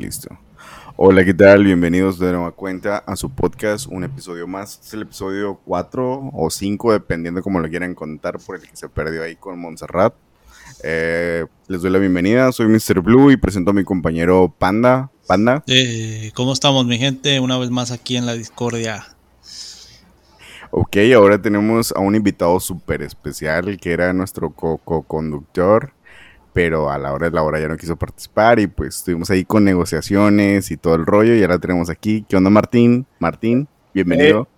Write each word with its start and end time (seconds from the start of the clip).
Listo. 0.00 0.30
Hola, 0.96 1.26
¿qué 1.26 1.34
tal? 1.34 1.64
Bienvenidos 1.64 2.18
de 2.18 2.32
nueva 2.32 2.52
cuenta 2.52 2.98
a 2.98 3.16
su 3.16 3.28
podcast, 3.28 3.86
un 3.86 4.02
episodio 4.02 4.46
más. 4.46 4.80
Es 4.82 4.94
el 4.94 5.02
episodio 5.02 5.60
4 5.66 6.30
o 6.32 6.50
5, 6.50 6.92
dependiendo 6.92 7.42
cómo 7.42 7.60
lo 7.60 7.68
quieran 7.68 7.94
contar, 7.94 8.38
por 8.38 8.56
el 8.56 8.62
que 8.62 8.74
se 8.74 8.88
perdió 8.88 9.22
ahí 9.22 9.36
con 9.36 9.58
Montserrat. 9.58 10.14
Eh, 10.82 11.44
les 11.68 11.82
doy 11.82 11.90
la 11.90 11.98
bienvenida, 11.98 12.50
soy 12.50 12.68
Mr. 12.68 13.02
Blue 13.02 13.30
y 13.30 13.36
presento 13.36 13.72
a 13.72 13.74
mi 13.74 13.84
compañero 13.84 14.54
Panda. 14.58 15.10
Panda. 15.26 15.62
Eh, 15.66 16.32
¿Cómo 16.34 16.54
estamos, 16.54 16.86
mi 16.86 16.96
gente? 16.96 17.38
Una 17.40 17.58
vez 17.58 17.68
más 17.68 17.90
aquí 17.90 18.16
en 18.16 18.24
la 18.24 18.32
discordia. 18.32 19.04
Ok, 20.70 20.96
ahora 21.14 21.42
tenemos 21.42 21.92
a 21.92 22.00
un 22.00 22.14
invitado 22.14 22.58
súper 22.58 23.02
especial 23.02 23.76
que 23.78 23.92
era 23.92 24.14
nuestro 24.14 24.50
co-conductor 24.50 25.92
pero 26.52 26.90
a 26.90 26.98
la 26.98 27.12
hora 27.12 27.28
de 27.28 27.34
la 27.34 27.42
hora 27.42 27.60
ya 27.60 27.68
no 27.68 27.76
quiso 27.76 27.96
participar 27.96 28.58
y 28.58 28.66
pues 28.66 28.96
estuvimos 28.96 29.30
ahí 29.30 29.44
con 29.44 29.64
negociaciones 29.64 30.70
y 30.70 30.76
todo 30.76 30.94
el 30.94 31.06
rollo 31.06 31.34
y 31.34 31.42
ahora 31.42 31.58
tenemos 31.58 31.90
aquí. 31.90 32.24
¿Qué 32.28 32.36
onda 32.36 32.50
Martín? 32.50 33.06
Martín, 33.18 33.68
bienvenido. 33.94 34.48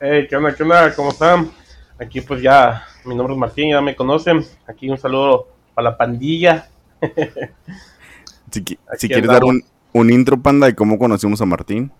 Hey, 0.00 0.26
¿qué 0.28 0.36
onda? 0.36 0.54
¿Qué 0.54 0.62
onda? 0.62 0.94
¿Cómo 0.94 1.10
están? 1.10 1.50
Aquí 1.98 2.20
pues 2.20 2.42
ya, 2.42 2.84
mi 3.04 3.14
nombre 3.14 3.34
es 3.34 3.40
Martín, 3.40 3.70
ya 3.70 3.80
me 3.80 3.96
conocen. 3.96 4.44
Aquí 4.66 4.88
un 4.88 4.98
saludo 4.98 5.48
para 5.74 5.90
la 5.90 5.96
pandilla. 5.96 6.68
si, 8.50 9.08
quieres 9.08 9.26
dar 9.26 9.44
un, 9.44 9.64
un, 9.92 10.10
intro, 10.10 10.40
panda, 10.40 10.66
de 10.66 10.74
cómo 10.74 10.98
conocimos 10.98 11.40
a 11.40 11.46
Martín. 11.46 11.90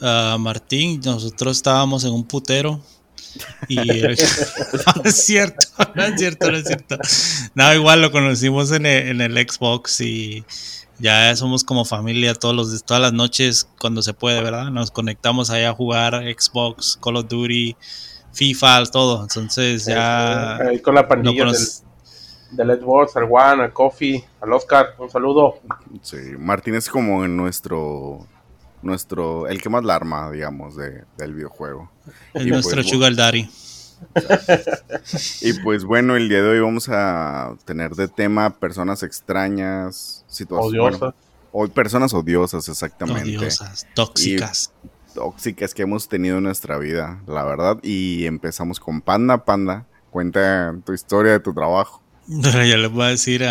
Uh, 0.00 0.38
Martín, 0.38 1.00
nosotros 1.04 1.56
estábamos 1.56 2.04
en 2.04 2.12
un 2.12 2.24
putero 2.24 2.80
y 3.68 3.76
no 3.76 4.08
es 5.04 5.24
cierto, 5.24 5.66
no 5.94 6.04
es 6.04 6.18
cierto, 6.18 6.50
no 6.50 6.56
es 6.56 6.64
cierto. 6.64 6.96
No, 7.54 7.72
igual 7.74 8.02
lo 8.02 8.10
conocimos 8.10 8.72
en 8.72 8.86
el, 8.86 9.48
Xbox 9.48 10.00
y 10.00 10.44
ya 10.98 11.34
somos 11.36 11.64
como 11.64 11.84
familia 11.84 12.34
todos 12.34 12.54
los, 12.54 12.84
todas 12.84 13.02
las 13.02 13.12
noches 13.12 13.68
cuando 13.78 14.02
se 14.02 14.14
puede, 14.14 14.42
¿verdad? 14.42 14.70
Nos 14.70 14.90
conectamos 14.90 15.50
ahí 15.50 15.64
a 15.64 15.72
jugar 15.72 16.14
Xbox, 16.14 16.98
Call 17.02 17.16
of 17.16 17.28
Duty, 17.28 17.76
FIFA, 18.32 18.84
todo. 18.86 19.22
Entonces 19.22 19.86
ya... 19.86 20.58
con 20.82 20.94
la 20.94 21.08
pandilla 21.08 21.46
del, 21.46 21.56
del 22.50 22.80
Xbox, 22.80 23.16
al 23.16 23.26
Juan, 23.26 23.60
al 23.60 23.72
Coffee, 23.72 24.24
al 24.40 24.52
Oscar, 24.52 24.94
un 24.98 25.10
saludo. 25.10 25.60
Sí, 26.02 26.16
Martín 26.38 26.74
es 26.74 26.88
como 26.88 27.24
en 27.24 27.36
nuestro 27.36 28.26
nuestro, 28.82 29.46
el 29.48 29.60
que 29.60 29.68
más 29.68 29.84
la 29.84 29.94
arma, 29.94 30.30
digamos, 30.30 30.76
de, 30.76 31.04
del 31.16 31.34
videojuego. 31.34 31.90
Es 32.34 32.46
nuestro 32.46 32.76
pues, 32.76 32.88
Sugar 32.88 33.14
Daddy. 33.14 33.48
y 35.42 35.52
pues 35.62 35.84
bueno, 35.84 36.16
el 36.16 36.28
día 36.28 36.42
de 36.42 36.48
hoy 36.48 36.60
vamos 36.60 36.88
a 36.88 37.54
tener 37.64 37.94
de 37.94 38.08
tema 38.08 38.50
personas 38.50 39.02
extrañas, 39.02 40.24
situaciones. 40.26 41.00
Odiosas. 41.00 41.14
hoy 41.52 41.68
personas 41.68 42.14
odiosas, 42.14 42.68
exactamente. 42.68 43.36
Odiosas, 43.36 43.86
tóxicas. 43.94 44.72
tóxicas 45.14 45.74
que 45.74 45.82
hemos 45.82 46.08
tenido 46.08 46.38
en 46.38 46.44
nuestra 46.44 46.78
vida, 46.78 47.22
la 47.26 47.44
verdad. 47.44 47.78
Y 47.82 48.24
empezamos 48.26 48.80
con 48.80 49.02
Panda. 49.02 49.44
Panda, 49.44 49.86
cuenta 50.10 50.74
tu 50.84 50.92
historia 50.92 51.32
de 51.32 51.40
tu 51.40 51.52
trabajo. 51.52 52.02
ya 52.26 52.76
les 52.76 52.90
voy 52.90 53.04
a 53.04 53.08
decir, 53.08 53.44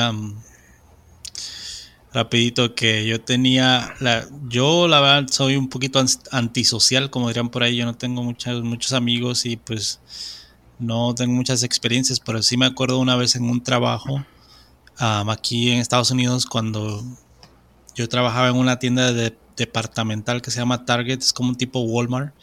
rapidito 2.14 2.74
que 2.74 3.06
yo 3.06 3.22
tenía 3.22 3.94
la 4.00 4.28
yo 4.48 4.88
la 4.88 5.00
verdad 5.00 5.30
soy 5.30 5.56
un 5.56 5.70
poquito 5.70 6.04
antisocial 6.32 7.10
como 7.10 7.28
dirían 7.28 7.50
por 7.50 7.64
ahí. 7.64 7.78
Yo 7.78 7.86
no 7.86 7.96
tengo 7.96 8.24
muchos 8.24 8.64
muchos 8.64 8.94
amigos 8.94 9.46
y 9.46 9.58
pues 9.58 10.00
no 10.80 11.14
tengo 11.16 11.34
muchas 11.34 11.64
experiencias 11.64 12.20
pero 12.20 12.42
sí 12.42 12.58
me 12.58 12.66
acuerdo 12.66 13.00
una 13.00 13.16
vez 13.16 13.36
en 13.36 13.44
un 13.50 13.62
trabajo 13.62 14.26
aquí 14.98 15.72
en 15.72 15.80
Estados 15.80 16.12
Unidos 16.12 16.46
cuando 16.46 17.04
yo 17.96 18.10
trabajaba 18.10 18.50
en 18.50 18.56
una 18.56 18.80
tienda 18.80 19.12
de, 19.14 19.38
departamental 19.56 20.42
que 20.42 20.52
se 20.52 20.60
llama 20.60 20.86
Target 20.86 21.20
es 21.20 21.34
como 21.34 21.50
un 21.50 21.56
tipo 21.56 21.80
Walmart 21.82 22.34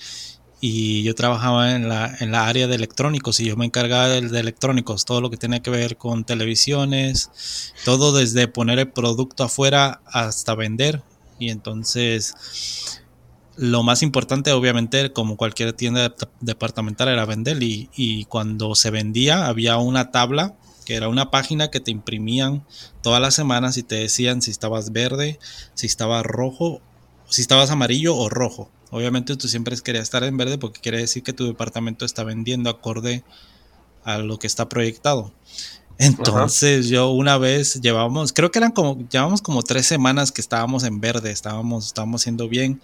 y 0.61 1.03
yo 1.03 1.15
trabajaba 1.15 1.75
en 1.75 1.89
la, 1.89 2.17
en 2.21 2.33
la 2.33 2.47
área 2.49 2.67
de 2.67 2.75
electrónicos 2.75 3.41
y 3.41 3.45
yo 3.45 3.57
me 3.57 3.67
encargaba 3.67 4.09
de, 4.09 4.19
electrónicos, 4.19 5.05
todo 5.05 5.21
lo 5.21 5.31
que 5.31 5.37
tenía 5.37 5.61
que 5.61 5.71
ver 5.71 5.97
con 5.97 6.25
televisiones, 6.25 7.73
todo 7.85 8.13
desde 8.17 8.49
poner 8.49 8.79
el 8.79 8.91
producto 8.91 9.45
afuera 9.45 10.01
hasta 10.07 10.55
vender. 10.55 11.03
Y 11.39 11.51
entonces 11.51 13.03
lo 13.57 13.83
más 13.83 14.03
importante 14.03 14.53
obviamente 14.53 15.13
como 15.13 15.37
cualquier 15.37 15.73
tienda 15.73 16.15
departamental 16.41 17.09
era 17.09 17.25
vender 17.25 17.63
y, 17.63 17.89
y 17.97 18.27
cuando 18.27 18.75
se 18.75 18.91
vendía 18.91 19.47
había 19.47 19.79
una 19.79 20.11
tabla 20.11 20.57
que 20.85 20.95
era 20.95 21.09
una 21.09 21.31
página 21.31 21.69
que 21.69 21.81
te 21.81 21.91
imprimían 21.91 22.65
todas 23.03 23.21
las 23.21 23.35
semanas 23.35 23.77
y 23.77 23.83
te 23.83 23.97
decían 23.97 24.41
si 24.41 24.53
estabas 24.53 24.93
verde, 24.93 25.39
si 25.75 25.87
estabas 25.87 26.25
rojo, 26.25 26.81
si 27.29 27.43
estabas 27.43 27.71
amarillo 27.71 28.17
o 28.17 28.29
rojo. 28.29 28.71
Obviamente 28.91 29.37
tú 29.37 29.49
siempre 29.49 29.77
querías 29.83 30.05
estar 30.05 30.23
en 30.25 30.37
verde 30.37 30.59
porque 30.59 30.81
quiere 30.81 30.99
decir 30.99 31.23
que 31.23 31.33
tu 31.33 31.47
departamento 31.47 32.05
está 32.05 32.25
vendiendo 32.25 32.71
acorde 32.71 33.25
a 34.05 34.19
lo 34.19 34.39
que 34.39 34.47
está 34.47 34.69
proyectado. 34.69 35.33
Entonces 35.99 36.89
yo 36.89 37.11
una 37.11 37.39
vez 37.39 37.81
llevábamos, 37.81 38.33
creo 38.33 38.51
que 38.51 38.59
eran 38.59 38.71
como, 38.71 39.09
llevábamos 39.09 39.41
como 39.41 39.63
tres 39.63 39.87
semanas 39.87 40.31
que 40.31 40.41
estábamos 40.41 40.85
en 40.85 41.01
verde, 41.01 41.31
estábamos, 41.31 41.87
estábamos 41.87 42.23
haciendo 42.23 42.49
bien. 42.49 42.81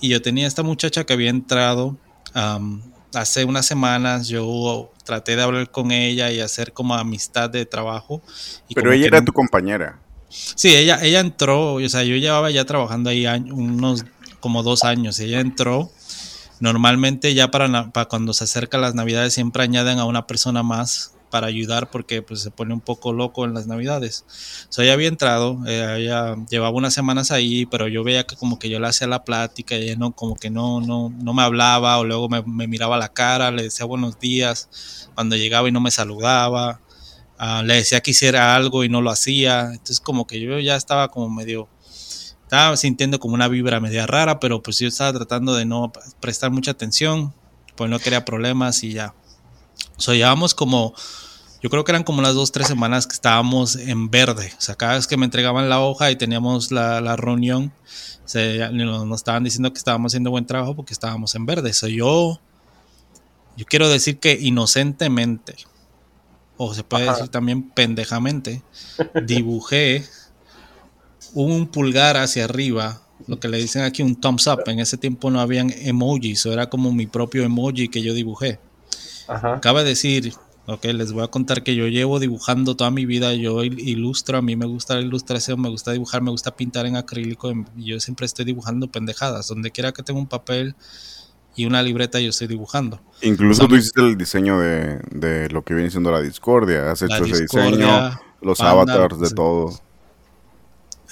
Y 0.00 0.08
yo 0.08 0.20
tenía 0.20 0.46
esta 0.46 0.62
muchacha 0.62 1.04
que 1.04 1.12
había 1.12 1.30
entrado 1.30 1.96
hace 3.14 3.44
unas 3.44 3.66
semanas, 3.66 4.28
yo 4.28 4.92
traté 5.04 5.36
de 5.36 5.42
hablar 5.42 5.70
con 5.70 5.90
ella 5.90 6.30
y 6.30 6.40
hacer 6.40 6.72
como 6.72 6.94
amistad 6.94 7.50
de 7.50 7.66
trabajo. 7.66 8.22
Pero 8.74 8.92
ella 8.92 9.06
era 9.06 9.24
tu 9.24 9.32
compañera. 9.32 9.98
Sí, 10.28 10.74
ella, 10.74 11.00
ella 11.02 11.20
entró, 11.20 11.74
o 11.74 11.88
sea, 11.88 12.04
yo 12.04 12.16
llevaba 12.16 12.50
ya 12.50 12.64
trabajando 12.64 13.10
ahí 13.10 13.26
unos 13.26 14.04
como 14.40 14.62
dos 14.62 14.84
años. 14.84 15.18
Ella 15.20 15.40
entró. 15.40 15.90
Normalmente 16.60 17.32
ya 17.34 17.50
para, 17.50 17.90
cuando 18.08 18.34
se 18.34 18.44
acerca 18.44 18.76
las 18.78 18.94
navidades 18.94 19.32
siempre 19.32 19.62
añaden 19.62 19.98
a 19.98 20.04
una 20.04 20.26
persona 20.26 20.62
más 20.62 21.14
para 21.30 21.46
ayudar 21.46 21.90
porque 21.90 22.22
pues 22.22 22.40
se 22.42 22.50
pone 22.50 22.74
un 22.74 22.80
poco 22.80 23.12
loco 23.12 23.44
en 23.44 23.54
las 23.54 23.66
navidades. 23.66 24.24
So, 24.68 24.82
ella 24.82 24.92
había 24.92 25.08
entrado, 25.08 25.58
eh, 25.66 25.96
ella 25.98 26.36
llevaba 26.50 26.76
unas 26.76 26.92
semanas 26.92 27.30
ahí, 27.30 27.66
pero 27.66 27.88
yo 27.88 28.04
veía 28.04 28.24
que 28.26 28.36
como 28.36 28.58
que 28.58 28.68
yo 28.68 28.80
le 28.80 28.88
hacía 28.88 29.06
la 29.06 29.24
plática 29.24 29.76
ella 29.76 29.96
no, 29.96 30.12
como 30.12 30.36
que 30.36 30.50
no, 30.50 30.80
no, 30.80 31.10
no 31.10 31.32
me 31.32 31.42
hablaba 31.42 31.98
o 31.98 32.04
luego 32.04 32.28
me, 32.28 32.42
miraba 32.66 32.98
la 32.98 33.08
cara, 33.08 33.50
le 33.50 33.62
decía 33.62 33.86
buenos 33.86 34.18
días 34.18 35.08
cuando 35.14 35.36
llegaba 35.36 35.68
y 35.68 35.72
no 35.72 35.80
me 35.80 35.90
saludaba, 35.90 36.80
ah, 37.38 37.62
le 37.64 37.74
decía 37.76 38.00
que 38.00 38.10
hiciera 38.10 38.56
algo 38.56 38.84
y 38.84 38.88
no 38.88 39.00
lo 39.00 39.10
hacía, 39.10 39.70
entonces 39.72 40.00
como 40.00 40.26
que 40.26 40.40
yo 40.40 40.58
ya 40.58 40.76
estaba 40.76 41.08
como 41.08 41.30
medio 41.30 41.68
estaba 42.50 42.76
sintiendo 42.76 43.20
como 43.20 43.34
una 43.34 43.46
vibra 43.46 43.78
media 43.78 44.08
rara, 44.08 44.40
pero 44.40 44.60
pues 44.60 44.80
yo 44.80 44.88
estaba 44.88 45.12
tratando 45.12 45.54
de 45.54 45.64
no 45.66 45.92
prestar 46.18 46.50
mucha 46.50 46.72
atención, 46.72 47.32
pues 47.76 47.88
no 47.88 48.00
quería 48.00 48.24
problemas 48.24 48.82
y 48.82 48.90
ya. 48.90 49.14
O 49.96 50.00
sea, 50.00 50.14
llevamos 50.14 50.52
como, 50.56 50.92
yo 51.62 51.70
creo 51.70 51.84
que 51.84 51.92
eran 51.92 52.02
como 52.02 52.22
las 52.22 52.34
dos, 52.34 52.50
tres 52.50 52.66
semanas 52.66 53.06
que 53.06 53.12
estábamos 53.12 53.76
en 53.76 54.10
verde. 54.10 54.52
O 54.58 54.60
sea, 54.60 54.74
cada 54.74 54.94
vez 54.94 55.06
que 55.06 55.16
me 55.16 55.26
entregaban 55.26 55.68
la 55.68 55.78
hoja 55.78 56.10
y 56.10 56.16
teníamos 56.16 56.72
la, 56.72 57.00
la 57.00 57.14
reunión, 57.14 57.72
se, 58.24 58.68
nos 58.72 59.20
estaban 59.20 59.44
diciendo 59.44 59.72
que 59.72 59.78
estábamos 59.78 60.10
haciendo 60.10 60.32
buen 60.32 60.44
trabajo 60.44 60.74
porque 60.74 60.92
estábamos 60.92 61.36
en 61.36 61.46
verde. 61.46 61.70
O 61.84 61.86
yo, 61.86 62.40
yo 63.56 63.64
quiero 63.64 63.88
decir 63.88 64.18
que 64.18 64.32
inocentemente, 64.32 65.54
o 66.56 66.74
se 66.74 66.82
puede 66.82 67.08
decir 67.08 67.28
también 67.28 67.70
pendejamente, 67.70 68.64
dibujé 69.24 70.04
un 71.34 71.66
pulgar 71.66 72.16
hacia 72.16 72.44
arriba, 72.44 73.02
lo 73.26 73.38
que 73.38 73.48
le 73.48 73.58
dicen 73.58 73.82
aquí 73.82 74.02
un 74.02 74.16
thumbs 74.16 74.46
up. 74.46 74.62
En 74.66 74.80
ese 74.80 74.96
tiempo 74.96 75.30
no 75.30 75.40
habían 75.40 75.70
emojis, 75.70 76.44
o 76.46 76.52
era 76.52 76.68
como 76.68 76.92
mi 76.92 77.06
propio 77.06 77.42
emoji 77.44 77.88
que 77.88 78.02
yo 78.02 78.14
dibujé. 78.14 78.58
Ajá. 79.28 79.60
Cabe 79.60 79.84
decir, 79.84 80.32
ok, 80.66 80.84
les 80.86 81.12
voy 81.12 81.24
a 81.24 81.28
contar 81.28 81.62
que 81.62 81.74
yo 81.74 81.86
llevo 81.88 82.18
dibujando 82.18 82.76
toda 82.76 82.90
mi 82.90 83.06
vida, 83.06 83.34
yo 83.34 83.62
ilustro, 83.64 84.38
a 84.38 84.42
mí 84.42 84.56
me 84.56 84.66
gusta 84.66 84.94
la 84.94 85.00
ilustración, 85.00 85.60
me 85.60 85.68
gusta 85.68 85.92
dibujar, 85.92 86.22
me 86.22 86.30
gusta 86.30 86.56
pintar 86.56 86.86
en 86.86 86.96
acrílico, 86.96 87.52
y 87.76 87.84
yo 87.84 88.00
siempre 88.00 88.26
estoy 88.26 88.44
dibujando 88.44 88.88
pendejadas, 88.88 89.48
donde 89.48 89.70
quiera 89.70 89.92
que 89.92 90.02
tenga 90.02 90.20
un 90.20 90.28
papel 90.28 90.74
y 91.56 91.66
una 91.66 91.82
libreta 91.82 92.20
yo 92.20 92.30
estoy 92.30 92.46
dibujando. 92.46 93.00
Incluso 93.22 93.66
tú 93.66 93.76
hiciste 93.76 94.00
el 94.00 94.16
diseño 94.16 94.60
de, 94.60 95.48
lo 95.50 95.62
que 95.62 95.74
viene 95.74 95.90
siendo 95.90 96.10
la 96.10 96.20
discordia, 96.20 96.90
has 96.90 97.02
hecho 97.02 97.24
ese 97.24 97.42
diseño, 97.42 98.18
los 98.40 98.60
avatars 98.60 99.18
de 99.20 99.30
todo. 99.30 99.70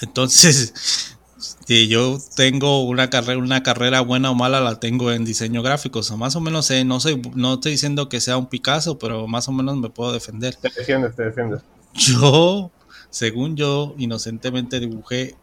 Entonces, 0.01 0.73
si 1.67 1.87
yo 1.87 2.17
tengo 2.35 2.83
una 2.83 3.09
carrera, 3.09 3.39
una 3.39 3.63
carrera 3.63 4.01
buena 4.01 4.31
o 4.31 4.35
mala, 4.35 4.59
la 4.61 4.79
tengo 4.79 5.11
en 5.11 5.25
diseño 5.25 5.61
gráfico. 5.61 5.99
O 5.99 6.17
más 6.17 6.35
o 6.35 6.41
menos 6.41 6.65
sé, 6.65 6.85
no 6.85 6.99
soy, 6.99 7.21
no 7.35 7.55
estoy 7.55 7.73
diciendo 7.73 8.09
que 8.09 8.21
sea 8.21 8.37
un 8.37 8.47
Picasso, 8.47 8.97
pero 8.99 9.27
más 9.27 9.47
o 9.47 9.51
menos 9.51 9.77
me 9.77 9.89
puedo 9.89 10.11
defender. 10.11 10.55
Te 10.55 10.69
defiendes, 10.69 11.15
te 11.15 11.23
defiendes. 11.23 11.61
Yo, 11.93 12.71
según 13.09 13.55
yo, 13.55 13.95
inocentemente 13.97 14.79
dibujé 14.79 15.35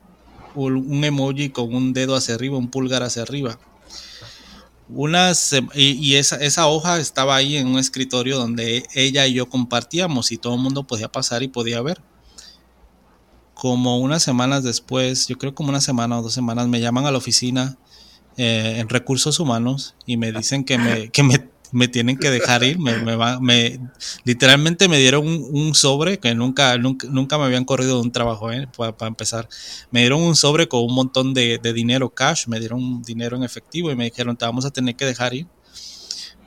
un 0.55 1.05
emoji 1.05 1.51
con 1.51 1.75
un 1.75 1.93
dedo 1.93 2.17
hacia 2.17 2.35
arriba, 2.35 2.57
un 2.57 2.71
pulgar 2.71 3.03
hacia 3.03 3.23
arriba. 3.23 3.59
Unas, 4.89 5.55
y, 5.75 6.15
esa, 6.15 6.37
esa, 6.37 6.69
hoja 6.69 6.99
estaba 6.99 7.35
ahí 7.35 7.57
en 7.57 7.67
un 7.67 7.79
escritorio 7.79 8.39
donde 8.39 8.85
ella 8.95 9.27
y 9.27 9.35
yo 9.35 9.49
compartíamos 9.49 10.31
y 10.31 10.39
todo 10.39 10.55
el 10.55 10.61
mundo 10.61 10.85
podía 10.85 11.09
pasar 11.09 11.43
y 11.43 11.49
podía 11.49 11.83
ver 11.83 12.01
como 13.57 13.99
unas 13.99 14.23
semanas 14.23 14.63
después, 14.63 15.29
yo 15.29 15.39
creo 15.39 15.55
como 15.55 15.71
una 15.71 15.81
semana 15.81 16.19
o 16.19 16.23
dos 16.23 16.35
semanas, 16.35 16.69
me 16.69 16.79
llaman 16.79 17.07
a 17.07 17.11
la 17.11 17.17
oficina 17.17 17.79
eh, 18.37 18.77
en 18.79 18.89
recursos 18.91 19.41
humanos 19.41 19.95
y 20.05 20.19
me 20.19 20.31
dicen 20.31 20.63
que 20.63 20.77
me, 20.77 21.09
que 21.11 21.23
me, 21.23 21.49
me 21.73 21.89
tienen 21.89 22.19
que 22.19 22.31
dejar 22.31 22.65
ir. 22.65 22.79
Me, 22.79 22.99
me, 22.99 23.17
va- 23.17 23.41
me- 23.41 23.81
literalmente 24.25 24.89
me 24.89 24.99
dieron 24.99 25.27
un, 25.27 25.49
un 25.51 25.75
sobre 25.75 26.19
que 26.19 26.35
nunca, 26.35 26.77
nunca, 26.77 27.09
nunca 27.11 27.39
me 27.39 27.45
habían 27.45 27.65
corrido 27.65 27.97
de 27.97 28.03
un 28.03 28.13
trabajo, 28.13 28.53
eh, 28.53 28.69
para, 28.77 29.09
empezar. 29.09 29.49
Me 29.91 30.01
dieron 30.01 30.21
un 30.21 30.37
sobre 30.37 30.69
con 30.69 30.85
un 30.85 30.95
montón 30.95 31.33
de, 31.33 31.57
de 31.59 31.73
dinero 31.73 32.11
cash, 32.11 32.49
me 32.49 32.61
dieron 32.61 33.01
dinero 33.05 33.39
en 33.39 33.43
efectivo 33.43 33.91
y 33.91 33.97
me 33.97 34.05
dijeron, 34.05 34.37
te 34.37 34.45
vamos 34.45 34.67
a 34.67 34.71
tener 34.71 34.97
que 34.97 35.07
dejar 35.07 35.33
ir. 35.33 35.47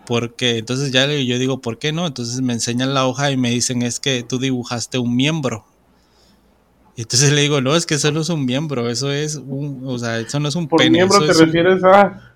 Porque 0.05 0.57
entonces 0.57 0.91
ya 0.91 1.05
yo 1.07 1.37
digo, 1.39 1.61
¿por 1.61 1.77
qué 1.77 1.91
no? 1.91 2.07
Entonces 2.07 2.41
me 2.41 2.53
enseñan 2.53 2.93
la 2.93 3.05
hoja 3.07 3.31
y 3.31 3.37
me 3.37 3.51
dicen, 3.51 3.81
es 3.81 3.99
que 3.99 4.23
tú 4.23 4.39
dibujaste 4.39 4.97
un 4.99 5.15
miembro. 5.15 5.65
Y 6.99 7.03
entonces 7.03 7.31
le 7.31 7.39
digo, 7.43 7.61
no, 7.61 7.77
es 7.77 7.85
que 7.85 7.95
eso 7.95 8.11
no 8.11 8.19
es 8.19 8.27
un 8.27 8.43
miembro, 8.43 8.89
eso 8.89 9.09
es 9.09 9.35
un, 9.37 9.83
o 9.85 9.97
sea, 9.97 10.19
eso 10.19 10.37
no 10.41 10.49
es 10.49 10.55
un 10.55 10.67
Por 10.67 10.79
pene. 10.79 10.89
miembro 10.97 11.15
eso 11.19 11.27
te 11.27 11.31
es 11.31 11.37
un- 11.39 11.45
refieres 11.45 11.81
a. 11.85 12.33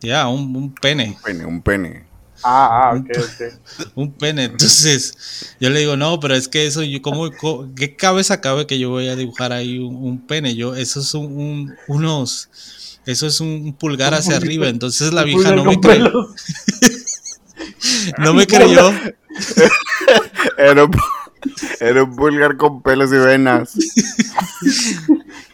ya, 0.00 0.28
un, 0.28 0.54
un 0.54 0.72
pene. 0.72 1.18
Pene, 1.24 1.44
un 1.44 1.60
pene. 1.60 2.04
Ah, 2.44 2.92
ah, 2.92 2.96
ok, 2.96 3.10
ok. 3.18 3.86
Un 3.96 4.12
pene. 4.12 4.44
Entonces, 4.44 5.56
yo 5.58 5.70
le 5.70 5.80
digo, 5.80 5.96
no, 5.96 6.20
pero 6.20 6.36
es 6.36 6.46
que 6.46 6.68
eso, 6.68 6.84
yo, 6.84 7.02
¿cómo, 7.02 7.30
¿qué 7.74 7.96
cabeza 7.96 8.40
cabe 8.40 8.68
que 8.68 8.78
yo 8.78 8.90
voy 8.90 9.08
a 9.08 9.16
dibujar 9.16 9.52
ahí 9.52 9.80
un, 9.80 9.96
un 9.96 10.24
pene? 10.24 10.54
Yo, 10.54 10.76
eso 10.76 11.00
es 11.00 11.12
un, 11.14 11.24
un- 11.36 11.74
unos, 11.88 12.48
eso 13.06 13.26
es 13.26 13.40
un 13.40 13.72
pulgar 13.76 14.12
Un 14.12 14.20
hacia 14.20 14.36
arriba. 14.36 14.68
Entonces 14.68 15.12
la 15.12 15.22
Un 15.22 15.26
vieja 15.26 15.50
no 15.56 15.64
me 15.64 15.80
creyó, 15.80 16.12
no 18.18 18.34
me 18.34 18.46
creyó. 18.46 18.92
Era 20.58 20.84
un, 20.84 20.92
era 21.80 22.04
un 22.04 22.14
pulgar 22.16 22.56
con 22.56 22.82
pelos 22.82 23.12
y 23.12 23.16
venas. 23.16 23.74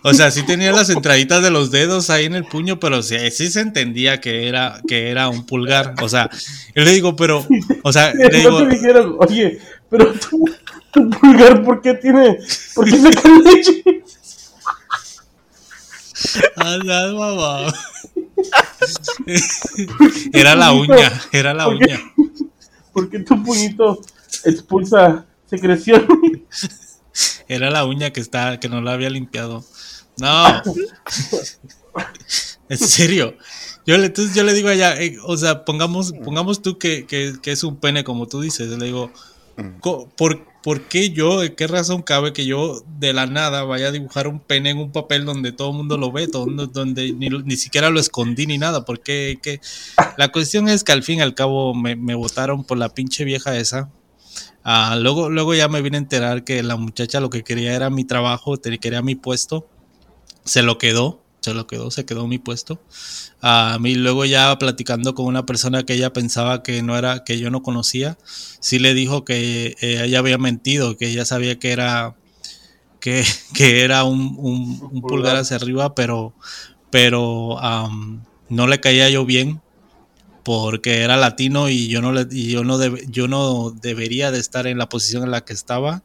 O 0.02 0.14
sea, 0.14 0.30
sí 0.30 0.42
tenía 0.44 0.72
las 0.72 0.90
entraditas 0.90 1.42
de 1.42 1.50
los 1.50 1.70
dedos 1.70 2.08
ahí 2.10 2.26
en 2.26 2.34
el 2.34 2.44
puño, 2.44 2.78
pero 2.78 3.02
sí, 3.02 3.16
sí 3.30 3.50
se 3.50 3.60
entendía 3.60 4.20
que 4.20 4.48
era, 4.48 4.80
que 4.86 5.10
era 5.10 5.28
un 5.28 5.44
pulgar. 5.44 5.94
O 6.02 6.08
sea, 6.08 6.30
yo 6.74 6.84
le 6.84 6.92
digo, 6.92 7.16
pero, 7.16 7.46
o 7.82 7.92
sea, 7.92 8.14
le 8.14 8.28
digo, 8.28 8.58
te 8.58 8.68
dijeron, 8.68 9.16
oye, 9.18 9.58
pero 9.90 10.12
tu, 10.12 10.44
tu 10.92 11.10
pulgar, 11.10 11.64
¿por 11.64 11.80
qué 11.80 11.94
tiene. 11.94 12.38
¿Por 12.74 12.84
qué 12.84 12.96
saca 12.98 13.28
leche? 13.44 13.82
anda, 16.56 17.12
mamá. 17.12 17.72
Era 20.32 20.54
la 20.54 20.72
uña, 20.72 21.12
era 21.32 21.54
la 21.54 21.64
¿Por 21.64 21.78
qué? 21.78 21.84
uña. 21.84 22.00
¿Por 22.92 23.10
qué 23.10 23.18
tu 23.20 23.42
puñito 23.42 24.00
expulsa 24.44 25.24
secreción? 25.48 26.06
Era 27.48 27.70
la 27.70 27.84
uña 27.84 28.12
que 28.12 28.20
está, 28.20 28.60
que 28.60 28.68
no 28.68 28.80
la 28.80 28.92
había 28.92 29.10
limpiado. 29.10 29.64
No. 30.18 30.62
en 32.68 32.78
serio. 32.78 33.36
Yo 33.86 33.96
le, 33.96 34.06
entonces 34.06 34.34
yo 34.34 34.44
le 34.44 34.52
digo 34.52 34.68
allá, 34.68 35.00
eh, 35.00 35.16
o 35.24 35.36
sea, 35.36 35.64
pongamos, 35.64 36.12
pongamos 36.24 36.60
tú 36.60 36.78
que, 36.78 37.06
que- 37.06 37.34
que 37.40 37.52
es 37.52 37.64
un 37.64 37.76
pene, 37.76 38.04
como 38.04 38.28
tú 38.28 38.40
dices. 38.42 38.68
Le 38.68 38.84
digo, 38.86 39.10
¿por, 40.16 40.44
por 40.62 40.82
qué 40.82 41.10
yo, 41.10 41.40
qué 41.56 41.66
razón 41.66 42.02
cabe 42.02 42.34
que 42.34 42.44
yo 42.44 42.82
de 42.98 43.14
la 43.14 43.26
nada 43.26 43.62
vaya 43.64 43.88
a 43.88 43.92
dibujar 43.92 44.28
un 44.28 44.40
pene 44.40 44.70
en 44.70 44.78
un 44.78 44.92
papel 44.92 45.24
donde 45.24 45.52
todo 45.52 45.70
el 45.70 45.76
mundo 45.76 45.96
lo 45.96 46.12
ve, 46.12 46.26
donde 46.26 47.12
ni, 47.14 47.30
ni 47.30 47.56
siquiera 47.56 47.88
lo 47.88 47.98
escondí 47.98 48.46
ni 48.46 48.58
nada? 48.58 48.84
Porque 48.84 49.38
que, 49.42 49.60
la 50.18 50.28
cuestión 50.30 50.68
es 50.68 50.84
que 50.84 50.92
al 50.92 51.02
fin 51.02 51.20
y 51.20 51.22
al 51.22 51.34
cabo 51.34 51.74
me, 51.74 51.96
me 51.96 52.14
votaron 52.14 52.64
por 52.64 52.76
la 52.76 52.90
pinche 52.90 53.24
vieja 53.24 53.56
esa. 53.56 53.88
Ah, 54.70 54.96
luego, 55.00 55.30
luego 55.30 55.54
ya 55.54 55.68
me 55.68 55.80
vine 55.80 55.96
a 55.96 56.00
enterar 56.00 56.44
que 56.44 56.62
la 56.62 56.76
muchacha 56.76 57.20
lo 57.20 57.30
que 57.30 57.42
quería 57.42 57.74
era 57.74 57.88
mi 57.88 58.04
trabajo, 58.04 58.56
quería 58.80 59.00
mi 59.02 59.14
puesto. 59.14 59.66
Se 60.44 60.62
lo 60.62 60.78
quedó, 60.78 61.22
se 61.40 61.54
lo 61.54 61.66
quedó, 61.66 61.90
se 61.90 62.04
quedó 62.06 62.26
mi 62.26 62.38
puesto. 62.38 62.80
A 63.40 63.78
mí 63.80 63.94
luego 63.94 64.24
ya 64.26 64.58
platicando 64.58 65.14
con 65.14 65.26
una 65.26 65.46
persona 65.46 65.84
que 65.84 65.94
ella 65.94 66.12
pensaba 66.12 66.62
que 66.62 66.82
no 66.82 66.98
era, 66.98 67.24
que 67.24 67.38
yo 67.38 67.50
no 67.50 67.62
conocía, 67.62 68.18
sí 68.60 68.78
le 68.78 68.94
dijo 68.94 69.24
que 69.24 69.76
eh, 69.80 70.04
ella 70.04 70.18
había 70.20 70.38
mentido, 70.38 70.96
que 70.96 71.08
ella 71.08 71.24
sabía 71.24 71.58
que 71.58 71.72
era, 71.72 72.16
que, 73.00 73.24
que 73.54 73.82
era 73.84 74.04
un, 74.04 74.34
un- 74.38 74.88
un 74.92 75.04
pulgar 75.06 75.36
hacia 75.36 75.56
arriba, 75.56 75.94
pero, 75.94 76.34
pero 76.90 77.58
no 78.48 78.66
le 78.66 78.80
caía 78.80 79.08
yo 79.10 79.24
bien 79.24 79.60
porque 80.48 81.02
era 81.02 81.16
latino 81.18 81.68
y 81.68 81.88
yo 81.88 82.00
no 82.02 82.12
le, 82.12 82.26
y 82.30 82.50
yo 82.50 82.64
no 82.64 82.78
debe- 82.78 83.04
yo 83.08 83.28
no 83.28 83.70
debería 83.70 84.30
de 84.30 84.38
estar 84.40 84.66
en 84.66 84.78
la 84.78 84.88
posición 84.88 85.22
en 85.24 85.30
la 85.30 85.42
que 85.44 85.52
estaba 85.52 86.02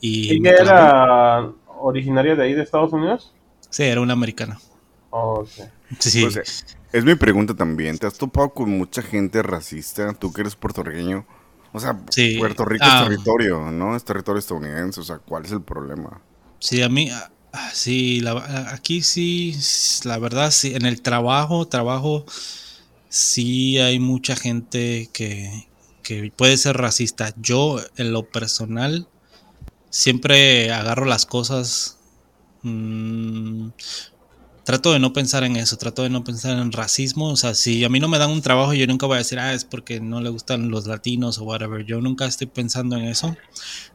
y 0.00 0.32
¿Ella 0.34 0.50
era 0.60 1.52
originaria 1.80 2.36
de 2.36 2.42
ahí, 2.44 2.54
de 2.54 2.62
Estados 2.62 2.92
Unidos? 2.92 3.32
sí 3.70 3.84
era 3.84 4.00
una 4.00 4.12
americana 4.12 4.58
Oh, 5.10 5.40
ok. 5.40 5.50
sí 6.00 6.22
Pues, 6.22 6.36
eh, 6.36 6.42
es 6.92 7.04
mi 7.04 7.14
pregunta 7.14 7.54
también. 7.54 7.98
¿Te 7.98 8.06
has 8.06 8.18
topado 8.18 8.50
con 8.50 8.70
mucha 8.70 9.02
gente 9.02 9.42
racista? 9.42 10.12
Tú 10.14 10.32
que 10.32 10.42
eres 10.42 10.56
puertorriqueño. 10.56 11.26
O 11.72 11.80
sea, 11.80 11.98
Sí. 12.10 12.38
Puerto 12.38 12.64
Rico 12.64 12.84
Ah. 12.84 12.98
es 13.00 13.08
territorio, 13.08 13.70
¿no? 13.72 13.96
Es 13.96 14.04
territorio 14.04 14.38
estadounidense. 14.38 15.00
O 15.00 15.04
sea, 15.04 15.18
¿cuál 15.18 15.44
es 15.44 15.52
el 15.52 15.62
problema? 15.62 16.20
sí 16.60 16.82
a 16.82 16.88
mí 16.88 17.10
ah, 17.10 17.30
ah, 17.52 17.70
sí 17.72 18.20
la- 18.20 18.32
ah, 18.32 18.74
aquí 18.74 19.02
sí 19.02 19.54
la 20.04 20.18
verdad 20.18 20.50
sí 20.50 20.74
en 20.74 20.86
el 20.86 21.02
trabajo 21.02 21.66
trabajo 21.68 22.24
sí 23.08 23.78
hay 23.78 23.98
mucha 23.98 24.36
gente 24.36 25.08
que 25.12 25.68
que 26.08 26.32
puede 26.34 26.56
ser 26.56 26.78
racista. 26.78 27.34
Yo 27.36 27.80
en 27.98 28.12
lo 28.12 28.30
personal 28.30 29.06
siempre 29.90 30.72
agarro 30.72 31.04
las 31.04 31.26
cosas 31.26 31.98
mm, 32.62 33.68
trato 34.68 34.92
de 34.92 34.98
no 34.98 35.14
pensar 35.14 35.44
en 35.44 35.56
eso, 35.56 35.78
trato 35.78 36.02
de 36.02 36.10
no 36.10 36.24
pensar 36.24 36.58
en 36.58 36.72
racismo. 36.72 37.30
O 37.30 37.36
sea, 37.36 37.54
si 37.54 37.84
a 37.84 37.88
mí 37.88 38.00
no 38.00 38.08
me 38.08 38.18
dan 38.18 38.28
un 38.30 38.42
trabajo, 38.42 38.74
yo 38.74 38.86
nunca 38.86 39.06
voy 39.06 39.14
a 39.14 39.18
decir, 39.20 39.38
ah, 39.38 39.54
es 39.54 39.64
porque 39.64 39.98
no 39.98 40.20
le 40.20 40.28
gustan 40.28 40.68
los 40.68 40.86
latinos 40.86 41.38
o 41.38 41.44
whatever. 41.44 41.86
Yo 41.86 42.02
nunca 42.02 42.26
estoy 42.26 42.48
pensando 42.48 42.94
en 42.98 43.04
eso. 43.06 43.34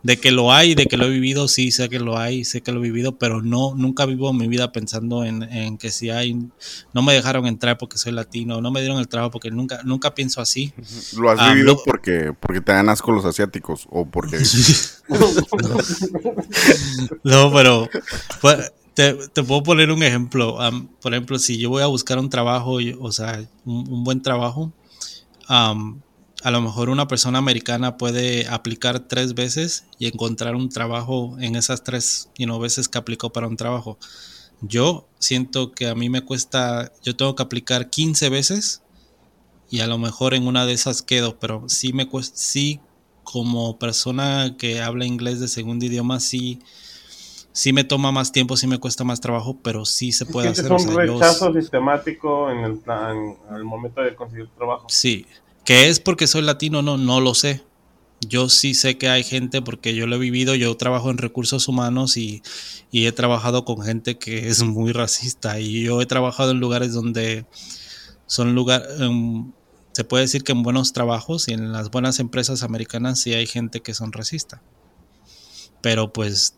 De 0.02 0.18
que 0.18 0.31
lo 0.31 0.52
hay, 0.52 0.74
de 0.74 0.88
que 0.88 0.98
lo 0.98 1.06
he 1.06 1.10
vivido, 1.12 1.48
sí, 1.48 1.72
sé 1.72 1.90
que 1.90 2.00
lo 2.00 2.18
hay, 2.18 2.44
sé 2.44 2.62
que 2.62 2.72
lo 2.72 2.80
he 2.80 2.81
vivido, 2.81 3.20
pero 3.20 3.44
no, 3.44 3.75
nunca 3.75 4.08
vivo 4.08 4.34
mi 4.34 4.48
vida 4.48 4.72
pensando 4.72 5.24
en, 5.24 5.44
en 5.44 5.78
que 5.78 5.92
si 5.92 6.10
hay, 6.10 6.40
no 6.92 7.04
me 7.04 7.14
dejaron 7.14 7.46
entrar 7.46 7.78
porque 7.78 8.00
soy 8.00 8.12
latino, 8.12 8.60
no 8.60 8.72
me 8.72 8.80
dieron 8.81 8.98
el 8.98 9.08
trabajo 9.08 9.30
porque 9.30 9.52
nunca, 9.52 9.81
nunca 9.84 10.16
pienso 10.16 10.42
así. 10.42 10.74
¿Lo 11.16 11.30
has 11.30 11.40
Ah, 11.40 11.54
vivido 11.54 11.75
no. 11.75 11.81
porque, 11.86 12.34
porque 12.40 12.62
te 12.62 12.72
dan 12.72 12.90
asco 12.90 13.12
los 13.12 13.25
asiáticos? 13.25 13.86
¿O 13.92 14.08
porque 14.08 14.38
No, 17.24 17.52
pero 17.54 17.90
pues, 18.42 18.72
te, 18.94 19.13
te 19.30 19.44
puedo 19.44 19.63
poner 19.63 19.92
un 19.92 20.04
ejemplo. 20.04 20.57
Por 21.01 21.13
ejemplo, 21.13 21.39
si 21.39 21.58
yo 21.58 21.70
voy 21.70 21.84
a 21.84 21.88
buscar 21.88 22.20
un 22.20 22.29
trabajo, 22.29 22.77
o 23.00 23.12
sea, 23.12 23.46
un, 23.65 24.03
buen 24.03 24.22
trabajo, 24.22 24.72
am, 25.48 26.01
a 26.44 26.51
lo 26.51 26.62
mejor 26.62 26.89
una 26.89 27.08
persona 27.08 27.39
americana 27.39 27.98
puede 27.98 28.48
aplicar 28.48 29.00
tres 29.01 29.34
veces 29.34 29.86
y 29.98 30.08
encontrar 30.08 30.56
un 30.56 30.70
trabajo 30.70 31.38
en 31.39 31.56
esas 31.56 31.84
tres 31.84 32.29
you 32.38 32.46
know, 32.46 32.60
veces 32.60 32.89
que 32.89 32.98
aplicó 32.98 33.32
para 33.32 33.48
un 33.48 33.58
trabajo. 33.58 33.98
Yo 34.62 35.08
siento 35.20 35.72
que 35.72 35.88
a 35.88 35.96
mí 35.96 36.10
me 36.10 36.22
cuesta, 36.22 36.91
yo 37.03 37.15
tengo 37.15 37.36
que 37.36 37.44
aplicar 37.44 37.89
15 37.89 38.29
veces 38.29 38.82
y 39.70 39.79
a 39.79 39.88
lo 39.88 39.98
mejor 39.98 40.34
en 40.34 40.48
una 40.48 40.65
de 40.65 40.74
esas 40.74 41.01
quedo, 41.01 41.39
pero 41.39 41.65
sí 41.68 41.94
me 41.94 42.08
cuesta, 42.08 42.38
sí 42.38 42.79
como 43.24 43.79
persona 43.79 44.56
que 44.58 44.82
habla 44.82 45.06
inglés 45.06 45.39
de 45.39 45.48
segundo 45.48 45.86
idioma, 45.86 46.20
sí, 46.20 46.60
sí 47.53 47.72
me 47.72 47.83
toma 47.86 48.12
más 48.12 48.31
tiempo, 48.33 48.57
sí 48.57 48.67
me 48.67 48.79
cuesta 48.79 49.03
más 49.05 49.22
trabajo, 49.22 49.57
pero 49.63 49.86
sí 49.86 50.12
se 50.12 50.25
puede 50.25 50.50
hacer. 50.50 50.69
o 50.72 50.75
un 50.75 50.79
sea, 50.81 50.91
yo- 50.91 50.98
rechazo 51.13 51.53
sistemático 51.53 52.51
en 52.51 52.57
el 52.60 52.77
plan, 52.79 53.15
momento 53.63 54.01
de 54.01 54.13
conseguir 54.15 54.50
trabajo. 54.57 54.88
Sí, 54.89 55.25
que 55.63 55.88
es 55.88 56.00
porque 56.01 56.27
soy 56.27 56.41
latino, 56.41 56.81
no, 56.81 56.98
no 56.98 57.22
lo 57.22 57.33
sé. 57.33 57.63
Yo 58.27 58.48
sí 58.50 58.74
sé 58.74 58.98
que 58.98 59.10
hay 59.10 59.24
gente, 59.24 59.62
porque 59.62 59.95
yo 59.95 60.07
lo 60.07 60.15
he 60.15 60.19
vivido, 60.19 60.55
yo 60.55 60.75
trabajo 60.77 61.10
en 61.12 61.17
recursos 61.17 61.67
humanos 61.67 62.15
y, 62.17 62.41
y 62.89 63.05
he 63.05 63.12
trabajado 63.12 63.65
con 63.65 63.81
gente 63.81 64.17
que 64.17 64.48
es 64.48 64.63
muy 64.63 64.91
racista 64.93 65.60
y 65.60 65.83
yo 65.83 66.01
he 66.01 66.05
trabajado 66.05 66.51
en 66.51 66.60
lugares 66.62 66.93
donde 66.93 67.45
son 68.25 68.55
lugares, 68.55 68.88
se 69.91 70.03
puede 70.05 70.24
decir 70.24 70.43
que 70.45 70.53
en 70.53 70.63
buenos 70.63 70.93
trabajos 70.93 71.50
y 71.50 71.53
en 71.53 71.72
las 71.74 71.91
buenas 71.91 72.19
empresas 72.19 72.63
americanas 72.63 73.19
sí 73.19 73.33
hay 73.33 73.45
gente 73.45 73.81
que 73.81 73.93
son 73.93 74.12
racistas. 74.13 74.62
Pero 75.81 76.13
pues, 76.13 76.55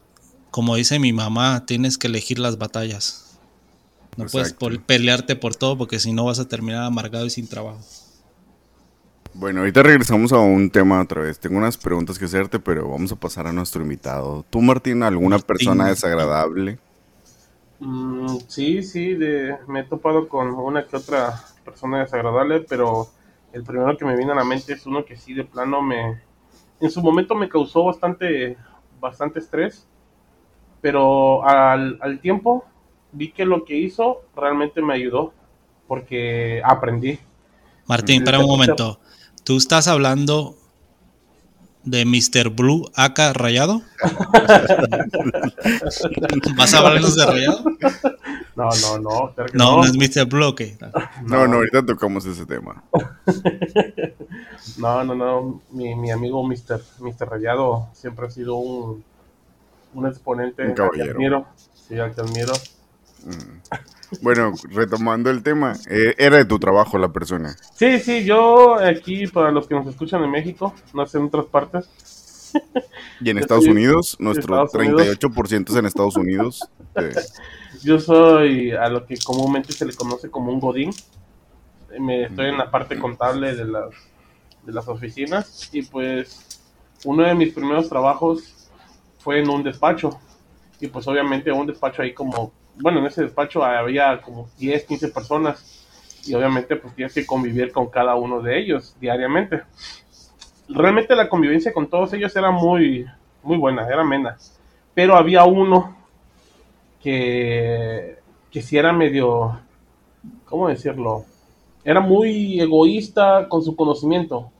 como 0.55 0.77
dice 0.77 0.99
mi 0.99 1.11
mamá, 1.11 1.65
tienes 1.65 1.97
que 1.97 2.07
elegir 2.07 2.39
las 2.39 2.57
batallas. 2.57 3.37
No 4.15 4.25
puedes 4.27 4.53
Exacto. 4.53 4.81
pelearte 4.85 5.35
por 5.35 5.53
todo 5.53 5.77
porque 5.77 5.99
si 5.99 6.13
no 6.13 6.23
vas 6.23 6.39
a 6.39 6.47
terminar 6.47 6.83
amargado 6.83 7.25
y 7.25 7.29
sin 7.29 7.49
trabajo. 7.49 7.81
Bueno, 9.33 9.59
ahorita 9.59 9.83
regresamos 9.83 10.31
a 10.31 10.39
un 10.39 10.69
tema 10.69 11.01
otra 11.01 11.23
vez. 11.23 11.41
Tengo 11.41 11.57
unas 11.57 11.75
preguntas 11.75 12.17
que 12.17 12.23
hacerte, 12.23 12.61
pero 12.61 12.89
vamos 12.89 13.11
a 13.11 13.17
pasar 13.17 13.47
a 13.47 13.51
nuestro 13.51 13.81
invitado. 13.81 14.45
¿Tú, 14.49 14.61
Martín, 14.61 15.03
alguna 15.03 15.39
Martín. 15.39 15.45
persona 15.45 15.87
desagradable? 15.87 16.79
Mm, 17.79 18.37
sí, 18.47 18.81
sí, 18.81 19.13
de, 19.15 19.57
me 19.67 19.81
he 19.81 19.83
topado 19.83 20.29
con 20.29 20.53
una 20.53 20.87
que 20.87 20.95
otra 20.95 21.33
persona 21.65 21.99
desagradable, 21.99 22.61
pero 22.61 23.09
el 23.51 23.65
primero 23.65 23.97
que 23.97 24.05
me 24.05 24.15
viene 24.15 24.31
a 24.31 24.35
la 24.35 24.45
mente 24.45 24.71
es 24.71 24.85
uno 24.85 25.03
que 25.03 25.17
sí 25.17 25.33
de 25.33 25.43
plano 25.43 25.81
me, 25.81 26.21
en 26.79 26.91
su 26.91 27.01
momento 27.01 27.35
me 27.35 27.49
causó 27.49 27.83
bastante, 27.83 28.55
bastante 29.01 29.39
estrés, 29.39 29.85
pero 30.85 31.43
al, 31.43 31.97
al 31.99 32.19
tiempo 32.19 32.63
vi 33.11 33.31
que 33.31 33.43
lo 33.43 33.65
que 33.65 33.75
hizo 33.75 34.21
realmente 34.35 34.83
me 34.83 34.93
ayudó 34.93 35.33
porque 35.87 36.61
aprendí. 36.63 37.17
Martín, 37.87 38.21
espera 38.21 38.37
un 38.37 38.45
momento. 38.45 38.99
¿Tú 39.43 39.57
estás 39.57 39.87
hablando 39.87 40.55
de 41.85 42.05
Mr. 42.05 42.51
Blue 42.51 42.87
acá 42.93 43.33
rayado? 43.33 43.81
¿Vas 46.55 46.75
a 46.75 46.77
hablarnos 46.77 47.15
de 47.15 47.25
rayado? 47.25 47.63
No, 48.55 48.69
no, 48.69 48.99
no. 48.99 49.33
claro 49.33 49.51
que 49.51 49.57
No, 49.57 49.77
no 49.77 49.85
es 49.85 49.95
Mr. 49.95 50.27
Blue, 50.27 50.49
ok. 50.49 50.61
No, 51.23 51.47
no, 51.47 51.55
ahorita 51.55 51.83
tocamos 51.83 52.27
ese 52.27 52.45
tema. 52.45 52.83
No, 54.77 55.03
no, 55.03 55.15
no. 55.15 55.61
Mi, 55.71 55.95
mi 55.95 56.11
amigo 56.11 56.43
Mr. 56.43 56.81
Mr. 56.99 57.29
Rayado 57.29 57.87
siempre 57.93 58.27
ha 58.27 58.29
sido 58.29 58.55
un, 58.55 59.03
un 59.95 60.07
exponente 60.07 60.63
Un 60.63 60.69
al 60.69 60.75
que 60.75 60.81
caballero. 60.81 61.11
admiro. 61.13 61.47
Sí, 61.73 61.97
al 61.97 62.13
que 62.13 62.21
admiro. 62.21 62.53
Bueno, 64.21 64.53
retomando 64.69 65.31
el 65.31 65.41
tema, 65.41 65.73
eh, 65.89 66.13
era 66.17 66.37
de 66.37 66.45
tu 66.45 66.59
trabajo 66.59 66.97
la 66.97 67.11
persona. 67.11 67.55
Sí, 67.73 67.99
sí, 67.99 68.23
yo 68.23 68.75
aquí, 68.75 69.25
para 69.27 69.51
los 69.51 69.67
que 69.67 69.73
nos 69.75 69.87
escuchan 69.87 70.23
en 70.23 70.29
México, 70.29 70.75
no 70.93 71.05
sé 71.07 71.17
en 71.17 71.25
otras 71.25 71.45
partes, 71.45 71.89
Y 73.21 73.29
en 73.29 73.37
Estados 73.37 73.65
Unidos, 73.65 74.15
nuestro 74.19 74.65
Estados 74.65 74.73
Unidos. 74.73 75.19
38% 75.19 75.69
es 75.69 75.75
en 75.75 75.85
Estados 75.85 76.17
Unidos. 76.17 76.61
Eh, 76.97 77.13
yo 77.83 77.99
soy 77.99 78.71
a 78.71 78.87
lo 78.87 79.05
que 79.05 79.17
comúnmente 79.17 79.73
se 79.73 79.85
le 79.85 79.93
conoce 79.93 80.31
como 80.31 80.49
un 80.49 80.61
godín. 80.61 80.91
Me 81.99 82.23
estoy 82.23 82.45
en 82.45 82.57
la 82.57 82.71
parte 82.71 82.97
contable 82.97 83.53
de 83.53 83.65
las, 83.65 83.89
de 84.63 84.71
las 84.71 84.87
oficinas 84.87 85.69
y 85.73 85.81
pues 85.81 86.61
uno 87.03 87.23
de 87.23 87.35
mis 87.35 87.53
primeros 87.53 87.89
trabajos 87.89 88.54
fue 89.25 89.39
en 89.39 89.49
un 89.49 89.63
despacho. 89.63 90.19
Y 90.79 90.85
pues 90.85 91.07
obviamente 91.07 91.51
un 91.51 91.65
despacho 91.65 92.03
ahí 92.03 92.13
como, 92.13 92.51
bueno, 92.79 92.99
en 92.99 93.07
ese 93.07 93.23
despacho 93.23 93.65
había 93.65 94.21
como 94.21 94.47
10, 94.59 94.83
15 94.83 95.07
personas 95.07 95.83
y 96.27 96.35
obviamente 96.35 96.75
pues 96.75 96.93
tienes 96.93 97.11
que 97.11 97.25
convivir 97.25 97.71
con 97.71 97.87
cada 97.87 98.15
uno 98.15 98.39
de 98.39 98.59
ellos 98.59 98.95
diariamente. 99.01 99.63
Realmente 100.69 101.15
la 101.15 101.27
convivencia 101.27 101.73
con 101.73 101.89
todos 101.89 102.13
ellos 102.13 102.35
era 102.35 102.51
muy, 102.51 103.07
muy 103.41 103.57
buena, 103.57 103.87
era 103.87 104.01
amena. 104.01 104.37
Pero 104.93 105.15
había 105.15 105.43
uno 105.43 105.97
que, 107.01 108.17
que 108.51 108.61
sí 108.61 108.77
era 108.77 108.93
medio, 108.93 109.59
¿cómo 110.45 110.67
decirlo? 110.67 111.25
Era 111.83 111.99
muy 111.99 112.61
egoísta 112.61 113.47
con 113.49 113.63
su 113.63 113.75
conocimiento. 113.75 114.51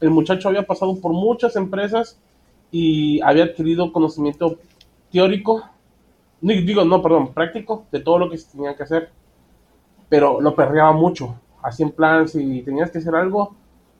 El 0.00 0.10
muchacho 0.10 0.48
había 0.48 0.62
pasado 0.62 1.00
por 1.00 1.12
muchas 1.12 1.56
empresas 1.56 2.20
y 2.72 3.20
había 3.20 3.44
adquirido 3.44 3.92
conocimiento 3.92 4.58
teórico, 5.12 5.62
digo, 6.40 6.84
no, 6.84 7.02
perdón, 7.02 7.32
práctico 7.32 7.84
de 7.92 8.00
todo 8.00 8.18
lo 8.18 8.30
que 8.30 8.38
se 8.38 8.50
tenía 8.50 8.74
que 8.74 8.82
hacer, 8.82 9.10
pero 10.08 10.40
lo 10.40 10.56
perreaba 10.56 10.92
mucho. 10.92 11.38
Así 11.62 11.82
en 11.84 11.92
plan, 11.92 12.26
si 12.26 12.62
tenías 12.62 12.90
que 12.90 12.98
hacer 12.98 13.14
algo, 13.14 13.54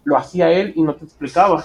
lo 0.04 0.16
hacía 0.16 0.50
él 0.50 0.72
y 0.74 0.82
no 0.82 0.96
te 0.96 1.04
explicaba. 1.04 1.64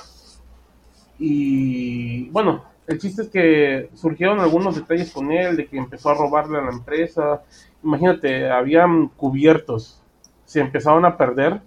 Y 1.17 2.29
bueno, 2.29 2.63
el 2.85 2.99
chiste 2.99 3.23
es 3.23 3.29
que 3.29 3.89
surgieron 3.95 4.39
algunos 4.39 4.75
detalles 4.75 5.11
con 5.11 5.31
él, 5.31 5.55
de 5.55 5.65
que 5.65 5.77
empezó 5.77 6.09
a 6.09 6.13
robarle 6.13 6.59
a 6.59 6.61
la 6.61 6.71
empresa. 6.71 7.41
Imagínate, 7.83 8.49
habían 8.51 9.07
cubiertos, 9.07 10.01
se 10.45 10.59
empezaron 10.59 11.05
a 11.05 11.17
perder 11.17 11.61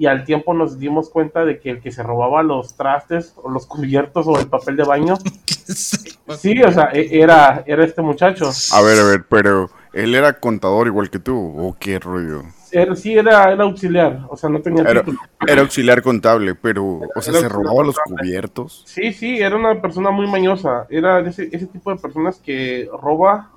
y 0.00 0.06
al 0.06 0.24
tiempo 0.24 0.54
nos 0.54 0.78
dimos 0.78 1.10
cuenta 1.10 1.44
de 1.44 1.60
que 1.60 1.68
el 1.68 1.82
que 1.82 1.92
se 1.92 2.02
robaba 2.02 2.42
los 2.42 2.74
trastes 2.74 3.34
o 3.36 3.50
los 3.50 3.66
cubiertos 3.66 4.26
o 4.26 4.40
el 4.40 4.46
papel 4.46 4.76
de 4.76 4.84
baño, 4.84 5.18
sí, 6.38 6.62
o 6.62 6.72
sea, 6.72 6.88
e- 6.94 7.20
era, 7.20 7.62
era 7.66 7.84
este 7.84 8.00
muchacho. 8.00 8.50
a 8.72 8.80
ver, 8.80 8.98
a 8.98 9.04
ver, 9.04 9.26
pero 9.28 9.68
él 9.92 10.14
era 10.14 10.32
contador 10.40 10.86
igual 10.86 11.10
que 11.10 11.18
tú, 11.18 11.36
¿o 11.36 11.76
qué 11.78 11.98
rollo? 11.98 12.44
Era, 12.72 12.96
sí, 12.96 13.12
era, 13.12 13.52
era 13.52 13.64
auxiliar, 13.64 14.24
o 14.30 14.38
sea, 14.38 14.48
no 14.48 14.62
tenía 14.62 14.84
Era, 14.84 15.00
título. 15.00 15.18
era 15.46 15.60
auxiliar 15.60 16.00
contable, 16.00 16.54
pero, 16.54 17.00
o 17.14 17.20
sea, 17.20 17.34
se 17.34 17.48
robaba 17.50 17.82
los 17.84 17.98
cubiertos. 17.98 18.84
Sí, 18.86 19.12
sí, 19.12 19.36
era 19.38 19.54
una 19.56 19.82
persona 19.82 20.10
muy 20.10 20.26
mañosa. 20.28 20.86
Era 20.88 21.20
ese, 21.20 21.50
ese 21.52 21.66
tipo 21.66 21.90
de 21.90 22.00
personas 22.00 22.38
que 22.38 22.88
roba 23.02 23.50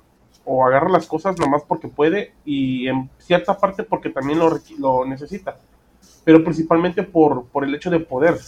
o 0.44 0.66
agarra 0.66 0.90
las 0.90 1.06
cosas 1.06 1.38
nomás 1.38 1.62
porque 1.66 1.88
puede 1.88 2.34
y 2.44 2.86
en 2.88 3.08
cierta 3.18 3.56
parte 3.56 3.82
porque 3.82 4.10
también 4.10 4.40
lo, 4.40 4.60
lo 4.78 5.06
necesita. 5.06 5.56
Pero 6.24 6.42
principalmente 6.42 7.02
por, 7.02 7.44
por 7.46 7.64
el 7.64 7.74
hecho 7.74 7.90
de 7.90 8.00
poder. 8.00 8.38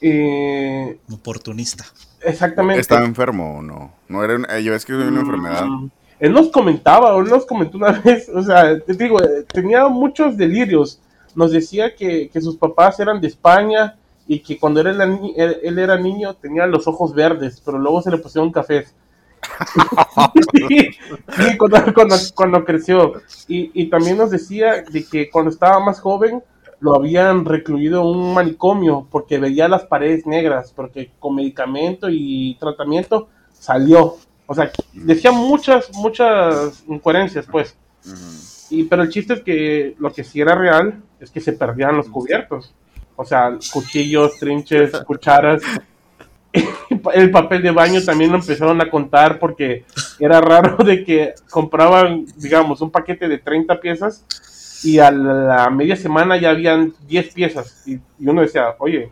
Eh, 0.00 0.98
Oportunista. 1.12 1.84
exactamente. 2.22 2.80
¿Estaba 2.80 3.04
enfermo 3.04 3.58
o 3.58 3.62
no? 3.62 3.92
No 4.08 4.24
era 4.24 4.36
una, 4.36 4.58
yo 4.60 4.74
es 4.74 4.84
que 4.84 4.92
era 4.94 5.08
una 5.08 5.20
enfermedad. 5.20 5.66
Mm, 5.66 5.90
Él 6.20 6.32
nos 6.32 6.48
comentaba, 6.48 7.16
él 7.18 7.24
nos 7.28 7.44
comentó 7.46 7.76
una 7.76 7.90
vez, 8.04 8.28
o 8.28 8.42
sea, 8.42 8.78
te 8.80 8.94
digo, 8.94 9.20
eh, 9.22 9.44
tenía 9.52 9.86
muchos 9.88 10.36
delirios. 10.36 11.00
Nos 11.34 11.52
decía 11.52 11.94
que, 11.94 12.28
que 12.28 12.40
sus 12.40 12.56
papás 12.56 12.98
eran 13.00 13.20
de 13.20 13.28
España 13.28 13.96
y 14.26 14.40
que 14.40 14.58
cuando 14.58 14.80
él 14.80 14.88
era, 14.88 15.06
ni- 15.06 15.34
él, 15.36 15.58
él 15.62 15.78
era 15.78 15.96
niño 15.98 16.34
tenía 16.34 16.66
los 16.66 16.86
ojos 16.88 17.14
verdes, 17.14 17.60
pero 17.64 17.78
luego 17.78 18.00
se 18.02 18.10
le 18.10 18.18
pusieron 18.18 18.50
cafés. 18.52 18.94
sí, 20.68 20.90
sí, 21.36 21.56
cuando, 21.58 21.94
cuando, 21.94 22.16
cuando 22.34 22.64
creció. 22.64 23.14
Y, 23.48 23.70
y 23.74 23.88
también 23.90 24.16
nos 24.18 24.30
decía 24.30 24.82
de 24.82 25.04
que 25.04 25.30
cuando 25.30 25.50
estaba 25.50 25.78
más 25.80 26.00
joven 26.00 26.42
lo 26.80 26.94
habían 26.94 27.44
recluido 27.44 28.00
en 28.00 28.18
un 28.18 28.34
manicomio 28.34 29.06
porque 29.10 29.38
veía 29.38 29.68
las 29.68 29.84
paredes 29.84 30.26
negras, 30.26 30.72
porque 30.74 31.10
con 31.18 31.34
medicamento 31.34 32.08
y 32.10 32.56
tratamiento 32.58 33.28
salió. 33.52 34.16
O 34.46 34.54
sea, 34.54 34.70
decía 34.92 35.30
muchas, 35.30 35.90
muchas 35.94 36.82
incoherencias, 36.88 37.46
pues. 37.46 37.76
Y, 38.70 38.84
pero 38.84 39.02
el 39.02 39.10
chiste 39.10 39.34
es 39.34 39.42
que 39.42 39.94
lo 39.98 40.12
que 40.12 40.24
sí 40.24 40.40
era 40.40 40.54
real 40.54 41.02
es 41.20 41.30
que 41.30 41.40
se 41.40 41.52
perdían 41.52 41.96
los 41.96 42.08
cubiertos. 42.08 42.74
O 43.14 43.24
sea, 43.24 43.56
cuchillos, 43.72 44.38
trinches, 44.38 44.92
cucharas. 45.06 45.62
El 47.14 47.30
papel 47.30 47.62
de 47.62 47.70
baño 47.70 48.02
también 48.02 48.32
lo 48.32 48.38
empezaron 48.38 48.80
a 48.80 48.90
contar 48.90 49.38
porque 49.38 49.84
era 50.18 50.40
raro 50.40 50.82
de 50.82 51.04
que 51.04 51.34
compraban, 51.48 52.26
digamos, 52.36 52.80
un 52.80 52.90
paquete 52.90 53.28
de 53.28 53.38
30 53.38 53.80
piezas 53.80 54.24
y 54.82 54.98
a 54.98 55.10
la 55.10 55.68
media 55.70 55.96
semana 55.96 56.36
ya 56.40 56.50
habían 56.50 56.94
10 57.06 57.34
piezas. 57.34 57.82
Y, 57.86 57.94
y 57.94 58.26
uno 58.26 58.42
decía, 58.42 58.74
oye, 58.78 59.10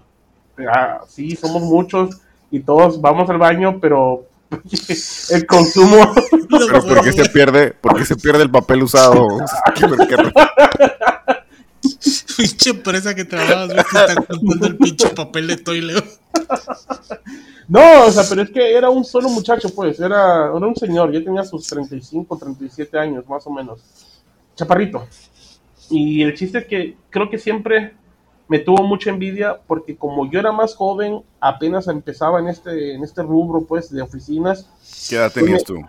ah, 0.72 1.00
sí, 1.08 1.36
somos 1.36 1.62
muchos 1.62 2.10
y 2.50 2.60
todos 2.60 3.00
vamos 3.00 3.28
al 3.30 3.38
baño, 3.38 3.78
pero 3.80 4.24
el 5.30 5.46
consumo... 5.46 5.96
Pero 6.50 6.82
¿por 6.82 7.02
qué 7.04 7.12
se 7.12 7.28
pierde, 7.28 7.72
por 7.72 7.94
qué 7.98 8.06
se 8.06 8.16
pierde 8.16 8.42
el 8.42 8.50
papel 8.50 8.82
usado? 8.82 9.26
¿Qué- 9.74 9.86
qué- 10.08 10.32
Pinche 12.36 12.70
empresa 12.70 13.14
que 13.14 13.24
trabajas, 13.24 13.68
que 13.72 13.80
está 13.80 14.14
contando 14.24 14.66
el 14.66 14.76
pinche 14.78 15.08
papel 15.10 15.46
de 15.48 15.56
toile. 15.58 15.94
No, 17.68 18.06
o 18.06 18.10
sea, 18.10 18.24
pero 18.28 18.42
es 18.42 18.50
que 18.50 18.74
era 18.76 18.88
un 18.88 19.04
solo 19.04 19.28
muchacho, 19.28 19.68
pues, 19.74 20.00
era, 20.00 20.46
era 20.46 20.52
un 20.54 20.74
señor, 20.76 21.12
ya 21.12 21.22
tenía 21.22 21.44
sus 21.44 21.66
35, 21.66 22.36
37 22.38 22.98
años, 22.98 23.28
más 23.28 23.46
o 23.46 23.50
menos. 23.50 23.80
Chaparrito. 24.56 25.06
Y 25.90 26.22
el 26.22 26.34
chiste 26.34 26.58
es 26.58 26.66
que 26.66 26.96
creo 27.10 27.30
que 27.30 27.38
siempre 27.38 27.94
me 28.48 28.58
tuvo 28.58 28.82
mucha 28.82 29.10
envidia 29.10 29.58
porque 29.66 29.96
como 29.96 30.30
yo 30.30 30.40
era 30.40 30.52
más 30.52 30.74
joven, 30.74 31.22
apenas 31.40 31.86
empezaba 31.88 32.40
en 32.40 32.48
este, 32.48 32.94
en 32.94 33.04
este 33.04 33.22
rubro, 33.22 33.62
pues, 33.62 33.90
de 33.90 34.00
oficinas, 34.02 34.68
¿Qué 35.08 35.16
edad 35.16 35.32
tenías 35.32 35.64
tú? 35.64 35.80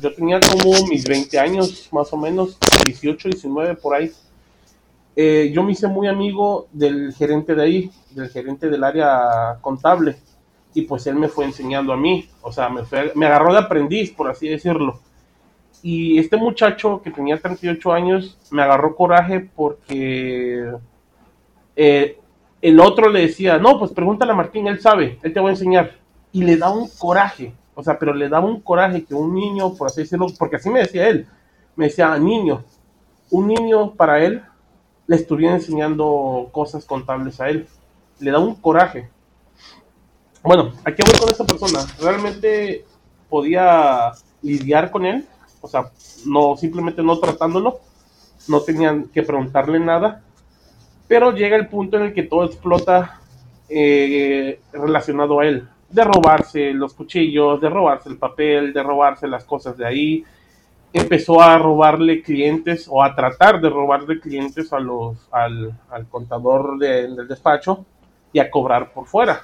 yo 0.00 0.14
tenía 0.14 0.38
como 0.40 0.86
mis 0.88 1.04
20 1.04 1.38
años, 1.38 1.88
más 1.92 2.12
o 2.12 2.16
menos, 2.16 2.56
18, 2.84 3.28
19, 3.28 3.74
por 3.76 3.94
ahí. 3.96 4.12
Eh, 5.16 5.50
yo 5.52 5.62
me 5.64 5.72
hice 5.72 5.88
muy 5.88 6.06
amigo 6.06 6.68
del 6.72 7.12
gerente 7.12 7.54
de 7.54 7.62
ahí, 7.62 7.90
del 8.10 8.28
gerente 8.28 8.68
del 8.70 8.84
área 8.84 9.58
contable, 9.60 10.16
y 10.74 10.82
pues 10.82 11.06
él 11.08 11.16
me 11.16 11.28
fue 11.28 11.44
enseñando 11.46 11.92
a 11.92 11.96
mí, 11.96 12.28
o 12.42 12.52
sea, 12.52 12.68
me, 12.68 12.84
fue- 12.84 13.12
me 13.16 13.26
agarró 13.26 13.52
de 13.52 13.58
aprendiz, 13.58 14.12
por 14.12 14.30
así 14.30 14.48
decirlo. 14.48 15.00
Y 15.82 16.18
este 16.18 16.36
muchacho 16.36 17.00
que 17.02 17.10
tenía 17.10 17.38
38 17.38 17.92
años 17.92 18.38
me 18.50 18.62
agarró 18.62 18.96
coraje 18.96 19.48
porque 19.54 20.72
eh, 21.76 22.18
el 22.60 22.80
otro 22.80 23.10
le 23.10 23.20
decía, 23.20 23.58
no, 23.58 23.78
pues 23.78 23.92
pregúntale 23.92 24.32
a 24.32 24.36
Martín, 24.36 24.66
él 24.66 24.80
sabe, 24.80 25.18
él 25.22 25.32
te 25.32 25.40
va 25.40 25.48
a 25.48 25.52
enseñar. 25.52 25.92
Y 26.32 26.42
le 26.42 26.56
da 26.56 26.70
un 26.70 26.88
coraje, 26.98 27.54
o 27.74 27.82
sea, 27.82 27.98
pero 27.98 28.12
le 28.12 28.28
daba 28.28 28.46
un 28.46 28.60
coraje 28.60 29.04
que 29.04 29.14
un 29.14 29.34
niño, 29.34 29.74
por 29.74 29.86
así 29.86 30.02
decirlo, 30.02 30.26
porque 30.38 30.56
así 30.56 30.68
me 30.68 30.80
decía 30.80 31.08
él, 31.08 31.26
me 31.76 31.86
decía, 31.86 32.18
niño, 32.18 32.64
un 33.30 33.46
niño 33.46 33.92
para 33.94 34.22
él 34.24 34.42
le 35.06 35.16
estuviera 35.16 35.54
enseñando 35.54 36.48
cosas 36.52 36.84
contables 36.84 37.40
a 37.40 37.48
él. 37.48 37.66
Le 38.20 38.30
da 38.30 38.38
un 38.38 38.54
coraje. 38.54 39.08
Bueno, 40.42 40.72
¿a 40.84 40.92
qué 40.92 41.02
voy 41.02 41.18
con 41.18 41.30
esta 41.30 41.44
persona? 41.44 41.80
Realmente 42.00 42.84
podía 43.28 44.12
lidiar 44.42 44.90
con 44.90 45.06
él, 45.06 45.26
o 45.68 45.70
sea, 45.70 45.90
no 46.24 46.56
simplemente 46.56 47.02
no 47.02 47.18
tratándolo, 47.18 47.80
no 48.48 48.60
tenían 48.62 49.04
que 49.08 49.22
preguntarle 49.22 49.78
nada, 49.78 50.22
pero 51.06 51.32
llega 51.32 51.56
el 51.56 51.68
punto 51.68 51.98
en 51.98 52.04
el 52.04 52.14
que 52.14 52.22
todo 52.22 52.44
explota 52.44 53.20
eh, 53.68 54.60
relacionado 54.72 55.40
a 55.40 55.46
él. 55.46 55.68
de 55.90 56.04
robarse 56.04 56.74
los 56.74 56.92
cuchillos, 56.92 57.62
de 57.62 57.70
robarse 57.70 58.10
el 58.10 58.18
papel, 58.18 58.74
de 58.74 58.82
robarse 58.82 59.26
las 59.26 59.44
cosas 59.44 59.76
de 59.78 59.86
ahí. 59.86 60.24
Empezó 60.92 61.40
a 61.40 61.56
robarle 61.58 62.22
clientes 62.22 62.86
o 62.90 63.02
a 63.02 63.14
tratar 63.14 63.60
de 63.60 63.70
robarle 63.70 64.20
clientes 64.20 64.70
a 64.72 64.80
los, 64.80 65.16
al, 65.30 65.74
contador 66.10 66.78
del 66.78 67.26
despacho 67.26 67.86
y 68.34 68.38
a 68.38 68.50
cobrar 68.50 68.92
por 68.92 69.06
fuera. 69.06 69.40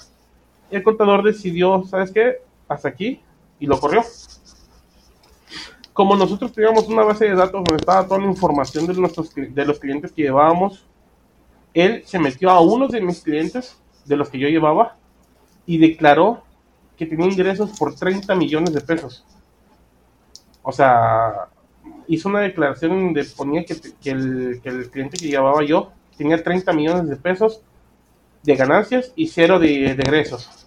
El 0.71 0.83
contador 0.83 1.23
decidió, 1.23 1.83
¿sabes 1.85 2.13
qué? 2.13 2.39
Hasta 2.69 2.89
aquí 2.89 3.21
y 3.59 3.67
lo 3.67 3.81
corrió. 3.81 4.03
Como 5.95 6.17
nosotros 6.17 6.53
teníamos 6.53 6.87
una 6.89 7.05
base 7.05 7.25
de 7.25 7.35
datos 7.35 7.53
donde 7.65 7.77
estaba 7.77 8.07
toda 8.07 8.21
la 8.21 8.27
información 8.27 8.87
de, 8.87 8.93
nuestros, 8.95 9.35
de 9.35 9.65
los 9.65 9.79
clientes 9.79 10.13
que 10.13 10.23
llevábamos, 10.23 10.85
él 11.73 12.03
se 12.05 12.19
metió 12.19 12.51
a 12.51 12.61
uno 12.61 12.89
de 12.89 13.01
mis 13.01 13.23
clientes, 13.23 13.81
de 14.05 14.17
los 14.17 14.29
que 14.29 14.39
yo 14.39 14.49
llevaba, 14.49 14.97
y 15.65 15.79
declaró 15.79 16.43
que 16.97 17.07
tenía 17.07 17.27
ingresos 17.27 17.79
por 17.79 17.95
30 17.95 18.35
millones 18.35 18.75
de 18.75 18.81
pesos. 18.81 19.25
O 20.63 20.73
sea, 20.73 21.49
hizo 22.09 22.29
una 22.29 22.41
declaración 22.41 22.91
donde 22.91 23.25
ponía 23.25 23.65
que, 23.65 23.75
el, 24.11 24.61
cliente 24.91 25.17
que 25.17 25.29
llevaba 25.29 25.65
yo 25.65 25.93
tenía 26.17 26.43
30 26.43 26.73
millones 26.73 27.09
de 27.09 27.17
pesos 27.17 27.63
de 28.43 28.57
ganancias 28.57 29.13
y 29.17 29.29
cero 29.29 29.59
de, 29.59 29.93
egresos. 29.93 30.64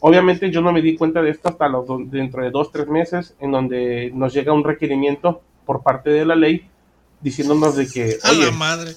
Obviamente 0.00 0.50
yo 0.50 0.60
no 0.60 0.72
me 0.72 0.82
di 0.82 0.96
cuenta 0.96 1.22
de 1.22 1.30
esto 1.30 1.48
hasta 1.48 1.68
los, 1.68 1.86
dentro 2.10 2.42
de 2.42 2.50
dos, 2.50 2.70
tres 2.70 2.88
meses, 2.88 3.34
en 3.40 3.52
donde 3.52 4.10
nos 4.14 4.32
llega 4.34 4.52
un 4.52 4.64
requerimiento 4.64 5.40
por 5.64 5.82
parte 5.82 6.10
de 6.10 6.24
la 6.24 6.36
ley 6.36 6.68
diciéndonos 7.20 7.76
de 7.76 7.88
que... 7.88 8.16
A 8.22 8.32
la 8.32 8.50
madre. 8.50 8.92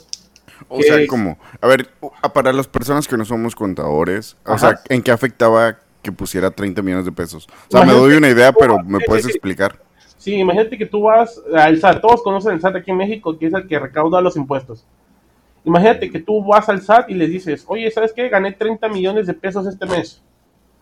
O 0.68 0.82
sea, 0.82 1.06
como, 1.08 1.38
a 1.62 1.68
ver, 1.68 1.90
para 2.34 2.52
las 2.52 2.68
personas 2.68 3.08
que 3.08 3.16
no 3.18 3.24
somos 3.24 3.56
contadores, 3.56 4.36
o 4.46 4.58
sea, 4.58 4.82
¿en 4.90 5.02
qué 5.02 5.12
afectaba 5.12 5.80
que 6.02 6.12
pusiera 6.12 6.52
30 6.52 6.82
millones 6.82 7.06
de 7.06 7.12
pesos? 7.12 7.48
O 7.70 7.72
sea, 7.72 7.86
me 7.86 7.94
doy 7.94 8.16
una 8.16 8.30
idea, 8.30 8.52
pero 8.52 8.84
¿me 8.84 9.00
puedes 9.00 9.26
explicar? 9.26 9.80
Sí, 10.18 10.36
imagínate 10.36 10.78
que 10.78 10.86
tú 10.86 11.04
vas 11.04 11.42
al 11.56 11.80
SAT, 11.80 12.02
todos 12.02 12.22
conocen 12.22 12.54
el 12.54 12.62
SAT 12.62 12.76
aquí 12.76 12.92
en 12.92 12.98
México, 12.98 13.38
que 13.40 13.48
es 13.48 13.54
el 13.54 13.68
que 13.68 13.80
recauda 13.80 14.20
los 14.20 14.36
impuestos. 14.36 14.86
Imagínate 15.64 16.12
que 16.12 16.20
tú 16.20 16.44
vas 16.44 16.68
al 16.68 16.82
SAT 16.82 17.10
y 17.10 17.14
le 17.14 17.28
dices, 17.28 17.64
oye, 17.68 17.90
¿sabes 17.90 18.12
qué? 18.12 18.28
Gané 18.28 18.52
30 18.52 18.90
millones 18.90 19.28
de 19.28 19.34
pesos 19.34 19.66
este 19.66 19.86
mes. 19.86 20.22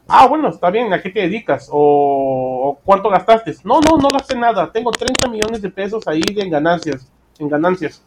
Ah, 0.07 0.27
bueno, 0.27 0.49
está 0.49 0.69
bien, 0.69 0.93
¿a 0.93 1.01
qué 1.01 1.09
te 1.09 1.21
dedicas? 1.21 1.67
¿O, 1.71 2.79
cuánto 2.83 3.09
gastaste? 3.09 3.55
No, 3.63 3.79
no, 3.81 3.97
no 3.97 4.09
gasté 4.09 4.37
nada, 4.37 4.71
tengo 4.71 4.91
30 4.91 5.29
millones 5.29 5.61
de 5.61 5.69
pesos 5.69 6.07
ahí 6.07 6.21
en 6.27 6.49
ganancias, 6.49 7.11
en 7.39 7.49
ganancias. 7.49 8.01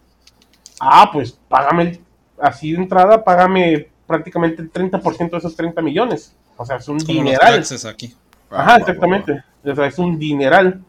Ah, 0.80 1.10
pues 1.12 1.38
págame, 1.48 2.00
así 2.38 2.72
de 2.72 2.78
entrada, 2.78 3.22
págame 3.22 3.88
prácticamente 4.06 4.62
el 4.62 4.72
30% 4.72 5.30
de 5.30 5.38
esos 5.38 5.54
30 5.54 5.82
millones. 5.82 6.34
O 6.56 6.64
sea, 6.64 6.76
es 6.76 6.88
un 6.88 6.98
dineral. 6.98 7.64
aquí. 7.88 8.14
Ajá, 8.50 8.76
exactamente. 8.76 9.44
O 9.64 9.74
sea, 9.74 9.86
es 9.86 9.98
un 9.98 10.18
dineral 10.18 10.82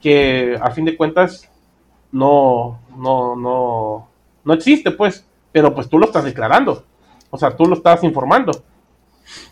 que 0.00 0.58
a 0.60 0.70
fin 0.70 0.84
de 0.84 0.96
cuentas 0.96 1.48
no, 2.12 2.80
no, 2.96 3.34
no, 3.36 4.08
no 4.44 4.54
existe, 4.54 4.90
pues. 4.90 5.26
Pero 5.52 5.74
pues 5.74 5.88
tú 5.88 5.98
lo 5.98 6.06
estás 6.06 6.24
declarando. 6.24 6.84
O 7.30 7.38
sea, 7.38 7.56
tú 7.56 7.64
lo 7.64 7.76
estás 7.76 8.04
informando. 8.04 8.52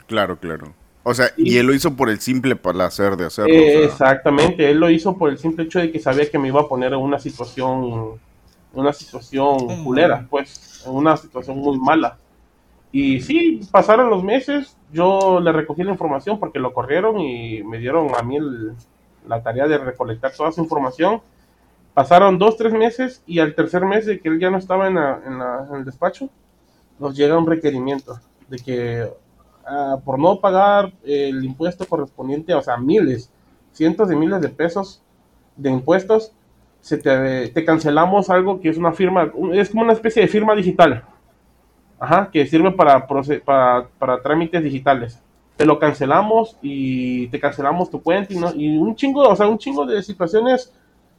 Claro, 0.07 0.39
claro. 0.39 0.75
O 1.05 1.13
sea, 1.15 1.31
y, 1.37 1.59
él 1.59 1.67
lo 1.67 1.75
hizo 1.75 1.95
por 1.95 2.09
el 2.09 2.19
simple 2.19 2.57
placer 2.57 3.17
de 3.17 3.27
hacerlo. 3.27 3.55
Exactamente, 3.55 4.71
él 4.71 4.79
lo 4.79 4.91
hizo 4.91 5.17
por 5.17 5.31
el 5.31 5.39
simple 5.39 5.65
hecho 5.65 5.79
de 5.79 5.93
que 5.93 6.01
sabía 6.01 6.31
que 6.31 6.39
me 6.39 6.49
iba 6.49 6.63
a 6.63 6.69
poner 6.69 6.93
en 6.95 6.99
una 6.99 7.19
situación 7.19 8.19
una 8.75 8.93
situación 8.93 9.85
culera, 9.85 10.27
pues, 10.29 10.83
en 10.87 10.93
una 10.95 11.17
situación 11.17 11.59
muy 11.59 11.79
mala. 11.79 12.19
Y 12.93 13.21
sí, 13.21 13.61
pasaron 13.71 14.11
los 14.11 14.23
meses, 14.23 14.77
yo 14.93 15.41
le 15.41 15.53
recogí 15.53 15.83
la 15.83 15.93
información 15.93 16.39
porque 16.39 16.59
lo 16.59 16.73
corrieron 16.73 17.19
y 17.21 17.63
me 17.65 17.79
dieron 17.79 18.15
a 18.17 18.23
mí 18.23 18.39
la 19.27 19.43
tarea 19.43 19.67
de 19.67 19.79
recolectar 19.79 20.33
toda 20.33 20.53
su 20.53 20.61
información. 20.61 21.21
Pasaron 21.93 22.39
dos, 22.39 22.57
tres 22.57 22.73
meses 22.73 23.23
y 23.27 23.39
al 23.39 23.55
tercer 23.55 23.85
mes 23.85 24.07
de 24.07 24.21
que 24.21 24.29
él 24.29 24.39
ya 24.39 24.51
no 24.51 24.59
estaba 24.59 24.89
en, 24.89 24.99
en, 24.99 25.77
el 25.77 25.85
despacho, 25.85 26.29
nos 26.99 27.17
llega 27.17 27.39
un 27.39 27.47
requerimiento 27.47 28.21
de 28.49 28.59
que 28.59 29.09
ah, 29.67 29.99
por 30.05 30.19
no 30.19 30.41
pagar 30.41 30.93
el 31.05 31.45
impuesto 31.45 31.87
correspondiente, 31.87 32.55
o 32.55 32.63
sea, 32.63 32.77
miles, 32.77 33.31
cientos 33.73 34.09
de 34.09 34.17
miles 34.17 34.41
de 34.41 34.49
pesos 34.49 35.03
de 35.57 35.71
impuestos, 35.71 36.33
se 36.81 36.99
te, 36.99 37.65
cancelamos 37.65 38.29
algo 38.29 38.61
que 38.61 38.69
es 38.69 38.77
una 38.77 38.93
firma, 38.93 39.33
es 39.53 39.71
como 39.71 39.83
una 39.83 39.93
especie 39.93 40.23
de 40.23 40.29
firma 40.29 40.55
digital, 40.55 41.05
ajá, 41.99 42.29
que 42.31 42.47
sirve 42.47 42.73
para, 42.73 43.07
para, 43.07 43.89
para 43.99 44.23
trámites 44.23 44.63
digitales. 44.63 45.21
Te 45.57 45.65
lo 45.65 45.79
cancelamos 45.79 46.59
y 46.61 47.29
te 47.29 47.39
cancelamos 47.39 47.89
tu 47.89 48.03
cuenta 48.03 48.35
y, 48.35 48.37
no, 48.37 48.53
y 48.55 48.77
un 48.77 48.95
chingo, 48.97 49.23
o 49.23 49.37
sea, 49.37 49.47
un 49.47 49.57
chingo 49.57 49.87
de 49.87 50.03
situaciones 50.03 50.73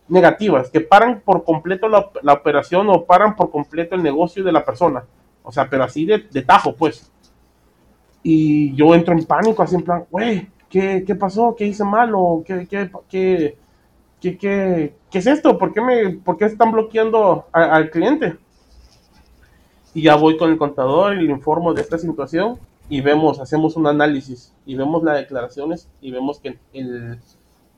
negativas 0.08 0.70
que 0.70 0.82
paran 0.82 1.22
por 1.22 1.44
completo 1.44 1.88
la, 1.88 2.34
operación 2.34 2.88
o 2.90 3.06
paran 3.06 3.36
por 3.36 3.50
completo 3.50 3.96
el 3.96 4.04
negocio 4.04 4.44
de 4.44 4.52
la 4.52 4.64
persona. 4.64 5.06
O 5.42 5.52
sea, 5.52 5.70
pero 5.70 5.84
así 5.84 6.06
de 6.06 6.42
tajo, 6.42 6.76
pues. 6.76 7.12
Y 8.28 8.74
yo 8.74 8.96
entro 8.96 9.14
en 9.14 9.24
pánico, 9.24 9.62
así 9.62 9.76
en 9.76 9.84
plan, 9.84 10.04
güey, 10.10 10.50
¿qué, 10.68 11.04
¿qué, 11.06 11.14
pasó? 11.14 11.56
¿Qué 11.56 11.68
hice 11.68 11.84
mal? 11.84 12.12
¿O 12.16 12.44
qué, 12.44 12.68
qué, 12.68 12.90
qué, 13.08 13.56
¿qué, 14.20 14.36
qué, 14.36 14.96
qué 15.12 15.18
es 15.20 15.28
esto? 15.28 15.60
¿Por 15.60 15.72
qué, 15.72 15.80
me, 15.80 16.10
por 16.10 16.36
qué 16.36 16.46
están 16.46 16.72
bloqueando 16.72 17.46
al 17.52 17.92
cliente? 17.92 18.36
Y 19.94 20.02
ya 20.02 20.16
voy 20.16 20.38
con 20.38 20.50
el 20.50 20.58
contador 20.58 21.16
y 21.16 21.28
le 21.28 21.34
informo 21.34 21.72
de 21.76 21.84
esta 21.84 22.00
situación 22.00 22.58
y 22.90 23.00
vemos, 23.02 23.40
hacemos 23.40 23.76
un 23.76 23.86
análisis 23.86 24.52
y 24.66 24.74
vemos 24.74 25.04
las 25.04 25.18
declaraciones 25.18 25.88
y 26.02 26.10
vemos 26.10 26.40
que 26.40 26.58
el, 26.74 27.20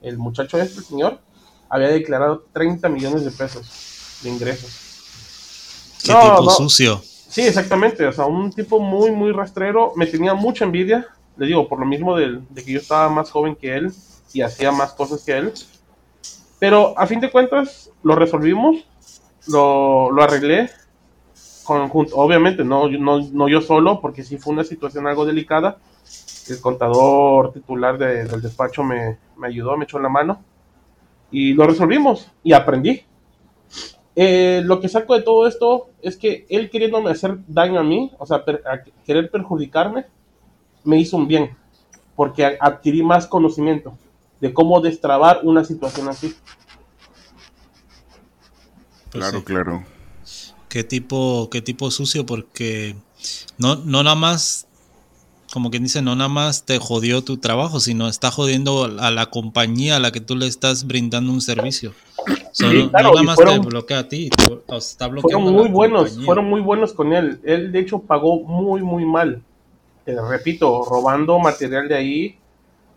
el 0.01 0.17
muchacho 0.17 0.57
este, 0.59 0.79
el 0.79 0.85
señor, 0.85 1.19
había 1.67 1.89
declarado 1.89 2.45
30 2.53 2.87
millones 2.87 3.25
de 3.25 3.31
pesos 3.31 4.21
de 4.23 4.29
ingresos. 4.29 5.97
¿Qué 6.05 6.13
tipo 6.13 6.49
sucio? 6.51 7.01
Sí, 7.27 7.41
exactamente. 7.41 8.05
O 8.05 8.11
sea, 8.11 8.25
un 8.25 8.51
tipo 8.51 8.79
muy, 8.79 9.11
muy 9.11 9.31
rastrero. 9.31 9.93
Me 9.95 10.05
tenía 10.05 10.33
mucha 10.33 10.65
envidia. 10.65 11.05
Le 11.37 11.45
digo, 11.45 11.67
por 11.67 11.79
lo 11.79 11.85
mismo 11.85 12.15
de, 12.15 12.41
de 12.49 12.63
que 12.63 12.73
yo 12.73 12.79
estaba 12.79 13.09
más 13.09 13.29
joven 13.29 13.55
que 13.55 13.75
él 13.75 13.91
y 14.33 14.41
hacía 14.41 14.71
más 14.71 14.93
cosas 14.93 15.23
que 15.23 15.37
él. 15.37 15.53
Pero 16.59 16.97
a 16.97 17.05
fin 17.05 17.19
de 17.19 17.29
cuentas 17.29 17.91
lo 18.03 18.15
resolvimos, 18.15 18.87
lo, 19.47 20.11
lo 20.11 20.23
arreglé, 20.23 20.69
con, 21.63 21.91
obviamente 22.13 22.63
no, 22.63 22.89
no, 22.89 23.19
no, 23.19 23.49
yo 23.49 23.61
solo, 23.61 23.99
porque 24.01 24.23
sí 24.23 24.37
fue 24.37 24.53
una 24.53 24.63
situación 24.63 25.05
algo 25.05 25.25
delicada. 25.25 25.77
El 26.49 26.61
contador 26.61 27.51
titular 27.51 27.97
del 27.97 28.41
despacho 28.41 28.83
me, 28.83 29.17
me, 29.37 29.47
ayudó, 29.47 29.75
me 29.75 29.83
echó 29.83 29.99
la 29.99 30.07
mano 30.07 30.41
y 31.29 31.53
lo 31.53 31.67
resolvimos 31.67 32.31
y 32.41 32.53
aprendí. 32.53 33.03
Eh, 34.19 34.63
lo 34.65 34.79
que 34.79 34.89
saco 34.89 35.13
de 35.13 35.21
todo 35.21 35.45
esto 35.45 35.91
es 36.01 36.17
que 36.17 36.47
él 36.49 36.71
queriéndome 36.71 37.11
hacer 37.11 37.37
daño 37.47 37.79
a 37.79 37.83
mí, 37.83 38.11
o 38.17 38.25
sea, 38.25 38.43
querer 39.05 39.29
perjudicarme, 39.29 40.07
me 40.83 40.99
hizo 40.99 41.17
un 41.17 41.27
bien, 41.27 41.55
porque 42.15 42.57
adquirí 42.59 43.03
más 43.03 43.27
conocimiento 43.27 43.95
de 44.41 44.51
cómo 44.55 44.81
destrabar 44.81 45.41
una 45.43 45.63
situación 45.63 46.09
así. 46.09 46.35
Pues 49.11 49.23
claro, 49.23 49.43
claro. 49.43 49.83
¿Qué 50.67 50.83
tipo, 50.83 51.49
qué 51.51 51.61
tipo 51.61 51.91
sucio? 51.91 52.25
Porque 52.25 52.95
no, 53.59 53.75
no 53.75 54.01
nada 54.01 54.15
más, 54.15 54.66
como 55.51 55.69
quien 55.69 55.83
dice, 55.83 56.01
no 56.01 56.15
nada 56.15 56.29
más 56.29 56.65
te 56.65 56.77
jodió 56.79 57.23
tu 57.23 57.37
trabajo, 57.37 57.79
sino 57.79 58.07
está 58.07 58.31
jodiendo 58.31 58.85
a 58.99 59.11
la 59.11 59.27
compañía 59.27 59.95
a 59.95 59.99
la 59.99 60.11
que 60.11 60.19
tú 60.19 60.35
le 60.35 60.47
estás 60.47 60.85
brindando 60.85 61.31
un 61.31 61.41
servicio. 61.41 61.93
no 62.59 62.89
nada 62.91 63.23
más 63.23 63.37
te 63.37 63.59
bloquea 63.59 63.99
a 63.99 64.09
ti, 64.09 64.29
está 64.69 65.09
fueron 65.09 65.43
muy 65.53 65.69
buenos, 65.69 66.19
fueron 66.23 66.45
muy 66.45 66.61
buenos 66.61 66.93
con 66.93 67.13
él. 67.13 67.39
Él 67.43 67.71
de 67.71 67.79
hecho 67.79 67.99
pagó 67.99 68.41
muy, 68.41 68.81
muy 68.81 69.05
mal. 69.05 69.41
repito, 70.05 70.83
robando 70.85 71.39
material 71.39 71.87
de 71.87 71.95
ahí 71.95 72.37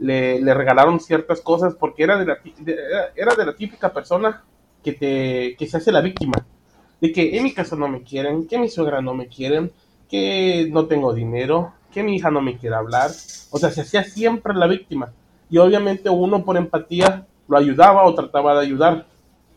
le, 0.00 0.54
regalaron 0.54 0.98
ciertas 0.98 1.40
cosas 1.40 1.74
porque 1.74 2.02
era 2.02 2.18
de, 2.18 2.26
la, 2.26 2.38
era 3.14 3.34
de 3.34 3.46
la 3.46 3.54
típica 3.54 3.92
persona 3.92 4.42
que, 4.82 4.92
te, 4.92 5.56
que 5.56 5.66
se 5.66 5.76
hace 5.76 5.92
la 5.92 6.00
víctima. 6.00 6.44
De 7.00 7.12
que 7.12 7.36
en 7.36 7.44
mi 7.44 7.54
casa 7.54 7.76
no 7.76 7.88
me 7.88 8.02
quieren, 8.02 8.46
que 8.46 8.58
mi 8.58 8.68
suegra 8.68 9.00
no 9.00 9.14
me 9.14 9.28
quieren, 9.28 9.72
que 10.10 10.68
no 10.70 10.86
tengo 10.86 11.14
dinero, 11.14 11.72
que 11.92 12.02
mi 12.02 12.16
hija 12.16 12.30
no 12.30 12.40
me 12.40 12.56
quiere 12.56 12.76
hablar. 12.76 13.10
O 13.50 13.58
sea, 13.58 13.70
se 13.70 13.80
hacía 13.82 14.04
siempre 14.04 14.54
la 14.54 14.66
víctima. 14.66 15.12
Y 15.48 15.58
obviamente 15.58 16.08
uno 16.08 16.44
por 16.44 16.56
empatía 16.56 17.26
lo 17.48 17.56
ayudaba 17.58 18.04
o 18.04 18.14
trataba 18.14 18.54
de 18.54 18.60
ayudar. 18.60 19.06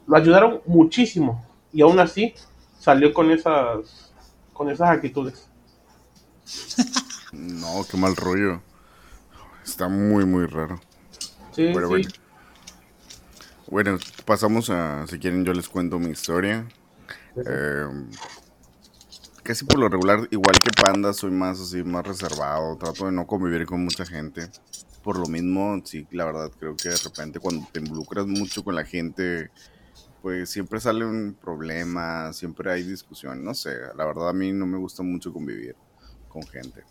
Lo 0.08 0.18
ayudaron 0.18 0.62
muchísimo. 0.66 1.46
Y 1.72 1.82
aún 1.82 2.00
así 2.00 2.34
salió 2.80 3.14
con 3.14 3.32
esas, 3.32 4.12
con 4.54 4.70
esas 4.70 4.90
actitudes. 4.90 5.48
No, 7.34 7.84
qué 7.90 7.98
mal 7.98 8.16
rollo. 8.16 8.62
Está 9.66 9.88
muy, 9.88 10.24
muy 10.24 10.46
raro. 10.46 10.80
Sí, 11.52 11.72
Bueno. 11.74 11.90
bueno, 13.66 13.98
pasamos 14.24 14.70
a, 14.70 15.08
si 15.08 15.18
quieren 15.18 15.44
yo 15.44 15.52
les 15.52 15.68
cuento 15.68 15.98
mi 15.98 16.12
historia. 16.12 16.68
Eh, 17.36 17.86
casi 19.44 19.66
por 19.66 19.78
lo 19.78 19.90
regular, 19.90 20.28
igual 20.32 20.60
que 20.62 20.72
Panda, 20.72 21.14
soy 21.14 21.32
más 21.32 21.60
así, 21.60 21.84
más 21.84 22.08
reservado. 22.08 22.78
Trato 22.78 23.06
de 23.06 23.12
no 23.12 23.28
convivir 23.28 23.66
con 23.66 23.84
mucha 23.84 24.06
gente. 24.06 24.50
por 25.04 25.20
lo 25.20 25.26
mismo, 25.26 25.82
sí, 25.84 26.08
la 26.12 26.24
verdad, 26.24 26.50
creo 26.58 26.78
que 26.78 26.90
de 26.90 26.96
repente 26.96 27.40
cuando 27.40 27.68
te 27.72 27.82
involucras 27.82 28.26
mucho 28.26 28.64
con 28.64 28.74
la 28.74 28.86
gente, 28.86 29.52
pues 30.22 30.50
siempre 30.50 30.80
sale 30.80 31.06
un 31.06 31.36
problema, 31.40 32.32
siempre 32.32 32.72
hay 32.72 32.84
discusión, 32.84 33.44
no 33.44 33.54
sé, 33.54 33.76
la 33.98 34.06
verdad 34.06 34.30
a 34.30 34.34
mí 34.34 34.54
no 34.54 34.66
me 34.66 34.78
gusta 34.78 35.04
mucho 35.04 35.34
convivir 35.34 35.76
con 36.30 36.44
gente. 36.44 36.84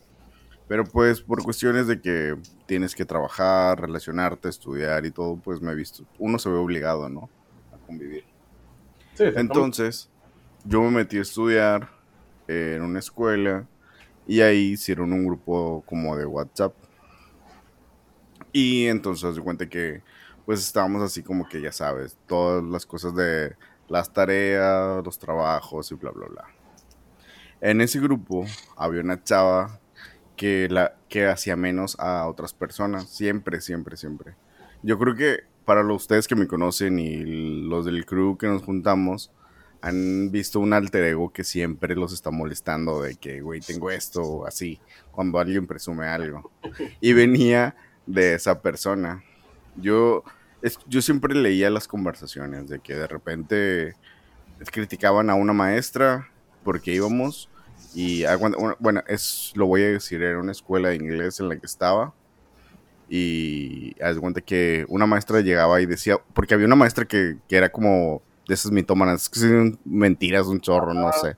Pero 0.68 0.84
pues 0.84 1.22
por 1.22 1.42
cuestiones 1.42 1.86
de 1.86 2.02
que 2.02 2.36
tienes 2.66 2.94
que 2.94 3.06
trabajar, 3.06 3.80
relacionarte, 3.80 4.50
estudiar 4.50 5.06
y 5.06 5.10
todo, 5.10 5.36
pues 5.36 5.62
me 5.62 5.72
he 5.72 5.74
visto, 5.74 6.04
uno 6.18 6.38
se 6.38 6.50
ve 6.50 6.56
obligado, 6.56 7.08
¿no? 7.08 7.30
A 7.72 7.78
convivir. 7.86 8.24
Entonces, 9.18 10.10
yo 10.66 10.82
me 10.82 10.90
metí 10.90 11.16
a 11.16 11.22
estudiar 11.22 12.01
en 12.48 12.82
una 12.82 12.98
escuela 12.98 13.66
y 14.26 14.40
ahí 14.40 14.72
hicieron 14.72 15.12
un 15.12 15.26
grupo 15.26 15.82
como 15.86 16.16
de 16.16 16.26
WhatsApp. 16.26 16.74
Y 18.52 18.86
entonces 18.86 19.34
se 19.34 19.40
cuenta 19.40 19.68
que 19.68 20.02
pues 20.44 20.60
estábamos 20.60 21.02
así 21.02 21.22
como 21.22 21.48
que 21.48 21.60
ya 21.60 21.72
sabes, 21.72 22.18
todas 22.26 22.62
las 22.64 22.84
cosas 22.84 23.14
de 23.14 23.54
las 23.88 24.12
tareas, 24.12 25.04
los 25.04 25.18
trabajos 25.18 25.90
y 25.92 25.94
bla, 25.94 26.10
bla, 26.10 26.26
bla. 26.26 26.44
En 27.60 27.80
ese 27.80 28.00
grupo 28.00 28.44
había 28.76 29.02
una 29.02 29.22
chava 29.22 29.78
que, 30.36 30.68
la, 30.68 30.96
que 31.08 31.26
hacía 31.26 31.56
menos 31.56 31.96
a 32.00 32.26
otras 32.26 32.52
personas, 32.52 33.08
siempre, 33.08 33.60
siempre, 33.60 33.96
siempre. 33.96 34.34
Yo 34.82 34.98
creo 34.98 35.14
que 35.14 35.44
para 35.64 35.82
los, 35.82 36.02
ustedes 36.02 36.26
que 36.26 36.34
me 36.34 36.48
conocen 36.48 36.98
y 36.98 37.18
los 37.62 37.86
del 37.86 38.04
crew 38.04 38.36
que 38.36 38.48
nos 38.48 38.62
juntamos, 38.62 39.30
han 39.82 40.30
visto 40.30 40.60
un 40.60 40.72
alter 40.72 41.02
ego 41.04 41.32
que 41.32 41.42
siempre 41.42 41.96
los 41.96 42.12
está 42.12 42.30
molestando 42.30 43.02
de 43.02 43.16
que, 43.16 43.40
güey, 43.40 43.60
tengo 43.60 43.90
esto 43.90 44.22
o 44.22 44.46
así, 44.46 44.78
cuando 45.10 45.40
alguien 45.40 45.66
presume 45.66 46.06
algo. 46.06 46.50
Y 47.00 47.12
venía 47.12 47.74
de 48.06 48.34
esa 48.34 48.62
persona. 48.62 49.24
Yo, 49.76 50.22
yo 50.86 51.02
siempre 51.02 51.34
leía 51.34 51.68
las 51.68 51.88
conversaciones 51.88 52.68
de 52.68 52.78
que 52.78 52.94
de 52.94 53.08
repente 53.08 53.96
criticaban 54.70 55.28
a 55.30 55.34
una 55.34 55.52
maestra 55.52 56.30
porque 56.62 56.94
íbamos 56.94 57.50
y 57.92 58.24
bueno, 58.78 59.02
es 59.08 59.52
lo 59.56 59.66
voy 59.66 59.82
a 59.82 59.90
decir, 59.90 60.22
era 60.22 60.38
una 60.38 60.52
escuela 60.52 60.90
de 60.90 60.96
inglés 60.96 61.40
en 61.40 61.48
la 61.48 61.56
que 61.56 61.66
estaba 61.66 62.14
y 63.08 64.00
haz 64.00 64.16
cuenta 64.18 64.40
que 64.40 64.86
una 64.88 65.06
maestra 65.06 65.40
llegaba 65.40 65.80
y 65.80 65.86
decía, 65.86 66.18
porque 66.32 66.54
había 66.54 66.66
una 66.66 66.76
maestra 66.76 67.04
que, 67.04 67.38
que 67.48 67.56
era 67.56 67.70
como 67.70 68.22
de 68.46 68.54
esas 68.54 68.72
mitómanas, 68.72 69.28
que 69.28 69.40
son 69.40 69.78
mentiras, 69.84 70.46
un 70.46 70.60
chorro, 70.60 70.94
no 70.94 71.08
ah, 71.08 71.12
sé. 71.12 71.36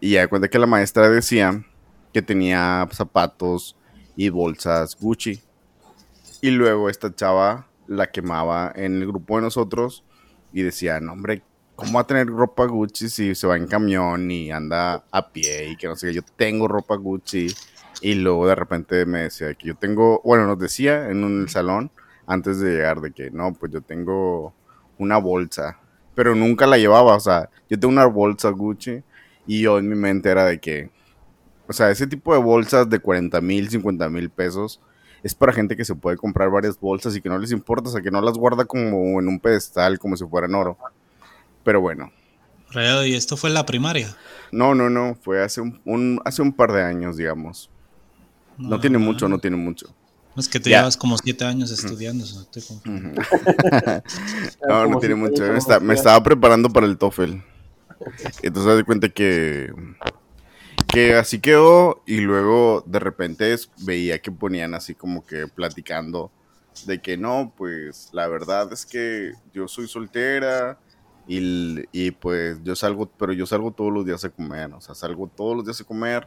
Y 0.00 0.16
haz 0.16 0.28
cuenta 0.28 0.48
que 0.48 0.58
la 0.58 0.66
maestra 0.66 1.08
decía 1.08 1.64
que 2.12 2.22
tenía 2.22 2.88
zapatos 2.92 3.76
y 4.16 4.28
bolsas 4.28 4.96
Gucci. 4.98 5.42
Y 6.40 6.50
luego 6.50 6.88
esta 6.88 7.14
chava 7.14 7.68
la 7.86 8.10
quemaba 8.10 8.72
en 8.74 8.96
el 8.96 9.06
grupo 9.06 9.36
de 9.36 9.42
nosotros 9.42 10.04
y 10.52 10.62
decía, 10.62 11.00
no 11.00 11.12
hombre, 11.12 11.42
¿cómo 11.76 11.94
va 11.94 12.00
a 12.02 12.06
tener 12.06 12.26
ropa 12.26 12.66
Gucci 12.66 13.08
si 13.08 13.34
se 13.34 13.46
va 13.46 13.56
en 13.56 13.66
camión 13.66 14.30
y 14.30 14.50
anda 14.50 15.04
a 15.10 15.32
pie 15.32 15.70
y 15.70 15.76
que 15.76 15.88
no 15.88 15.96
sé 15.96 16.12
Yo 16.12 16.22
tengo 16.36 16.68
ropa 16.68 16.96
Gucci. 16.96 17.48
Y 18.02 18.14
luego 18.14 18.46
de 18.46 18.54
repente 18.54 19.04
me 19.04 19.20
decía 19.20 19.52
que 19.54 19.68
yo 19.68 19.74
tengo, 19.74 20.22
bueno, 20.24 20.46
nos 20.46 20.58
decía 20.58 21.10
en 21.10 21.22
un 21.22 21.48
salón 21.48 21.90
antes 22.26 22.60
de 22.60 22.70
llegar 22.70 23.00
de 23.00 23.12
que 23.12 23.30
no, 23.30 23.52
pues 23.52 23.72
yo 23.72 23.82
tengo 23.82 24.54
una 24.98 25.18
bolsa, 25.18 25.79
pero 26.20 26.34
nunca 26.34 26.66
la 26.66 26.76
llevaba. 26.76 27.16
O 27.16 27.20
sea, 27.20 27.48
yo 27.70 27.80
tengo 27.80 27.90
una 27.90 28.04
bolsa 28.04 28.50
Gucci 28.50 29.02
y 29.46 29.62
yo 29.62 29.78
en 29.78 29.88
mi 29.88 29.96
mente 29.96 30.28
era 30.28 30.44
de 30.44 30.60
que, 30.60 30.90
o 31.66 31.72
sea, 31.72 31.90
ese 31.90 32.06
tipo 32.06 32.34
de 32.34 32.40
bolsas 32.40 32.90
de 32.90 32.98
40 32.98 33.40
mil, 33.40 33.70
50 33.70 34.06
mil 34.10 34.28
pesos 34.28 34.82
es 35.22 35.34
para 35.34 35.54
gente 35.54 35.78
que 35.78 35.84
se 35.86 35.94
puede 35.94 36.18
comprar 36.18 36.50
varias 36.50 36.78
bolsas 36.78 37.16
y 37.16 37.22
que 37.22 37.30
no 37.30 37.38
les 37.38 37.52
importa, 37.52 37.88
o 37.88 37.92
sea, 37.94 38.02
que 38.02 38.10
no 38.10 38.20
las 38.20 38.36
guarda 38.36 38.66
como 38.66 39.18
en 39.18 39.28
un 39.28 39.40
pedestal, 39.40 39.98
como 39.98 40.14
si 40.14 40.26
fueran 40.26 40.54
oro. 40.54 40.76
Pero 41.64 41.80
bueno. 41.80 42.12
¿Y 42.74 43.14
esto 43.14 43.38
fue 43.38 43.48
en 43.48 43.54
la 43.54 43.64
primaria? 43.64 44.14
No, 44.52 44.74
no, 44.74 44.90
no, 44.90 45.16
fue 45.22 45.42
hace 45.42 45.62
un, 45.62 46.20
hace 46.26 46.42
un 46.42 46.52
par 46.52 46.70
de 46.70 46.82
años, 46.82 47.16
digamos. 47.16 47.70
No, 48.58 48.78
tiene 48.78 48.98
mucho, 48.98 49.26
no 49.26 49.38
tiene 49.38 49.56
mucho. 49.56 49.86
Es 50.40 50.48
que 50.48 50.58
te 50.60 50.70
llevas 50.70 50.96
como 50.96 51.16
siete 51.18 51.44
años 51.44 51.70
estudiando. 51.70 52.24
no, 54.68 54.86
no, 54.88 54.98
tiene 54.98 55.14
mucho. 55.14 55.44
Me, 55.80 55.94
estaba 55.94 56.22
preparando 56.22 56.68
para 56.70 56.86
el 56.86 56.98
TOEFL. 56.98 57.34
Entonces 58.42 58.72
me 58.72 58.76
di 58.76 58.82
cuenta 58.84 59.08
que 59.08 59.72
que 60.88 61.14
así 61.14 61.38
quedó 61.40 62.02
y 62.04 62.20
luego 62.20 62.82
de 62.86 62.98
repente 62.98 63.54
veía 63.78 64.20
que 64.20 64.32
ponían 64.32 64.74
así 64.74 64.94
como 64.94 65.24
que 65.24 65.46
platicando 65.46 66.32
de 66.86 67.00
que 67.00 67.16
no, 67.16 67.52
pues 67.56 68.08
la 68.12 68.26
verdad 68.26 68.72
es 68.72 68.86
que 68.86 69.32
yo 69.52 69.68
soy 69.68 69.86
soltera 69.86 70.78
y, 71.28 71.84
y, 71.92 72.10
pues 72.10 72.58
yo 72.64 72.74
salgo, 72.74 73.06
pero 73.06 73.32
yo 73.32 73.46
salgo 73.46 73.70
todos 73.70 73.92
los 73.92 74.04
días 74.04 74.24
a 74.24 74.30
comer, 74.30 74.72
o 74.72 74.80
sea, 74.80 74.96
salgo 74.96 75.28
todos 75.28 75.56
los 75.56 75.64
días 75.64 75.80
a 75.80 75.84
comer 75.84 76.26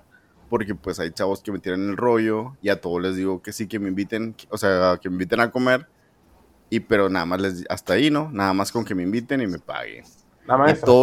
porque 0.53 0.75
pues 0.75 0.99
hay 0.99 1.09
chavos 1.09 1.41
que 1.41 1.51
me 1.51 1.57
tiran 1.57 1.89
el 1.89 1.97
rollo 1.97 2.55
y 2.61 2.69
a 2.69 2.79
todos 2.79 3.01
les 3.01 3.15
digo 3.15 3.41
que 3.41 3.51
sí, 3.51 3.67
que 3.67 3.79
me 3.79 3.89
inviten, 3.89 4.35
o 4.49 4.57
sea, 4.59 4.99
que 5.01 5.09
me 5.09 5.15
inviten 5.15 5.39
a 5.39 5.49
comer 5.49 5.87
y 6.69 6.79
pero 6.79 7.09
nada 7.09 7.25
más 7.25 7.41
les, 7.41 7.65
hasta 7.69 7.93
ahí, 7.93 8.11
¿no? 8.11 8.29
Nada 8.31 8.53
más 8.53 8.71
con 8.71 8.85
que 8.85 8.93
me 8.93 9.01
inviten 9.01 9.41
y 9.41 9.47
me 9.47 9.57
paguen. 9.57 10.05
La 10.45 10.55
maestra. 10.55 10.93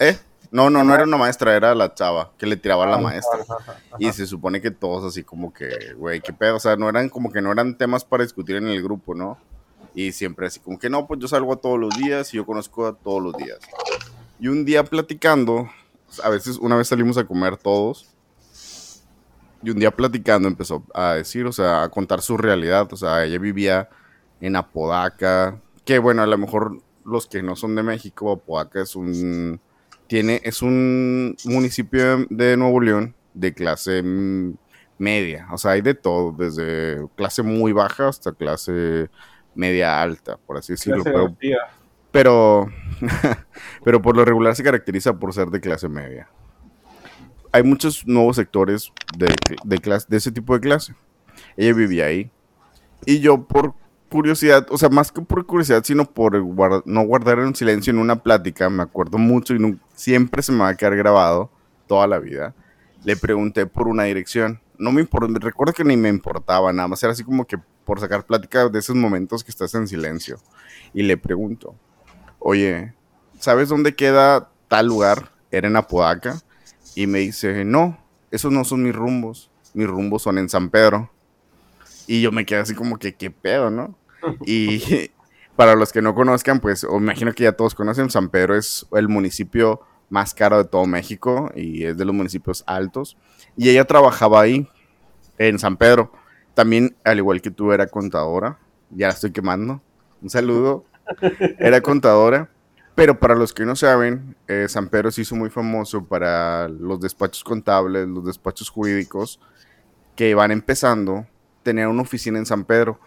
¿Eh? 0.00 0.18
No, 0.50 0.68
no, 0.68 0.84
no 0.84 0.94
era 0.94 1.04
una 1.04 1.16
maestra, 1.16 1.56
era 1.56 1.74
la 1.74 1.94
chava 1.94 2.32
que 2.36 2.44
le 2.44 2.58
tiraba 2.58 2.84
a 2.84 2.88
la 2.88 2.96
ah, 2.96 3.00
maestra. 3.00 3.38
Y 3.98 4.12
se 4.12 4.26
supone 4.26 4.60
que 4.60 4.70
todos 4.70 5.02
así 5.02 5.24
como 5.24 5.50
que, 5.50 5.94
güey, 5.96 6.20
qué 6.20 6.34
pedo. 6.34 6.56
O 6.56 6.60
sea, 6.60 6.76
no 6.76 6.86
eran 6.86 7.08
como 7.08 7.32
que 7.32 7.40
no 7.40 7.50
eran 7.50 7.78
temas 7.78 8.04
para 8.04 8.22
discutir 8.22 8.56
en 8.56 8.66
el 8.66 8.82
grupo, 8.82 9.14
¿no? 9.14 9.38
Y 9.94 10.12
siempre 10.12 10.48
así 10.48 10.60
como 10.60 10.78
que 10.78 10.90
no, 10.90 11.06
pues 11.06 11.20
yo 11.20 11.26
salgo 11.26 11.54
a 11.54 11.56
todos 11.56 11.78
los 11.78 11.96
días 11.96 12.34
y 12.34 12.36
yo 12.36 12.44
conozco 12.44 12.86
a 12.86 12.94
todos 12.94 13.22
los 13.22 13.34
días. 13.38 13.60
Y 14.38 14.48
un 14.48 14.66
día 14.66 14.84
platicando, 14.84 15.70
a 16.22 16.28
veces 16.28 16.58
una 16.58 16.76
vez 16.76 16.88
salimos 16.88 17.16
a 17.16 17.24
comer 17.24 17.56
todos. 17.56 18.09
Y 19.62 19.70
un 19.70 19.78
día 19.78 19.90
platicando 19.90 20.48
empezó 20.48 20.84
a 20.94 21.14
decir, 21.14 21.46
o 21.46 21.52
sea, 21.52 21.82
a 21.82 21.88
contar 21.90 22.22
su 22.22 22.36
realidad. 22.36 22.88
O 22.92 22.96
sea, 22.96 23.24
ella 23.24 23.38
vivía 23.38 23.88
en 24.40 24.56
Apodaca. 24.56 25.60
Que 25.84 25.98
bueno, 25.98 26.22
a 26.22 26.26
lo 26.26 26.38
mejor 26.38 26.80
los 27.04 27.26
que 27.26 27.42
no 27.42 27.56
son 27.56 27.74
de 27.74 27.82
México, 27.82 28.32
Apodaca 28.32 28.82
es 28.82 28.96
un 28.96 29.60
tiene, 30.10 30.40
es 30.42 30.60
un 30.60 31.36
municipio 31.44 32.26
de 32.28 32.56
Nuevo 32.56 32.80
León 32.80 33.14
de 33.32 33.54
clase 33.54 34.02
media. 34.98 35.46
O 35.52 35.56
sea, 35.56 35.70
hay 35.70 35.82
de 35.82 35.94
todo, 35.94 36.32
desde 36.32 37.06
clase 37.14 37.44
muy 37.44 37.72
baja 37.72 38.08
hasta 38.08 38.32
clase 38.32 39.08
media 39.54 40.02
alta, 40.02 40.36
por 40.36 40.56
así 40.56 40.72
decirlo. 40.72 41.04
Pero, 42.10 42.66
pero, 43.84 44.02
por 44.02 44.16
lo 44.16 44.24
regular 44.24 44.56
se 44.56 44.64
caracteriza 44.64 45.16
por 45.16 45.32
ser 45.32 45.46
de 45.46 45.60
clase 45.60 45.88
media. 45.88 46.28
Hay 47.52 47.62
muchos 47.62 48.06
nuevos 48.06 48.36
sectores 48.36 48.92
de, 49.16 49.34
de, 49.64 49.78
clase, 49.78 50.06
de 50.08 50.16
ese 50.16 50.30
tipo 50.30 50.54
de 50.54 50.60
clase. 50.60 50.94
Ella 51.56 51.74
vivía 51.74 52.06
ahí. 52.06 52.30
Y 53.06 53.20
yo 53.20 53.44
por 53.46 53.74
curiosidad, 54.10 54.66
o 54.70 54.76
sea, 54.76 54.88
más 54.88 55.10
que 55.12 55.22
por 55.22 55.46
curiosidad, 55.46 55.82
sino 55.84 56.04
por 56.04 56.44
no 56.86 57.02
guardar 57.02 57.38
en 57.38 57.54
silencio 57.54 57.92
en 57.92 57.98
una 57.98 58.16
plática, 58.16 58.68
me 58.68 58.82
acuerdo 58.82 59.16
mucho 59.16 59.54
y 59.54 59.78
siempre 59.94 60.42
se 60.42 60.52
me 60.52 60.58
va 60.58 60.68
a 60.68 60.74
quedar 60.74 60.96
grabado 60.96 61.50
toda 61.86 62.06
la 62.06 62.18
vida. 62.18 62.54
Le 63.04 63.16
pregunté 63.16 63.66
por 63.66 63.88
una 63.88 64.04
dirección. 64.04 64.60
No 64.78 64.92
me 64.92 65.00
importa, 65.00 65.32
recuerdo 65.38 65.72
que 65.72 65.84
ni 65.84 65.96
me 65.96 66.08
importaba, 66.08 66.72
nada 66.72 66.88
más 66.88 67.02
era 67.02 67.12
así 67.12 67.22
como 67.22 67.46
que 67.46 67.56
por 67.84 68.00
sacar 68.00 68.24
plática 68.24 68.68
de 68.68 68.78
esos 68.78 68.96
momentos 68.96 69.44
que 69.44 69.50
estás 69.50 69.74
en 69.74 69.86
silencio. 69.86 70.38
Y 70.92 71.02
le 71.02 71.16
pregunto, 71.16 71.74
oye, 72.38 72.92
¿sabes 73.38 73.68
dónde 73.68 73.94
queda 73.94 74.50
tal 74.68 74.86
lugar? 74.86 75.30
Era 75.50 75.68
en 75.68 75.76
Apodaca. 75.76 76.40
Y 77.00 77.06
me 77.06 77.20
dice, 77.20 77.64
no, 77.64 77.96
esos 78.30 78.52
no 78.52 78.62
son 78.62 78.82
mis 78.82 78.94
rumbos. 78.94 79.50
Mis 79.72 79.86
rumbos 79.86 80.20
son 80.20 80.36
en 80.36 80.50
San 80.50 80.68
Pedro. 80.68 81.10
Y 82.06 82.20
yo 82.20 82.30
me 82.30 82.44
quedé 82.44 82.58
así 82.58 82.74
como 82.74 82.98
que, 82.98 83.14
¿qué 83.14 83.30
pedo, 83.30 83.70
no? 83.70 83.94
Y 84.44 85.08
para 85.56 85.76
los 85.76 85.92
que 85.92 86.02
no 86.02 86.14
conozcan, 86.14 86.60
pues 86.60 86.84
o 86.84 86.98
imagino 86.98 87.32
que 87.32 87.44
ya 87.44 87.52
todos 87.52 87.74
conocen, 87.74 88.10
San 88.10 88.28
Pedro 88.28 88.54
es 88.54 88.86
el 88.92 89.08
municipio 89.08 89.80
más 90.10 90.34
caro 90.34 90.58
de 90.58 90.64
todo 90.64 90.84
México 90.84 91.50
y 91.56 91.84
es 91.84 91.96
de 91.96 92.04
los 92.04 92.14
municipios 92.14 92.64
altos. 92.66 93.16
Y 93.56 93.70
ella 93.70 93.86
trabajaba 93.86 94.42
ahí, 94.42 94.68
en 95.38 95.58
San 95.58 95.78
Pedro. 95.78 96.12
También, 96.52 96.94
al 97.02 97.16
igual 97.16 97.40
que 97.40 97.50
tú, 97.50 97.72
era 97.72 97.86
contadora. 97.86 98.58
Ya 98.90 99.06
la 99.06 99.14
estoy 99.14 99.32
quemando. 99.32 99.80
Un 100.20 100.28
saludo. 100.28 100.84
Era 101.58 101.80
contadora. 101.80 102.50
Pero 103.00 103.18
para 103.18 103.34
los 103.34 103.54
que 103.54 103.64
no 103.64 103.74
saben, 103.74 104.36
eh, 104.46 104.66
San 104.68 104.88
Pedro 104.88 105.10
se 105.10 105.22
hizo 105.22 105.34
muy 105.34 105.48
famoso 105.48 106.04
para 106.04 106.68
los 106.68 107.00
despachos 107.00 107.42
contables, 107.42 108.06
los 108.06 108.26
despachos 108.26 108.68
jurídicos 108.68 109.40
que 110.14 110.34
van 110.34 110.50
empezando. 110.50 111.26
Tener 111.62 111.88
una 111.88 112.02
oficina 112.02 112.38
en 112.38 112.44
San 112.46 112.64
Pedro 112.64 113.00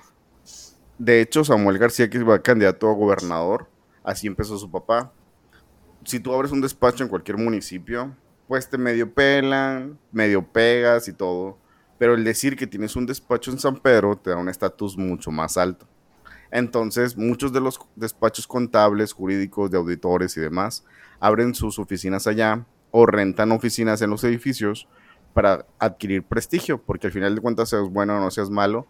de 0.97 1.21
hecho, 1.21 1.43
Samuel 1.43 1.77
García, 1.77 2.09
que 2.09 2.21
va 2.23 2.41
candidato 2.41 2.89
a 2.89 2.93
gobernador, 2.93 3.67
así 4.03 4.27
empezó 4.27 4.57
su 4.57 4.69
papá. 4.69 5.11
Si 6.05 6.19
tú 6.19 6.33
abres 6.33 6.51
un 6.51 6.61
despacho 6.61 7.03
en 7.03 7.09
cualquier 7.09 7.37
municipio, 7.37 8.15
pues 8.47 8.69
te 8.69 8.77
medio 8.77 9.11
pelan, 9.13 9.99
medio 10.11 10.45
pegas 10.45 11.07
y 11.07 11.13
todo. 11.13 11.57
Pero 11.97 12.13
el 12.13 12.23
decir 12.23 12.55
que 12.55 12.67
tienes 12.67 12.95
un 12.95 13.05
despacho 13.05 13.51
en 13.51 13.59
San 13.59 13.77
Pedro 13.77 14.15
te 14.17 14.29
da 14.29 14.37
un 14.37 14.49
estatus 14.49 14.97
mucho 14.97 15.31
más 15.31 15.57
alto. 15.57 15.87
Entonces, 16.53 17.17
muchos 17.17 17.51
de 17.51 17.59
los 17.59 17.79
despachos 17.95 18.45
contables, 18.45 19.11
jurídicos, 19.11 19.71
de 19.71 19.77
auditores 19.79 20.37
y 20.37 20.39
demás 20.39 20.85
abren 21.19 21.55
sus 21.55 21.79
oficinas 21.79 22.27
allá 22.27 22.63
o 22.91 23.07
rentan 23.07 23.51
oficinas 23.51 24.03
en 24.03 24.11
los 24.11 24.23
edificios 24.23 24.87
para 25.33 25.65
adquirir 25.79 26.21
prestigio, 26.21 26.79
porque 26.79 27.07
al 27.07 27.13
final 27.13 27.33
de 27.33 27.41
cuentas, 27.41 27.69
seas 27.69 27.89
bueno 27.89 28.15
o 28.15 28.19
no 28.19 28.29
seas 28.29 28.51
malo, 28.51 28.85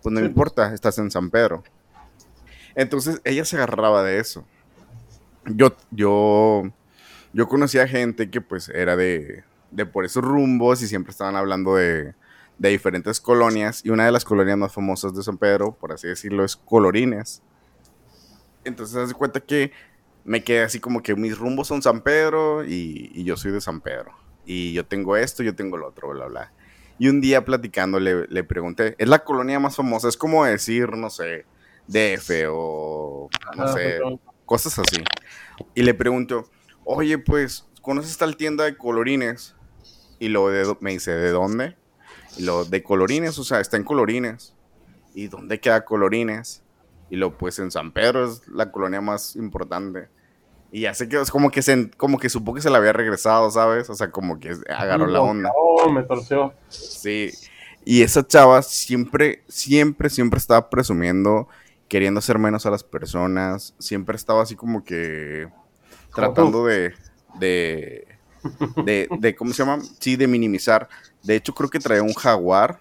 pues 0.00 0.12
no 0.12 0.20
me 0.20 0.26
importa, 0.26 0.72
estás 0.72 0.96
en 0.98 1.10
San 1.10 1.28
Pedro. 1.28 1.64
Entonces, 2.76 3.20
ella 3.24 3.44
se 3.44 3.56
agarraba 3.56 4.04
de 4.04 4.20
eso. 4.20 4.44
Yo, 5.44 5.74
yo, 5.90 6.70
yo 7.32 7.48
conocía 7.48 7.88
gente 7.88 8.30
que 8.30 8.40
pues 8.40 8.68
era 8.68 8.94
de, 8.94 9.42
de 9.72 9.86
por 9.86 10.04
esos 10.04 10.22
rumbos 10.22 10.82
y 10.82 10.86
siempre 10.86 11.10
estaban 11.10 11.34
hablando 11.34 11.74
de, 11.74 12.14
de 12.58 12.70
diferentes 12.70 13.20
colonias 13.20 13.84
y 13.84 13.90
una 13.90 14.04
de 14.04 14.12
las 14.12 14.24
colonias 14.24 14.58
más 14.58 14.72
famosas 14.72 15.14
de 15.14 15.22
San 15.22 15.38
Pedro, 15.38 15.76
por 15.78 15.92
así 15.92 16.08
decirlo, 16.08 16.44
es 16.44 16.56
Colorines. 16.56 17.42
Entonces, 18.64 18.96
haz 18.96 19.08
de 19.08 19.14
cuenta 19.14 19.40
que 19.40 19.72
me 20.24 20.42
quedé 20.42 20.62
así 20.62 20.80
como 20.80 21.02
que 21.02 21.14
mis 21.14 21.38
rumbos 21.38 21.68
son 21.68 21.80
San 21.80 22.02
Pedro 22.02 22.64
y, 22.64 23.24
yo 23.24 23.36
soy 23.36 23.52
de 23.52 23.60
San 23.60 23.80
Pedro. 23.80 24.12
Y 24.44 24.72
yo 24.72 24.84
tengo 24.84 25.16
esto, 25.16 25.42
yo 25.42 25.54
tengo 25.54 25.76
lo 25.76 25.88
otro, 25.88 26.10
bla, 26.10 26.26
bla. 26.26 26.52
Y 26.98 27.08
un 27.08 27.20
día 27.20 27.44
platicando 27.44 28.00
le, 28.00 28.26
le 28.26 28.44
pregunté, 28.44 28.96
¿es 28.98 29.08
la 29.08 29.20
colonia 29.20 29.60
más 29.60 29.76
famosa? 29.76 30.08
Es 30.08 30.16
como 30.16 30.44
decir, 30.44 30.96
no 30.96 31.10
sé, 31.10 31.46
DF 31.86 32.30
o 32.50 33.30
no 33.56 33.72
sé, 33.72 34.00
cosas 34.44 34.78
así. 34.78 35.02
Y 35.74 35.82
le 35.82 35.94
pregunto, 35.94 36.50
oye, 36.84 37.18
pues, 37.18 37.66
¿conoces 37.82 38.18
tal 38.18 38.36
tienda 38.36 38.64
de 38.64 38.76
colorines? 38.76 39.54
Y 40.18 40.28
lo 40.28 40.48
me 40.80 40.90
dice, 40.90 41.12
¿de 41.12 41.30
dónde? 41.30 41.77
Y 42.38 42.44
lo 42.44 42.64
de 42.64 42.82
Colorines, 42.82 43.38
o 43.38 43.44
sea, 43.44 43.60
está 43.60 43.76
en 43.76 43.84
Colorines. 43.84 44.54
¿Y 45.14 45.28
dónde 45.28 45.60
queda 45.60 45.84
Colorines? 45.84 46.62
Y 47.10 47.16
lo 47.16 47.36
pues 47.36 47.58
en 47.58 47.70
San 47.70 47.92
Pedro 47.92 48.26
es 48.26 48.46
la 48.48 48.70
colonia 48.70 49.00
más 49.00 49.36
importante. 49.36 50.08
Y 50.70 50.82
ya 50.82 50.94
sé 50.94 51.08
que 51.08 51.20
es 51.20 51.30
como 51.30 51.50
que 51.50 51.62
se, 51.62 51.90
como 51.92 52.18
que 52.18 52.28
supo 52.28 52.52
que 52.52 52.60
se 52.60 52.68
la 52.68 52.78
había 52.78 52.92
regresado, 52.92 53.50
¿sabes? 53.50 53.88
O 53.88 53.94
sea, 53.94 54.10
como 54.10 54.38
que 54.38 54.54
agarró 54.68 55.06
la 55.06 55.20
onda. 55.20 55.50
Oh, 55.56 55.90
me 55.90 56.02
torció. 56.02 56.52
Sí. 56.68 57.32
Y 57.84 58.02
esa 58.02 58.26
chava 58.26 58.60
siempre, 58.62 59.42
siempre, 59.48 60.10
siempre 60.10 60.38
estaba 60.38 60.68
presumiendo, 60.68 61.48
queriendo 61.88 62.18
hacer 62.18 62.38
menos 62.38 62.66
a 62.66 62.70
las 62.70 62.84
personas. 62.84 63.74
Siempre 63.78 64.16
estaba 64.16 64.42
así 64.42 64.56
como 64.56 64.84
que 64.84 65.48
tratando 66.14 66.66
de, 66.66 66.92
de, 67.38 68.06
de, 68.84 69.08
de, 69.18 69.34
¿cómo 69.34 69.54
se 69.54 69.64
llama? 69.64 69.82
Sí, 70.00 70.16
de 70.16 70.26
minimizar. 70.26 70.88
De 71.28 71.36
hecho, 71.36 71.52
creo 71.52 71.68
que 71.68 71.78
traía 71.78 72.02
un 72.02 72.14
jaguar 72.14 72.80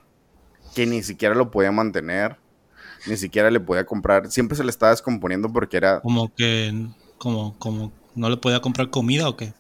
que 0.74 0.86
ni 0.86 1.04
siquiera 1.04 1.36
lo 1.36 1.52
podía 1.52 1.70
mantener, 1.70 2.38
ni 3.06 3.18
siquiera 3.18 3.52
le 3.52 3.60
podía 3.60 3.86
comprar. 3.86 4.32
Siempre 4.32 4.56
se 4.56 4.64
le 4.64 4.70
estaba 4.70 4.92
descomponiendo 4.92 5.52
porque 5.52 5.76
era. 5.76 6.00
Como 6.00 6.34
que. 6.34 6.88
Como, 7.18 7.60
como 7.60 7.92
no 8.16 8.30
le 8.30 8.38
podía 8.38 8.62
comprar 8.62 8.90
comida 8.90 9.28
o 9.28 9.36
qué? 9.36 9.54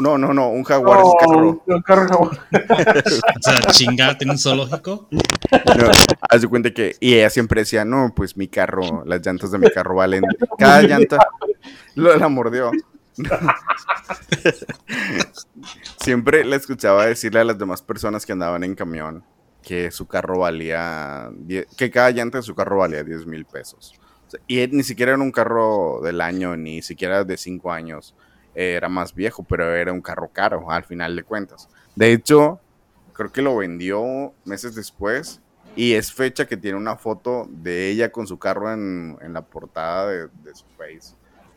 No, 0.00 0.16
no, 0.16 0.32
no, 0.32 0.48
un 0.48 0.64
jaguar 0.64 1.00
es 1.00 1.12
carro. 1.20 1.62
Un 1.66 1.82
carro 1.82 2.20
o 2.30 3.42
sea, 3.42 3.60
chingada, 3.72 4.16
tiene 4.16 4.32
un 4.32 4.38
zoológico. 4.38 5.06
No, 5.10 5.90
haz 6.22 6.40
de 6.40 6.48
cuenta 6.48 6.72
que. 6.72 6.96
Y 6.98 7.16
ella 7.16 7.28
siempre 7.28 7.60
decía, 7.60 7.84
no, 7.84 8.14
pues 8.16 8.38
mi 8.38 8.48
carro, 8.48 9.04
las 9.04 9.20
llantas 9.20 9.50
de 9.50 9.58
mi 9.58 9.68
carro 9.68 9.96
valen. 9.96 10.24
Cada 10.58 10.80
llanta. 10.80 11.18
Lo 11.94 12.16
la 12.16 12.28
mordió. 12.30 12.70
Siempre 16.00 16.44
le 16.44 16.56
escuchaba 16.56 17.06
decirle 17.06 17.40
a 17.40 17.44
las 17.44 17.58
demás 17.58 17.82
personas 17.82 18.26
que 18.26 18.32
andaban 18.32 18.64
en 18.64 18.74
camión 18.74 19.24
que 19.62 19.90
su 19.90 20.06
carro 20.06 20.40
valía, 20.40 21.30
que 21.76 21.90
cada 21.90 22.10
llanta 22.10 22.38
de 22.38 22.42
su 22.42 22.54
carro 22.54 22.78
valía 22.78 23.04
10 23.04 23.26
mil 23.26 23.44
pesos. 23.44 23.94
y 24.46 24.66
ni 24.68 24.82
siquiera 24.82 25.12
era 25.12 25.22
un 25.22 25.32
carro 25.32 26.00
del 26.02 26.20
año, 26.20 26.56
ni 26.56 26.82
siquiera 26.82 27.24
de 27.24 27.36
5 27.36 27.72
años. 27.72 28.14
Era 28.54 28.88
más 28.88 29.14
viejo, 29.14 29.44
pero 29.44 29.74
era 29.74 29.92
un 29.92 30.00
carro 30.00 30.30
caro 30.32 30.70
al 30.70 30.84
final 30.84 31.14
de 31.14 31.22
cuentas. 31.22 31.68
De 31.94 32.12
hecho, 32.12 32.60
creo 33.12 33.32
que 33.32 33.42
lo 33.42 33.56
vendió 33.56 34.32
meses 34.44 34.74
después 34.74 35.40
y 35.76 35.94
es 35.94 36.12
fecha 36.12 36.46
que 36.46 36.56
tiene 36.56 36.76
una 36.76 36.96
foto 36.96 37.46
de 37.48 37.90
ella 37.90 38.10
con 38.10 38.26
su 38.26 38.38
carro 38.38 38.72
en, 38.72 39.16
la 39.28 39.42
portada 39.42 40.08
de, 40.08 40.28
de 40.42 40.54
su 40.54 40.64
face. 40.76 41.14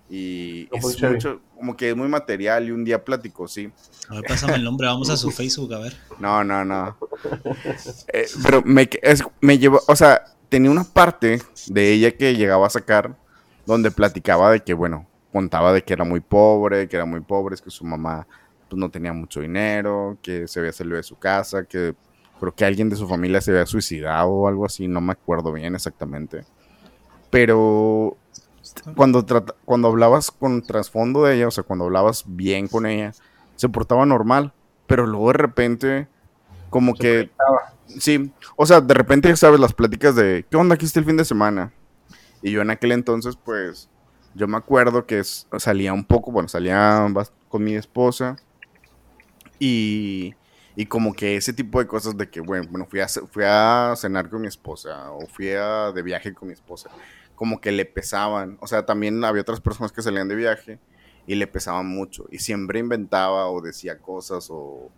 Y 0.09 0.67
es 0.71 1.01
mucho, 1.01 1.41
como 1.55 1.75
que 1.75 1.89
es 1.89 1.95
muy 1.95 2.07
material 2.07 2.67
y 2.67 2.71
un 2.71 2.83
día 2.83 3.03
platico, 3.03 3.47
sí. 3.47 3.71
A 4.09 4.15
ver, 4.15 4.23
pásame 4.27 4.55
el 4.55 4.63
nombre, 4.63 4.87
vamos 4.87 5.09
a 5.09 5.17
su 5.17 5.31
Facebook, 5.31 5.73
a 5.73 5.79
ver. 5.79 5.97
No, 6.19 6.43
no, 6.43 6.63
no. 6.63 6.97
Eh, 8.13 8.27
pero 8.43 8.61
me, 8.63 8.87
me 9.41 9.57
llevó, 9.57 9.79
o 9.87 9.95
sea, 9.95 10.23
tenía 10.49 10.69
una 10.69 10.83
parte 10.83 11.41
de 11.67 11.93
ella 11.93 12.11
que 12.11 12.35
llegaba 12.35 12.67
a 12.67 12.69
sacar 12.69 13.17
donde 13.65 13.91
platicaba 13.91 14.51
de 14.51 14.59
que, 14.59 14.73
bueno, 14.73 15.07
contaba 15.31 15.73
de 15.73 15.83
que 15.83 15.93
era 15.93 16.03
muy 16.03 16.19
pobre, 16.19 16.87
que 16.87 16.95
era 16.95 17.05
muy 17.05 17.21
pobre, 17.21 17.55
es 17.55 17.61
que 17.61 17.71
su 17.71 17.85
mamá 17.85 18.27
pues, 18.69 18.79
no 18.79 18.91
tenía 18.91 19.13
mucho 19.13 19.41
dinero, 19.41 20.17
que 20.21 20.47
se 20.47 20.59
había 20.59 20.71
salido 20.71 20.97
de 20.97 21.03
su 21.03 21.17
casa, 21.17 21.63
que 21.63 21.95
creo 22.39 22.53
que 22.53 22.65
alguien 22.65 22.89
de 22.89 22.95
su 22.95 23.07
familia 23.07 23.41
se 23.41 23.51
había 23.51 23.65
suicidado 23.65 24.29
o 24.29 24.47
algo 24.47 24.65
así, 24.65 24.87
no 24.87 25.01
me 25.01 25.13
acuerdo 25.13 25.51
bien 25.51 25.75
exactamente. 25.75 26.43
Pero 27.29 28.17
cuando, 28.95 29.25
cuando 29.65 29.87
hablabas 29.87 30.31
con 30.31 30.61
trasfondo 30.61 31.23
de 31.23 31.35
ella, 31.35 31.47
o 31.47 31.51
sea, 31.51 31.63
cuando 31.63 31.85
hablabas 31.85 32.23
bien 32.25 32.67
con 32.67 32.85
ella, 32.85 33.13
se 33.55 33.69
portaba 33.69 34.05
normal, 34.05 34.53
pero 34.87 35.05
luego 35.05 35.27
de 35.27 35.37
repente, 35.37 36.07
como 36.69 36.93
que... 36.93 37.29
Sí, 37.99 38.31
o 38.55 38.65
sea, 38.65 38.81
de 38.81 38.93
repente, 38.93 39.35
sabes, 39.35 39.59
las 39.59 39.73
pláticas 39.73 40.15
de, 40.15 40.45
¿qué 40.49 40.57
onda 40.57 40.75
aquí 40.75 40.85
está 40.85 40.99
el 40.99 41.05
fin 41.05 41.17
de 41.17 41.25
semana? 41.25 41.71
Y 42.41 42.51
yo 42.51 42.61
en 42.61 42.71
aquel 42.71 42.91
entonces, 42.91 43.37
pues, 43.43 43.89
yo 44.33 44.47
me 44.47 44.57
acuerdo 44.57 45.05
que 45.05 45.23
salía 45.23 45.93
un 45.93 46.03
poco, 46.03 46.31
bueno, 46.31 46.49
salía 46.49 47.07
con 47.49 47.63
mi 47.63 47.75
esposa 47.75 48.37
y, 49.59 50.33
y 50.75 50.85
como 50.87 51.13
que 51.13 51.35
ese 51.35 51.53
tipo 51.53 51.79
de 51.79 51.87
cosas 51.87 52.17
de 52.17 52.29
que, 52.29 52.41
bueno, 52.41 52.67
bueno 52.69 52.87
fui, 52.89 52.99
a, 52.99 53.07
fui 53.07 53.43
a 53.45 53.93
cenar 53.95 54.29
con 54.29 54.41
mi 54.41 54.47
esposa 54.47 55.11
o 55.11 55.27
fui 55.27 55.51
a, 55.51 55.91
de 55.91 56.01
viaje 56.01 56.33
con 56.33 56.47
mi 56.47 56.53
esposa 56.53 56.89
como 57.35 57.61
que 57.61 57.71
le 57.71 57.85
pesaban. 57.85 58.57
O 58.61 58.67
sea, 58.67 58.85
también 58.85 59.23
había 59.23 59.41
otras 59.41 59.61
personas 59.61 59.91
que 59.91 60.01
salían 60.01 60.27
de 60.27 60.35
viaje 60.35 60.79
y 61.25 61.35
le 61.35 61.47
pesaban 61.47 61.87
mucho. 61.87 62.25
Y 62.31 62.39
siempre 62.39 62.79
inventaba 62.79 63.47
o 63.49 63.61
decía 63.61 63.99
cosas 63.99 64.47
o 64.49 64.89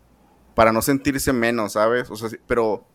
para 0.53 0.71
no 0.71 0.81
sentirse 0.81 1.33
menos, 1.33 1.73
¿sabes? 1.73 2.09
O 2.09 2.15
sea, 2.15 2.29
pero 2.47 2.85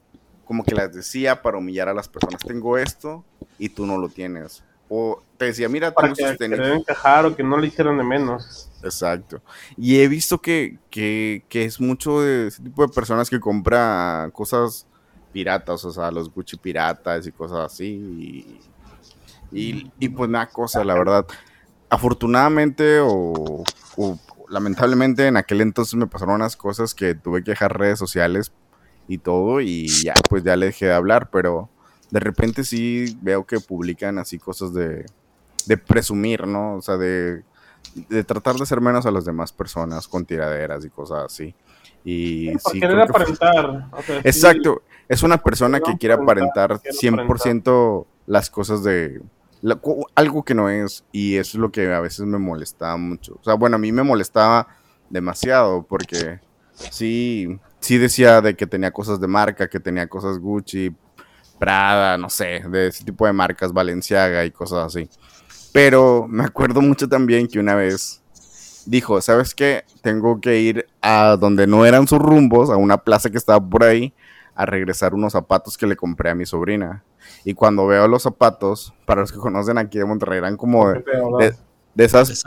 como 0.44 0.64
que 0.64 0.74
las 0.74 0.92
decía 0.92 1.42
para 1.42 1.58
humillar 1.58 1.88
a 1.88 1.94
las 1.94 2.08
personas. 2.08 2.40
Tengo 2.42 2.76
esto 2.76 3.24
y 3.58 3.68
tú 3.68 3.86
no 3.86 3.98
lo 3.98 4.08
tienes. 4.08 4.64
O 4.88 5.22
te 5.36 5.44
decía, 5.44 5.68
mira, 5.68 5.92
para 5.92 6.12
que, 6.12 6.36
que 6.36 6.44
encajar 6.44 7.24
o 7.24 7.36
que 7.36 7.44
no 7.44 7.56
le 7.56 7.68
hicieran 7.68 7.96
de 7.96 8.02
menos. 8.02 8.68
Exacto. 8.82 9.40
Y 9.76 10.00
he 10.00 10.08
visto 10.08 10.40
que, 10.40 10.78
que, 10.90 11.44
que 11.48 11.64
es 11.64 11.80
mucho 11.80 12.20
de 12.20 12.48
ese 12.48 12.62
tipo 12.64 12.84
de 12.84 12.92
personas 12.92 13.30
que 13.30 13.38
compra 13.38 14.28
cosas 14.32 14.88
piratas, 15.32 15.84
o 15.84 15.92
sea, 15.92 16.10
los 16.10 16.28
Gucci 16.32 16.56
piratas 16.56 17.26
y 17.26 17.32
cosas 17.32 17.72
así. 17.72 17.86
Y, 17.86 18.60
y, 19.52 20.08
pues 20.08 20.30
nada 20.30 20.46
cosa, 20.46 20.84
la 20.84 20.94
verdad. 20.94 21.26
Afortunadamente 21.88 22.98
o, 23.02 23.64
lamentablemente 24.48 25.26
en 25.26 25.36
aquel 25.36 25.60
entonces 25.60 25.94
me 25.94 26.06
pasaron 26.06 26.36
unas 26.36 26.56
cosas 26.56 26.94
que 26.94 27.14
tuve 27.14 27.42
que 27.44 27.52
dejar 27.52 27.78
redes 27.78 27.98
sociales 27.98 28.52
y 29.06 29.18
todo 29.18 29.60
y 29.60 29.86
ya 29.88 30.14
pues 30.28 30.42
ya 30.42 30.56
le 30.56 30.66
dejé 30.66 30.86
de 30.86 30.94
hablar, 30.94 31.30
pero 31.30 31.68
de 32.10 32.20
repente 32.20 32.64
sí 32.64 33.16
veo 33.22 33.44
que 33.44 33.60
publican 33.60 34.18
así 34.18 34.38
cosas 34.38 34.74
de, 34.74 35.06
de 35.66 35.76
presumir, 35.76 36.46
¿no? 36.46 36.76
O 36.76 36.82
sea, 36.82 36.96
de, 36.96 37.42
de 38.08 38.24
tratar 38.24 38.56
de 38.56 38.66
ser 38.66 38.80
menos 38.80 39.06
a 39.06 39.10
las 39.10 39.24
demás 39.24 39.52
personas 39.52 40.08
con 40.08 40.24
tiraderas 40.24 40.84
y 40.84 40.90
cosas 40.90 41.24
así. 41.24 41.54
Y 42.04 42.52
sí, 42.70 42.82
aparentar. 42.82 43.88
Exacto, 44.24 44.82
es 45.08 45.22
una 45.22 45.38
persona 45.38 45.80
que 45.80 45.96
quiere 45.98 46.14
aparentar 46.14 46.80
100% 46.80 48.06
las 48.26 48.48
cosas 48.48 48.82
de, 48.82 49.20
algo 50.14 50.44
que 50.44 50.54
no 50.54 50.68
es, 50.68 51.04
y 51.12 51.36
eso 51.36 51.56
es 51.56 51.60
lo 51.60 51.70
que 51.70 51.92
a 51.92 52.00
veces 52.00 52.26
me 52.26 52.38
molestaba 52.38 52.96
mucho. 52.96 53.36
O 53.40 53.44
sea, 53.44 53.54
bueno, 53.54 53.76
a 53.76 53.78
mí 53.78 53.92
me 53.92 54.02
molestaba 54.02 54.68
demasiado 55.08 55.82
porque 55.82 56.40
sí, 56.72 57.58
sí 57.80 57.98
decía 57.98 58.40
de 58.40 58.56
que 58.56 58.66
tenía 58.66 58.90
cosas 58.90 59.20
de 59.20 59.26
marca, 59.26 59.68
que 59.68 59.80
tenía 59.80 60.06
cosas 60.06 60.38
Gucci, 60.38 60.94
Prada, 61.58 62.16
no 62.16 62.30
sé, 62.30 62.62
de 62.70 62.86
ese 62.86 63.04
tipo 63.04 63.26
de 63.26 63.34
marcas, 63.34 63.72
Valenciaga 63.72 64.46
y 64.46 64.50
cosas 64.50 64.86
así. 64.86 65.10
Pero 65.72 66.26
me 66.26 66.44
acuerdo 66.44 66.80
mucho 66.80 67.06
también 67.06 67.46
que 67.46 67.58
una 67.58 67.74
vez 67.74 68.22
dijo, 68.86 69.20
¿sabes 69.20 69.54
qué? 69.54 69.84
Tengo 70.02 70.40
que 70.40 70.58
ir 70.58 70.86
a 71.02 71.36
donde 71.38 71.66
no 71.66 71.84
eran 71.84 72.08
sus 72.08 72.18
rumbos, 72.18 72.70
a 72.70 72.76
una 72.76 72.98
plaza 72.98 73.30
que 73.30 73.36
estaba 73.36 73.60
por 73.60 73.84
ahí, 73.84 74.14
a 74.60 74.66
regresar 74.66 75.14
unos 75.14 75.32
zapatos 75.32 75.78
que 75.78 75.86
le 75.86 75.96
compré 75.96 76.28
a 76.28 76.34
mi 76.34 76.44
sobrina. 76.44 77.02
Y 77.46 77.54
cuando 77.54 77.86
veo 77.86 78.06
los 78.08 78.24
zapatos, 78.24 78.92
para 79.06 79.22
los 79.22 79.32
que 79.32 79.38
conocen 79.38 79.78
aquí 79.78 79.98
de 79.98 80.04
Monterrey, 80.04 80.36
eran 80.36 80.58
como 80.58 80.92
de, 80.92 81.54
esas, 81.96 82.44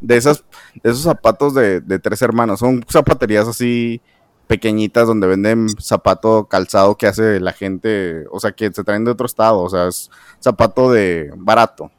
de 0.00 0.16
esas, 0.16 0.44
esos 0.84 1.02
zapatos 1.02 1.52
de, 1.54 1.98
tres 1.98 2.22
hermanos. 2.22 2.60
Son 2.60 2.84
zapaterías 2.88 3.48
así 3.48 4.00
pequeñitas 4.46 5.08
donde 5.08 5.26
venden 5.26 5.68
zapato 5.80 6.46
calzado 6.46 6.96
que 6.96 7.08
hace 7.08 7.40
la 7.40 7.52
gente, 7.52 8.26
o 8.30 8.38
sea, 8.38 8.52
que 8.52 8.72
se 8.72 8.84
traen 8.84 9.04
de 9.04 9.10
otro 9.10 9.26
estado, 9.26 9.58
o 9.58 9.68
sea, 9.68 9.88
es 9.88 10.08
zapato 10.38 10.92
de 10.92 11.32
barato. 11.36 11.90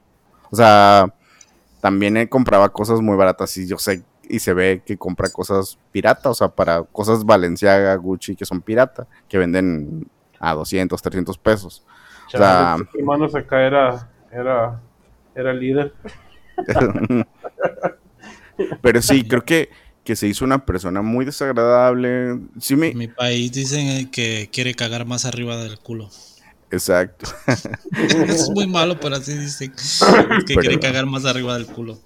O 0.49 0.55
sea, 0.55 1.13
también 1.81 2.25
compraba 2.27 2.69
cosas 2.69 3.01
muy 3.01 3.17
baratas 3.17 3.57
y 3.57 3.67
yo 3.67 3.77
sé 3.77 4.05
y 4.31 4.39
se 4.39 4.53
ve 4.53 4.81
que 4.85 4.97
compra 4.97 5.29
cosas 5.29 5.77
pirata, 5.91 6.29
o 6.29 6.33
sea, 6.33 6.47
para 6.47 6.83
cosas 6.83 7.25
Valenciaga, 7.25 7.93
Gucci 7.95 8.35
que 8.35 8.45
son 8.45 8.61
pirata, 8.61 9.05
que 9.27 9.37
venden 9.37 10.07
a 10.39 10.53
200, 10.53 11.01
300 11.01 11.37
pesos. 11.37 11.83
o 12.27 12.29
sea, 12.29 12.77
hermano 12.97 13.25
acá 13.25 13.61
era, 13.61 14.09
era, 14.31 14.79
era 15.35 15.53
líder. 15.53 15.93
Pero 18.81 19.01
sí, 19.01 19.27
creo 19.27 19.43
que, 19.43 19.69
que 20.05 20.15
se 20.15 20.27
hizo 20.27 20.45
una 20.45 20.65
persona 20.65 21.01
muy 21.01 21.25
desagradable. 21.25 22.39
Sí 22.59 22.75
En 22.75 22.97
mi 22.97 23.09
país 23.09 23.51
dicen 23.51 24.09
que 24.11 24.49
quiere 24.51 24.75
cagar 24.75 25.05
más 25.05 25.25
arriba 25.25 25.57
del 25.57 25.77
culo. 25.77 26.09
Exacto. 26.71 27.29
es 28.27 28.49
muy 28.49 28.65
malo, 28.65 28.97
pero 28.99 29.17
así 29.17 29.37
dicen. 29.37 29.73
Que 30.47 30.55
quiere 30.55 30.79
cagar 30.79 31.05
más 31.05 31.25
arriba 31.25 31.53
del 31.55 31.67
culo. 31.67 31.99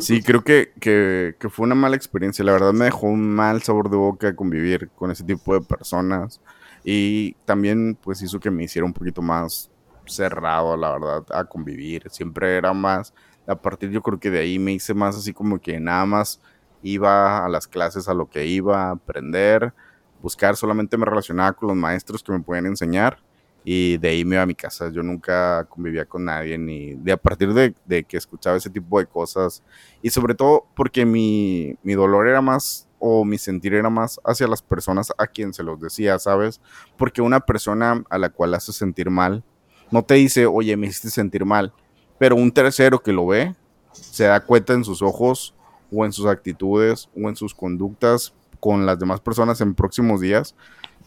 Sí, 0.00 0.22
creo 0.22 0.42
que, 0.42 0.72
que, 0.80 1.48
fue 1.48 1.64
una 1.64 1.74
mala 1.74 1.96
experiencia. 1.96 2.44
La 2.44 2.52
verdad 2.52 2.72
me 2.72 2.86
dejó 2.86 3.06
un 3.06 3.30
mal 3.34 3.62
sabor 3.62 3.90
de 3.90 3.96
boca 3.96 4.36
convivir 4.36 4.90
con 4.90 5.10
ese 5.10 5.24
tipo 5.24 5.54
de 5.54 5.60
personas. 5.60 6.40
Y 6.84 7.34
también 7.44 7.96
pues 8.00 8.22
hizo 8.22 8.40
que 8.40 8.50
me 8.50 8.64
hiciera 8.64 8.86
un 8.86 8.92
poquito 8.92 9.22
más 9.22 9.70
cerrado, 10.06 10.76
la 10.76 10.92
verdad, 10.92 11.24
a 11.32 11.44
convivir. 11.44 12.04
Siempre 12.10 12.56
era 12.56 12.72
más, 12.72 13.12
a 13.46 13.56
partir 13.56 13.90
yo 13.90 14.02
creo 14.02 14.18
que 14.20 14.30
de 14.30 14.40
ahí 14.40 14.58
me 14.58 14.72
hice 14.72 14.94
más 14.94 15.16
así 15.16 15.32
como 15.32 15.60
que 15.60 15.80
nada 15.80 16.06
más 16.06 16.40
iba 16.82 17.44
a 17.44 17.48
las 17.48 17.66
clases 17.66 18.08
a 18.08 18.14
lo 18.14 18.30
que 18.30 18.46
iba 18.46 18.84
a 18.84 18.90
aprender, 18.92 19.74
buscar, 20.22 20.56
solamente 20.56 20.96
me 20.96 21.06
relacionaba 21.06 21.52
con 21.52 21.68
los 21.68 21.76
maestros 21.76 22.22
que 22.22 22.32
me 22.32 22.40
podían 22.40 22.66
enseñar 22.66 23.18
y 23.64 23.98
de 23.98 24.08
ahí 24.08 24.24
me 24.24 24.36
iba 24.36 24.42
a 24.42 24.46
mi 24.46 24.54
casa. 24.54 24.90
Yo 24.90 25.02
nunca 25.02 25.66
convivía 25.68 26.04
con 26.04 26.24
nadie, 26.24 26.58
ni 26.58 26.94
de 26.94 27.12
a 27.12 27.16
partir 27.16 27.52
de, 27.52 27.74
de 27.84 28.04
que 28.04 28.16
escuchaba 28.16 28.56
ese 28.56 28.70
tipo 28.70 28.98
de 28.98 29.06
cosas 29.06 29.62
y 30.02 30.10
sobre 30.10 30.34
todo 30.34 30.66
porque 30.74 31.04
mi, 31.04 31.76
mi 31.82 31.94
dolor 31.94 32.28
era 32.28 32.40
más 32.40 32.88
o 32.98 33.24
mi 33.24 33.38
sentir 33.38 33.74
era 33.74 33.90
más 33.90 34.20
hacia 34.24 34.48
las 34.48 34.62
personas 34.62 35.12
a 35.18 35.26
quien 35.26 35.52
se 35.52 35.62
los 35.62 35.80
decía, 35.80 36.18
¿sabes? 36.18 36.60
Porque 36.96 37.22
una 37.22 37.40
persona 37.40 38.04
a 38.10 38.18
la 38.18 38.30
cual 38.30 38.54
hace 38.54 38.72
sentir 38.72 39.10
mal 39.10 39.44
no 39.90 40.02
te 40.02 40.14
dice, 40.14 40.46
oye, 40.46 40.76
me 40.76 40.86
hiciste 40.86 41.10
sentir 41.10 41.44
mal, 41.44 41.72
pero 42.18 42.36
un 42.36 42.52
tercero 42.52 43.00
que 43.00 43.12
lo 43.12 43.26
ve 43.26 43.54
se 43.92 44.24
da 44.24 44.40
cuenta 44.40 44.74
en 44.74 44.84
sus 44.84 45.02
ojos 45.02 45.54
o 45.90 46.04
en 46.04 46.12
sus 46.12 46.26
actitudes 46.26 47.08
o 47.16 47.28
en 47.28 47.36
sus 47.36 47.54
conductas 47.54 48.34
con 48.60 48.86
las 48.86 48.98
demás 48.98 49.20
personas 49.20 49.60
en 49.60 49.74
próximos 49.74 50.20
días, 50.20 50.54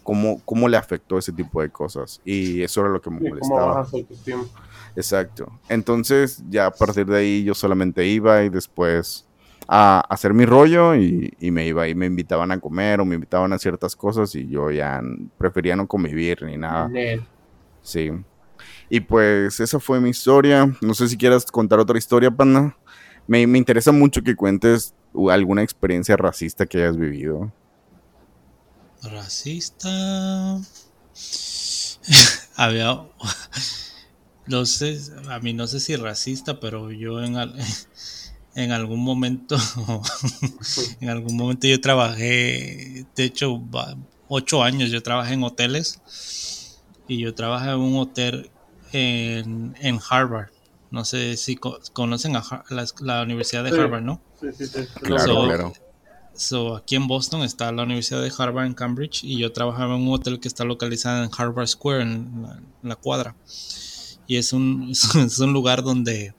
cómo, 0.04 0.42
cómo 0.46 0.68
le 0.68 0.78
afectó 0.78 1.18
ese 1.18 1.32
tipo 1.32 1.62
de 1.62 1.70
cosas. 1.70 2.22
Y 2.26 2.62
eso 2.62 2.82
era 2.82 2.90
lo 2.90 3.02
que 3.02 3.10
me 3.10 3.30
molestaba. 3.30 3.88
Exacto. 4.96 5.52
Entonces, 5.70 6.44
ya 6.50 6.68
a 6.68 6.72
partir 6.72 7.06
de 7.06 7.18
ahí 7.18 7.44
yo 7.44 7.54
solamente 7.54 8.06
iba 8.06 8.44
y 8.44 8.50
después 8.50 9.26
a 9.68 10.02
hacer 10.10 10.34
mi 10.34 10.46
rollo 10.46 10.96
y, 10.96 11.34
me 11.40 11.66
iba 11.66 11.88
y 11.88 11.96
me 11.96 12.06
invitaban 12.06 12.52
a 12.52 12.60
comer 12.60 13.00
o 13.00 13.06
me 13.06 13.16
invitaban 13.16 13.54
a 13.54 13.60
ciertas 13.60 13.96
cosas 13.96 14.36
y 14.36 14.48
yo 14.50 14.70
ya 14.72 15.02
prefería 15.38 15.76
no 15.76 15.88
convivir 15.88 16.44
ni 16.44 16.58
nada. 16.58 16.90
Sí. 17.82 18.12
Y 18.90 19.00
pues 19.00 19.60
esa 19.60 19.80
fue 19.80 20.02
mi 20.02 20.10
historia. 20.10 20.70
No 20.82 20.94
sé 20.94 21.08
si 21.08 21.18
quieras 21.18 21.46
contar 21.46 21.80
otra 21.80 21.98
historia, 21.98 22.30
Panda. 22.30 22.76
Me, 23.28 23.48
me 23.48 23.58
interesa 23.58 23.92
mucho 23.92 24.22
que 24.22 24.36
cuentes 24.36 24.94
alguna 25.30 25.64
experiencia 25.64 26.18
racista 26.18 26.66
que 26.66 26.80
hayas 26.80 26.98
vivido. 26.98 27.52
Racista. 29.04 29.90
Había. 32.56 33.02
No 34.48 34.66
sé, 34.66 35.00
a 35.30 35.40
mí 35.40 35.54
no 35.54 35.68
sé 35.68 35.80
si 35.80 35.96
racista, 35.96 36.60
pero 36.60 36.92
yo 36.92 37.24
en, 37.24 37.36
en 38.56 38.72
algún 38.72 39.00
momento, 39.00 39.56
en 41.00 41.10
algún 41.10 41.38
momento 41.38 41.68
yo 41.68 41.80
trabajé, 41.80 43.06
de 43.16 43.24
hecho, 43.24 43.62
ocho 44.28 44.64
años 44.64 44.90
yo 44.90 45.02
trabajé 45.02 45.36
en 45.36 45.44
hoteles 45.44 46.82
y 47.08 47.20
yo 47.20 47.34
trabajé 47.34 47.70
en 47.70 47.80
un 47.80 47.98
hotel 47.98 48.52
en, 48.92 49.76
en 49.80 50.00
Harvard. 50.10 50.50
No 50.90 51.06
sé 51.06 51.38
si 51.38 51.56
conocen 51.56 52.36
a 52.36 52.44
la, 53.00 53.22
Universidad 53.22 53.64
de 53.64 53.70
Harvard, 53.70 54.04
¿no? 54.04 54.22
Sí, 54.42 54.48
sí, 54.58 54.68
sí. 54.68 54.86
Claro, 55.02 55.46
claro. 55.46 55.74
So, 56.42 56.76
aquí 56.76 56.96
en 56.96 57.08
Boston 57.08 57.44
está 57.44 57.72
la 57.72 57.84
Universidad 57.84 58.20
de 58.20 58.34
Harvard 58.36 58.66
en 58.66 58.74
Cambridge 58.74 59.24
y 59.24 59.38
yo 59.38 59.52
trabajaba 59.52 59.96
en 59.96 60.02
un 60.02 60.12
hotel 60.12 60.40
que 60.40 60.48
está 60.48 60.66
localizado 60.66 61.24
en 61.24 61.30
Harvard 61.38 61.68
Square, 61.68 62.02
en 62.02 62.48
la, 62.82 62.96
cuadra. 62.96 63.36
Y 64.26 64.38
es 64.38 64.52
un, 64.52 64.90
es 64.90 65.38
un 65.40 65.54
lugar 65.54 65.84
donde 65.84 66.34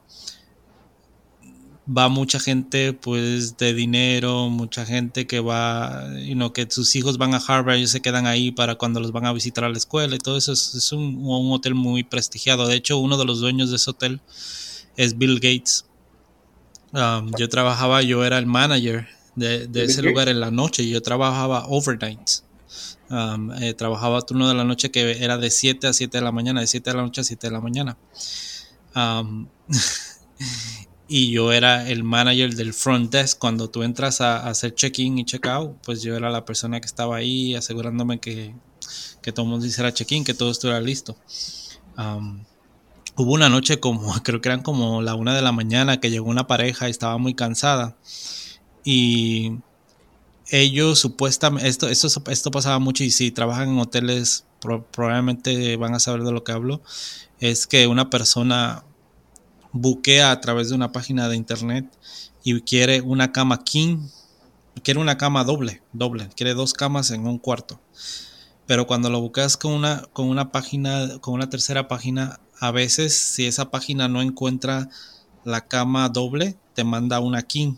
va 1.87 2.09
mucha 2.09 2.41
gente 2.41 2.93
pues 2.93 3.57
de 3.59 3.75
dinero, 3.75 4.49
mucha 4.49 4.85
gente 4.85 5.29
que 5.29 5.39
va, 5.39 6.05
you 6.19 6.35
know, 6.35 6.53
que 6.53 6.67
sus 6.69 6.97
hijos 6.97 7.17
van 7.17 7.35
a 7.35 7.37
Harvard 7.37 7.77
y 7.77 7.87
se 7.87 8.01
quedan 8.03 8.27
ahí 8.27 8.51
para 8.51 8.75
cuando 8.75 8.99
los 8.99 9.13
van 9.13 9.27
a 9.27 9.33
visitar 9.33 9.63
a 9.63 9.69
la 9.69 9.79
escuela 9.79 10.17
y 10.17 10.19
todo 10.19 10.37
eso. 10.37 10.53
Es, 10.53 10.91
un, 10.91 11.23
hotel 11.53 11.77
muy 11.77 12.03
prestigiado. 12.03 12.67
De 12.67 12.75
hecho, 12.75 12.99
uno 12.99 13.17
de 13.19 13.25
los 13.25 13.39
dueños 13.39 13.71
de 13.71 13.77
ese 13.77 13.91
hotel 13.91 14.21
es 14.97 15.17
Bill 15.17 15.37
Gates. 15.37 15.87
Um, 16.93 17.31
yo 17.39 17.49
trabajaba, 17.49 18.03
yo 18.03 18.25
era 18.25 18.39
el 18.39 18.47
manager 18.47 19.07
de, 19.35 19.69
ese 19.75 20.03
lugar 20.03 20.29
en 20.29 20.41
la 20.41 20.51
noche 20.51 20.83
y 20.83 20.91
yo 20.91 21.03
trabajaba 21.03 21.67
overnight. 21.69 22.31
Um, 23.11 23.53
eh, 23.53 23.75
trabajaba 23.75 24.23
turno 24.23 24.49
de 24.49 24.55
la 24.55 24.65
noche 24.65 24.91
que 24.91 25.23
era 25.23 25.37
de 25.37 25.51
7 25.51 25.87
a 25.87 25.93
7 25.93 26.17
de 26.17 26.25
la 26.25 26.33
mañana, 26.33 26.63
de 26.63 26.67
7 26.67 26.91
de 26.91 26.97
la 26.97 27.03
noche 27.03 27.21
a 27.21 27.25
7 27.25 27.47
de 27.47 27.53
la 27.53 27.61
mañana. 27.61 27.99
Um, 28.95 29.49
y 31.09 31.31
yo 31.31 31.53
era 31.53 31.87
el 31.89 32.05
manager 32.05 32.55
del 32.55 32.73
front 32.73 33.13
desk. 33.13 33.39
Cuando 33.39 33.69
tú 33.69 33.83
entras 33.83 34.23
a, 34.23 34.49
hacer 34.49 34.75
check-in 34.75 35.19
y 35.19 35.25
check-out, 35.25 35.77
pues 35.85 36.03
yo 36.03 36.17
era 36.17 36.31
la 36.31 36.47
persona 36.47 36.81
que 36.81 36.87
estaba 36.87 37.17
ahí 37.17 37.55
asegurándome 37.55 38.19
que, 38.19 38.55
que 39.21 39.33
todo 39.33 39.45
el 39.45 39.51
mundo 39.51 39.67
hiciera 39.67 39.93
check-in, 39.93 40.25
que 40.25 40.33
todo 40.33 40.51
estuviera 40.51 40.81
listo. 40.81 41.17
hubo 43.17 43.33
una 43.33 43.51
noche 43.51 43.79
como, 43.79 44.11
creo 44.23 44.41
que 44.41 44.49
eran 44.49 44.63
como 44.63 45.03
la 45.03 45.15
una 45.15 45.35
de 45.35 45.43
la 45.43 45.53
mañana, 45.53 46.01
que 46.01 46.11
llegó 46.11 46.31
una 46.31 46.47
pareja 46.47 46.89
y 46.89 46.91
estaba 46.91 47.19
muy 47.19 47.35
cansada. 47.35 47.97
Y 48.85 49.59
ellos 50.49 50.99
supuestamente, 50.99 51.69
esto, 51.69 51.89
esto, 51.89 52.09
esto 52.31 52.51
pasaba 52.51 52.79
mucho 52.79 53.05
y 53.05 53.11
si 53.11 53.31
trabajan 53.31 53.71
en 53.71 53.79
hoteles 53.79 54.45
probablemente 54.93 55.77
van 55.77 55.95
a 55.95 56.01
saber 56.01 56.23
de 56.23 56.33
lo 56.33 56.45
que 56.45 56.53
hablo, 56.53 56.83
es 57.41 57.67
que 57.67 57.87
una 57.87 58.11
persona 58.11 58.85
buquea 59.73 60.31
a 60.31 60.41
través 60.41 60.69
de 60.69 60.75
una 60.75 60.93
página 60.93 61.29
de 61.29 61.37
internet 61.37 61.87
y 62.45 62.61
quiere 62.61 63.01
una 63.01 63.33
cama 63.33 63.65
king, 63.65 64.07
quiere 64.83 65.01
una 65.01 65.17
cama 65.17 65.45
doble, 65.45 65.83
doble, 65.93 66.29
quiere 66.37 66.55
dos 66.55 66.73
camas 66.73 67.11
en 67.11 67.27
un 67.27 67.39
cuarto. 67.39 67.81
Pero 68.67 68.87
cuando 68.87 69.11
lo 69.11 69.21
buqueas 69.21 69.57
con 69.57 69.73
una, 69.73 70.03
con 70.13 70.29
una 70.29 70.53
página, 70.53 71.19
con 71.21 71.35
una 71.35 71.51
tercera 71.51 71.89
página, 71.89 72.41
a 72.61 72.71
veces 72.71 73.17
si 73.19 73.47
esa 73.47 73.71
página 73.71 74.09
no 74.09 74.23
encuentra 74.23 74.89
la 75.45 75.67
cama 75.67 76.09
doble, 76.09 76.57
te 76.75 76.85
manda 76.85 77.19
una 77.21 77.43
king. 77.43 77.75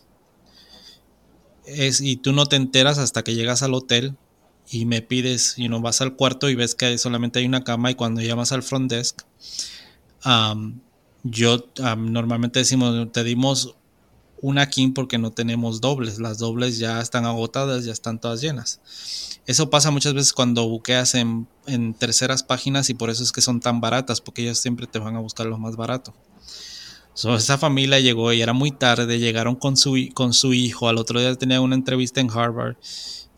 Es, 1.66 2.00
y 2.00 2.16
tú 2.16 2.32
no 2.32 2.46
te 2.46 2.56
enteras 2.56 2.98
hasta 2.98 3.22
que 3.22 3.34
llegas 3.34 3.62
al 3.62 3.74
hotel 3.74 4.16
y 4.70 4.86
me 4.86 5.02
pides, 5.02 5.54
y 5.56 5.68
no 5.68 5.80
vas 5.80 6.00
al 6.00 6.16
cuarto 6.16 6.48
y 6.48 6.54
ves 6.54 6.74
que 6.74 6.96
solamente 6.98 7.38
hay 7.38 7.46
una 7.46 7.64
cama 7.64 7.90
y 7.90 7.94
cuando 7.94 8.20
llamas 8.20 8.52
al 8.52 8.62
front 8.62 8.90
desk, 8.90 9.22
yo 11.22 11.68
normalmente 11.96 12.60
decimos, 12.60 13.12
te 13.12 13.24
dimos 13.24 13.76
una 14.44 14.68
king 14.68 14.92
porque 14.92 15.16
no 15.16 15.32
tenemos 15.32 15.80
dobles. 15.80 16.18
Las 16.18 16.36
dobles 16.36 16.78
ya 16.78 17.00
están 17.00 17.24
agotadas, 17.24 17.86
ya 17.86 17.92
están 17.92 18.20
todas 18.20 18.42
llenas. 18.42 18.80
Eso 19.46 19.70
pasa 19.70 19.90
muchas 19.90 20.12
veces 20.12 20.34
cuando 20.34 20.68
buqueas 20.68 21.14
en, 21.14 21.46
terceras 21.98 22.42
páginas 22.42 22.90
y 22.90 22.94
por 22.94 23.08
eso 23.08 23.22
es 23.22 23.32
que 23.32 23.40
son 23.40 23.60
tan 23.60 23.80
baratas, 23.80 24.20
porque 24.20 24.42
ellos 24.42 24.58
siempre 24.58 24.86
te 24.86 24.98
van 24.98 25.16
a 25.16 25.20
buscar 25.20 25.46
lo 25.46 25.56
más 25.56 25.76
barato. 25.76 26.14
Esa 27.14 27.58
familia 27.58 28.00
llegó 28.00 28.32
y 28.32 28.42
era 28.42 28.52
muy 28.52 28.70
tarde, 28.70 29.18
llegaron 29.18 29.54
con 29.56 29.76
su, 29.76 29.96
con 30.14 30.32
su 30.32 30.52
hijo, 30.52 30.88
al 30.88 30.98
otro 30.98 31.20
día 31.20 31.34
tenía 31.36 31.60
una 31.60 31.74
entrevista 31.74 32.20
en 32.20 32.30
Harvard 32.30 32.76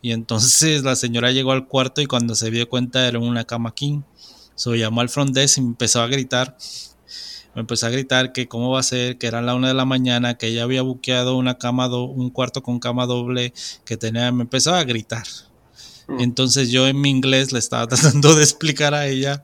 y 0.01 0.11
entonces 0.11 0.83
la 0.83 0.95
señora 0.95 1.31
llegó 1.31 1.51
al 1.51 1.67
cuarto 1.67 2.01
y 2.01 2.05
cuando 2.05 2.35
se 2.35 2.51
dio 2.51 2.67
cuenta 2.69 3.07
era 3.07 3.19
una 3.19 3.43
cama 3.43 3.73
king. 3.73 4.01
So 4.55 4.73
llamó 4.73 5.01
al 5.01 5.09
front 5.09 5.35
desk 5.35 5.59
y 5.59 5.61
empezó 5.61 6.01
a 6.01 6.07
gritar 6.07 6.57
me 7.57 7.61
empezó 7.61 7.87
a 7.87 7.89
gritar 7.89 8.33
que 8.33 8.47
cómo 8.47 8.69
va 8.69 8.81
a 8.81 8.83
ser, 8.83 9.17
que 9.17 9.25
era 9.25 9.41
la 9.41 9.55
una 9.55 9.69
de 9.69 9.73
la 9.73 9.83
mañana, 9.83 10.37
que 10.37 10.45
ella 10.45 10.61
había 10.61 10.83
buqueado 10.83 11.35
una 11.35 11.57
cama, 11.57 11.87
un 11.87 12.29
cuarto 12.29 12.61
con 12.61 12.79
cama 12.79 13.07
doble, 13.07 13.51
que 13.83 13.97
tenía, 13.97 14.31
me 14.31 14.43
empezó 14.43 14.75
a 14.75 14.83
gritar. 14.83 15.25
Mm. 16.07 16.19
Entonces 16.19 16.69
yo 16.69 16.87
en 16.87 17.01
mi 17.01 17.09
inglés 17.09 17.51
le 17.51 17.57
estaba 17.57 17.87
tratando 17.87 18.35
de 18.35 18.43
explicar 18.43 18.93
a 18.93 19.07
ella 19.07 19.43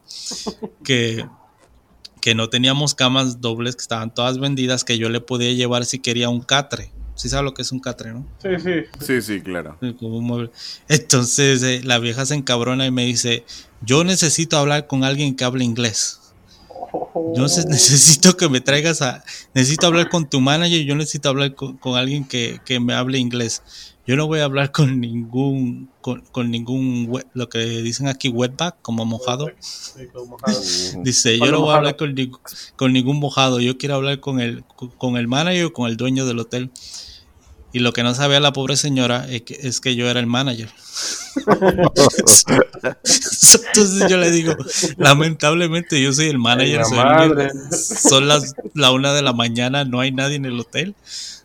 que, 0.83 1.25
que 2.23 2.35
no 2.35 2.47
teníamos 2.47 2.95
camas 2.95 3.41
dobles, 3.41 3.75
que 3.75 3.81
estaban 3.81 4.13
todas 4.13 4.39
vendidas, 4.39 4.85
que 4.85 4.97
yo 4.97 5.09
le 5.09 5.19
podía 5.19 5.51
llevar 5.51 5.83
si 5.83 5.99
quería 5.99 6.29
un 6.29 6.39
catre. 6.39 6.89
Sí 7.15 7.27
sabe 7.27 7.43
lo 7.43 7.53
que 7.53 7.63
es 7.63 7.73
un 7.73 7.81
catre, 7.81 8.13
¿no? 8.13 8.25
Sí, 8.41 8.47
sí. 8.63 9.05
Sí, 9.05 9.21
sí, 9.21 9.41
claro. 9.41 9.77
Como 9.99 10.19
un 10.19 10.23
mueble. 10.23 10.49
Entonces 10.87 11.61
eh, 11.63 11.81
la 11.83 11.99
vieja 11.99 12.25
se 12.25 12.35
encabrona 12.35 12.85
y 12.85 12.91
me 12.91 13.03
dice, 13.03 13.43
yo 13.81 14.05
necesito 14.05 14.57
hablar 14.57 14.87
con 14.87 15.03
alguien 15.03 15.35
que 15.35 15.43
hable 15.43 15.65
inglés. 15.65 16.21
Yo 17.35 17.43
necesito 17.67 18.37
que 18.37 18.47
me 18.47 18.61
traigas 18.61 19.01
a... 19.01 19.25
Necesito 19.53 19.87
hablar 19.87 20.07
con 20.07 20.29
tu 20.29 20.39
manager 20.39 20.79
y 20.79 20.85
yo 20.85 20.95
necesito 20.95 21.27
hablar 21.27 21.55
con, 21.55 21.75
con 21.75 21.97
alguien 21.97 22.23
que, 22.23 22.61
que 22.63 22.79
me 22.79 22.93
hable 22.93 23.17
inglés. 23.17 23.63
Yo 24.05 24.17
no 24.17 24.27
voy 24.27 24.39
a 24.39 24.45
hablar 24.45 24.71
con 24.71 24.99
ningún... 24.99 25.89
Con, 26.01 26.21
con 26.31 26.51
ningún... 26.51 27.21
lo 27.33 27.49
que 27.49 27.59
dicen 27.59 28.07
aquí 28.07 28.29
wetback, 28.29 28.81
como 28.81 29.05
mojado. 29.05 29.49
Sí, 29.59 30.07
como 30.11 30.31
mojado. 30.31 30.59
Dice, 31.03 31.37
yo 31.39 31.51
no 31.51 31.61
voy 31.61 31.73
a 31.73 31.77
hablar 31.77 31.95
con, 31.95 32.15
con 32.75 32.93
ningún 32.93 33.19
mojado, 33.19 33.59
yo 33.59 33.77
quiero 33.77 33.95
hablar 33.95 34.19
con 34.19 34.39
el, 34.39 34.63
con 34.97 35.17
el 35.17 35.27
manager 35.27 35.65
o 35.65 35.73
con 35.73 35.89
el 35.89 35.97
dueño 35.97 36.25
del 36.25 36.39
hotel. 36.39 36.71
Y 37.73 37.79
lo 37.79 37.91
que 37.91 38.03
no 38.03 38.13
sabía 38.13 38.39
la 38.39 38.53
pobre 38.53 38.77
señora 38.77 39.25
es 39.27 39.41
que, 39.41 39.57
es 39.61 39.81
que 39.81 39.95
yo 39.95 40.07
era 40.07 40.19
el 40.19 40.27
manager. 40.27 40.69
Entonces 42.95 44.09
yo 44.09 44.17
le 44.17 44.29
digo, 44.29 44.55
lamentablemente 44.97 45.99
yo 45.99 46.13
soy 46.13 46.27
el 46.27 46.37
manager, 46.37 46.85
soy 46.85 46.99
el 46.99 47.51
son 47.71 48.27
las 48.27 48.53
la 48.75 48.91
una 48.91 49.11
de 49.13 49.23
la 49.23 49.33
mañana, 49.33 49.85
no 49.85 49.99
hay 49.99 50.11
nadie 50.11 50.35
en 50.35 50.45
el 50.45 50.59
hotel. 50.59 50.93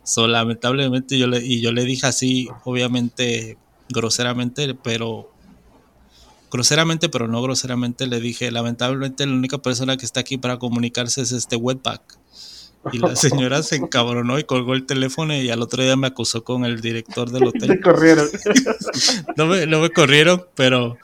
So, 0.03 0.27
lamentablemente 0.27 1.17
yo 1.17 1.25
le, 1.25 1.43
y 1.43 1.61
yo 1.61 1.71
le 1.71 1.83
dije 1.83 2.05
así, 2.05 2.47
obviamente, 2.63 3.57
groseramente, 3.89 4.75
pero 4.75 5.31
groseramente, 6.51 7.09
pero 7.09 7.27
no 7.27 7.41
groseramente, 7.41 8.05
le 8.05 8.19
dije, 8.19 8.51
lamentablemente 8.51 9.25
la 9.25 9.33
única 9.33 9.57
persona 9.57 9.97
que 9.97 10.05
está 10.05 10.19
aquí 10.19 10.37
para 10.37 10.59
comunicarse 10.59 11.21
es 11.21 11.31
este 11.31 11.55
wetback. 11.55 12.18
Y 12.91 12.97
la 12.99 13.15
señora 13.15 13.61
se 13.61 13.75
encabronó 13.75 14.39
y 14.39 14.43
colgó 14.45 14.73
el 14.73 14.85
teléfono 14.85 15.35
y 15.35 15.49
al 15.49 15.61
otro 15.61 15.83
día 15.83 15.95
me 15.95 16.07
acusó 16.07 16.43
con 16.43 16.65
el 16.65 16.79
director 16.81 17.29
del 17.29 17.41
Te 17.51 17.65
hotel. 17.65 17.81
corrieron. 17.81 18.27
No 19.35 19.45
me, 19.47 19.65
no 19.65 19.81
me 19.81 19.89
corrieron, 19.89 20.45
pero 20.55 20.97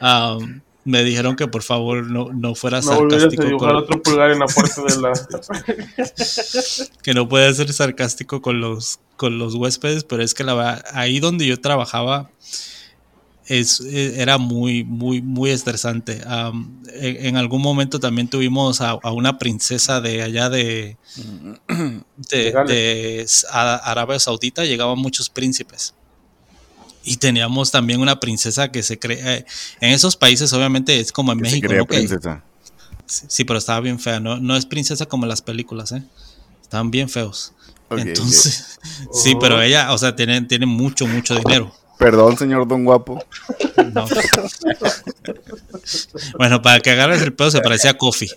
um, 0.00 0.60
me 0.84 1.02
dijeron 1.02 1.36
que 1.36 1.48
por 1.48 1.62
favor 1.62 2.04
no, 2.04 2.30
no 2.32 2.54
fuera 2.54 2.80
No 2.80 2.82
sarcástico 2.82 3.56
con, 3.56 3.76
otro 3.76 4.02
pulgar 4.02 4.30
en 4.30 4.38
la 4.38 4.46
puerta 4.46 4.82
de 4.82 5.00
la. 5.00 5.12
que 7.02 7.14
no 7.14 7.28
puede 7.28 7.52
ser 7.54 7.72
sarcástico 7.72 8.42
con 8.42 8.60
los 8.60 9.00
con 9.16 9.38
los 9.38 9.54
huéspedes, 9.54 10.04
pero 10.04 10.22
es 10.22 10.34
que 10.34 10.44
la 10.44 10.54
verdad, 10.54 10.84
ahí 10.92 11.20
donde 11.20 11.46
yo 11.46 11.60
trabajaba 11.60 12.30
es, 13.46 13.80
eh, 13.80 14.14
era 14.20 14.38
muy, 14.38 14.84
muy, 14.84 15.20
muy 15.20 15.50
estresante. 15.50 16.22
Am, 16.26 16.82
en, 16.92 17.26
en 17.26 17.36
algún 17.36 17.60
momento 17.60 18.00
también 18.00 18.28
tuvimos 18.28 18.80
a, 18.80 18.90
a 18.90 19.12
una 19.12 19.38
princesa 19.38 20.00
de 20.00 20.22
allá 20.22 20.48
de, 20.48 20.96
de, 22.30 22.44
Legal. 22.44 22.66
de 22.66 23.26
Arabia 23.50 24.18
Saudita, 24.18 24.64
llegaban 24.64 24.98
muchos 24.98 25.28
príncipes. 25.28 25.94
Y 27.06 27.18
teníamos 27.18 27.70
también 27.70 28.00
una 28.00 28.18
princesa 28.18 28.72
que 28.72 28.82
se 28.82 28.98
cree, 28.98 29.20
eh, 29.20 29.44
en 29.80 29.90
esos 29.90 30.16
países 30.16 30.50
obviamente 30.54 30.98
es 30.98 31.12
como 31.12 31.32
en 31.32 31.38
Que 31.40 31.44
se 31.44 31.50
México, 31.50 31.68
crea 31.68 31.78
¿no? 31.80 31.86
Princesa. 31.86 32.42
Sí, 33.06 33.26
sí, 33.28 33.44
pero 33.44 33.58
estaba 33.58 33.80
bien 33.80 34.00
fea, 34.00 34.20
¿no? 34.20 34.40
No 34.40 34.56
es 34.56 34.64
princesa 34.64 35.04
como 35.04 35.24
en 35.24 35.28
las 35.28 35.42
películas, 35.42 35.92
¿eh? 35.92 36.02
Estaban 36.62 36.90
bien 36.90 37.10
feos. 37.10 37.52
Entonces, 37.90 38.78
sí, 39.12 39.34
pero 39.38 39.60
ella, 39.60 39.92
o 39.92 39.98
sea, 39.98 40.16
tiene, 40.16 40.40
tiene 40.42 40.64
mucho, 40.64 41.06
mucho 41.06 41.34
dinero. 41.34 41.74
Perdón, 41.98 42.36
señor 42.36 42.66
Don 42.66 42.84
Guapo. 42.84 43.24
No. 43.92 44.06
bueno, 46.38 46.62
para 46.62 46.80
que 46.80 46.90
agarres 46.90 47.22
el 47.22 47.32
pedo 47.32 47.50
se 47.50 47.60
parecía 47.60 47.90
a 47.92 47.94
Coffee. 47.98 48.30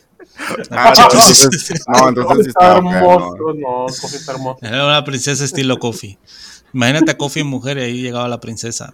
Ah, 0.69 0.93
no, 0.95 1.03
entonces, 1.03 1.73
no, 1.87 2.09
entonces 2.09 2.43
sí 2.43 2.49
está 2.49 2.75
hermoso. 2.77 3.35
¿no? 3.37 3.53
No, 3.53 3.85
Coffee 3.87 4.17
está 4.17 4.31
hermoso. 4.33 4.59
Era 4.61 4.85
una 4.85 5.03
princesa 5.03 5.43
estilo 5.43 5.77
Coffee. 5.79 6.17
Imagínate 6.73 7.11
a 7.11 7.17
Coffee 7.17 7.43
mujer 7.43 7.77
y 7.79 7.81
ahí 7.81 8.01
llegaba 8.01 8.27
la 8.27 8.39
princesa. 8.39 8.93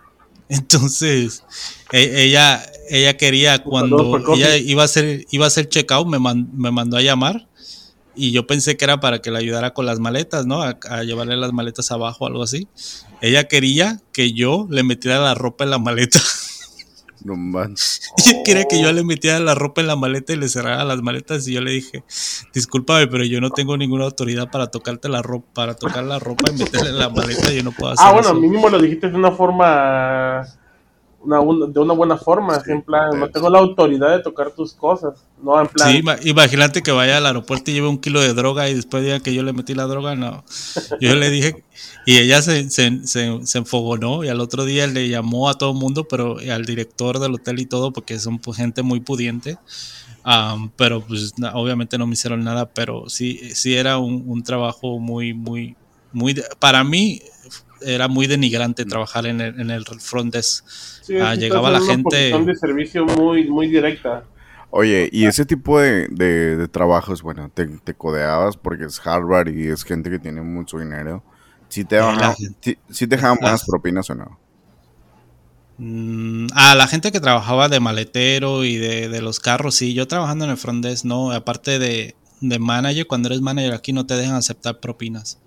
Entonces, 0.49 1.43
e- 1.91 2.23
ella, 2.23 2.63
ella 2.89 3.17
quería 3.17 3.63
cuando 3.63 4.17
ella 4.35 4.55
iba 4.57 4.83
a 4.83 4.85
hacer, 4.85 5.25
iba 5.31 5.45
a 5.45 5.47
hacer 5.47 5.67
checkout, 5.67 6.07
me, 6.07 6.19
man- 6.19 6.49
me 6.53 6.71
mandó 6.71 6.97
a 6.97 7.01
llamar 7.01 7.47
y 8.15 8.31
yo 8.31 8.45
pensé 8.47 8.77
que 8.77 8.85
era 8.85 8.99
para 8.99 9.19
que 9.19 9.31
la 9.31 9.39
ayudara 9.39 9.73
con 9.73 9.85
las 9.85 9.99
maletas, 9.99 10.45
¿no? 10.45 10.61
A, 10.61 10.77
a 10.89 11.03
llevarle 11.03 11.35
las 11.37 11.53
maletas 11.53 11.91
abajo 11.91 12.25
o 12.25 12.27
algo 12.27 12.43
así. 12.43 12.67
Ella 13.21 13.47
quería 13.47 13.99
que 14.11 14.33
yo 14.33 14.67
le 14.69 14.83
metiera 14.83 15.19
la 15.19 15.33
ropa 15.35 15.63
en 15.63 15.69
la 15.71 15.79
maleta. 15.79 16.19
No 17.25 17.37
manches. 17.37 18.01
Ella 18.17 18.43
quería 18.43 18.65
que 18.65 18.81
yo 18.81 18.91
le 18.91 19.01
metiera 19.05 19.39
la 19.39 19.55
ropa 19.55 19.79
en 19.79 19.87
la 19.87 19.95
maleta 19.95 20.33
y 20.33 20.35
le 20.35 20.49
cerrara 20.49 20.83
las 20.83 21.01
maletas 21.01 21.47
y 21.47 21.53
yo 21.53 21.61
le 21.61 21.71
dije, 21.71 22.03
discúlpame, 22.53 23.07
pero 23.07 23.23
yo 23.23 23.39
no 23.39 23.49
tengo 23.49 23.77
ninguna 23.77 24.03
autoridad 24.03 24.51
para 24.51 24.67
tocarte 24.67 25.07
la 25.07 25.21
ropa, 25.21 25.47
para 25.53 25.73
tocar 25.75 26.03
la 26.03 26.19
ropa 26.19 26.51
y 26.51 26.57
meterle 26.59 26.89
en 26.89 26.99
la 26.99 27.07
maleta, 27.07 27.49
yo 27.53 27.63
no 27.63 27.71
puedo 27.71 27.93
hacer 27.93 28.05
Ah, 28.05 28.11
bueno, 28.11 28.27
eso. 28.31 28.35
mínimo 28.41 28.67
lo 28.67 28.77
dijiste 28.77 29.09
de 29.09 29.15
una 29.15 29.31
forma. 29.31 30.41
Una, 31.23 31.39
un- 31.39 31.71
de 31.71 31.79
una 31.79 31.93
buena 31.93 32.17
forma. 32.17 32.59
Sí, 32.59 32.71
en 32.71 32.81
plan, 32.81 33.17
no 33.19 33.29
tengo 33.29 33.49
la 33.49 33.59
autoridad 33.59 34.11
de 34.17 34.21
tocar 34.21 34.51
tus 34.51 34.73
cosas. 34.73 35.13
No, 35.41 35.59
en 35.61 35.67
plan. 35.67 35.89
Sí, 35.91 35.97
ima- 36.01 36.17
imagínate 36.23 36.81
que 36.81 36.91
vaya 36.91 37.17
al 37.17 37.25
aeropuerto 37.25 37.71
y 37.71 37.75
lleve 37.75 37.87
un 37.87 37.97
kilo 37.97 38.21
de 38.21 38.33
droga 38.33 38.69
y 38.69 38.73
después 38.73 39.03
diga 39.03 39.19
que 39.21 39.33
yo 39.33 39.41
le 39.43 39.53
metí 39.53 39.73
la 39.73 39.83
droga, 39.85 40.15
no. 40.15 40.43
Yo 40.99 41.15
le 41.15 41.29
dije, 41.29 41.63
y 42.05 42.17
ella 42.17 42.41
se, 42.41 42.69
se, 42.69 43.07
se, 43.07 43.39
se 43.45 43.57
enfogonó 43.57 44.23
y 44.23 44.27
al 44.27 44.41
otro 44.41 44.65
día 44.65 44.85
le 44.87 45.07
llamó 45.07 45.49
a 45.49 45.53
todo 45.53 45.71
el 45.71 45.77
mundo, 45.77 46.05
pero 46.09 46.37
al 46.39 46.65
director 46.65 47.19
del 47.19 47.35
hotel 47.35 47.59
y 47.59 47.65
todo, 47.65 47.91
porque 47.93 48.19
son 48.19 48.39
pues, 48.39 48.57
gente 48.57 48.83
muy 48.83 48.99
pudiente. 48.99 49.57
Am, 50.25 50.71
pero 50.77 51.01
pues 51.01 51.37
na- 51.37 51.53
obviamente 51.55 51.97
no 51.97 52.07
me 52.07 52.13
hicieron 52.13 52.43
nada, 52.43 52.65
pero 52.65 53.09
sí, 53.09 53.39
sí 53.55 53.75
era 53.75 53.97
un, 53.97 54.23
un 54.25 54.41
trabajo 54.43 54.97
muy, 54.99 55.33
muy, 55.33 55.75
muy, 56.13 56.33
de- 56.33 56.45
para 56.59 56.83
mí 56.83 57.21
era 57.85 58.07
muy 58.07 58.27
denigrante 58.27 58.85
trabajar 58.85 59.25
en 59.25 59.41
el, 59.41 59.59
en 59.59 59.71
el 59.71 59.85
front 59.85 60.33
desk. 60.33 60.65
sí, 61.01 61.15
ah, 61.19 61.35
llegaba 61.35 61.69
la 61.69 61.79
gente- 61.81 62.31
de 62.31 62.55
servicio 62.55 63.05
muy, 63.05 63.49
muy 63.49 63.67
directa. 63.67 64.23
Oye, 64.71 65.07
y 65.11 65.25
ese 65.25 65.45
tipo 65.45 65.79
de, 65.79 66.07
de- 66.09 66.57
de 66.57 66.67
trabajos, 66.67 67.21
bueno, 67.21 67.49
te, 67.53 67.67
te 67.67 67.93
codeabas 67.93 68.57
porque 68.57 68.85
es 68.85 68.99
Harvard 69.05 69.49
y 69.49 69.67
es 69.67 69.83
gente 69.83 70.09
que 70.09 70.17
tiene 70.19 70.41
mucho 70.41 70.79
dinero. 70.79 71.23
¿Sí 71.69 71.85
te, 71.85 71.99
gente- 72.01 72.55
sí- 72.61 72.77
sí 72.89 73.07
te 73.07 73.15
dejaban 73.15 73.37
la- 73.39 73.41
buenas 73.41 73.65
propinas 73.65 74.09
o 74.09 74.15
no? 74.15 74.39
Mm, 75.77 76.47
a 76.53 76.75
la 76.75 76.87
gente 76.87 77.11
que 77.11 77.19
trabajaba 77.19 77.67
de 77.67 77.79
maletero 77.79 78.63
y 78.63 78.77
de, 78.77 79.09
de 79.09 79.21
los 79.21 79.39
carros, 79.39 79.75
sí, 79.75 79.93
yo 79.93 80.07
trabajando 80.07 80.45
en 80.45 80.51
el 80.51 80.57
front 80.57 80.83
desk, 80.85 81.05
no, 81.05 81.31
aparte 81.31 81.79
de, 81.79 82.15
de 82.41 82.59
manager, 82.59 83.07
cuando 83.07 83.27
eres 83.29 83.41
manager 83.41 83.73
aquí 83.73 83.91
no 83.93 84.05
te 84.05 84.13
dejan 84.15 84.35
aceptar 84.35 84.79
propinas. 84.79 85.39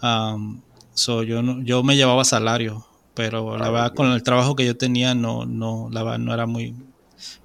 Am, 0.00 0.60
so, 0.94 1.22
yo, 1.22 1.42
no, 1.42 1.62
yo 1.62 1.82
me 1.82 1.96
llevaba 1.96 2.24
salario, 2.24 2.86
pero 3.14 3.56
la 3.58 3.66
Ah, 3.66 3.70
verdad 3.70 3.94
con 3.94 4.10
el 4.12 4.22
trabajo 4.22 4.56
que 4.56 4.64
yo 4.66 4.76
tenía 4.76 5.14
no, 5.14 5.44
no, 5.46 5.88
la 5.90 6.02
verdad 6.02 6.18
no 6.18 6.34
era 6.34 6.46
muy, 6.46 6.74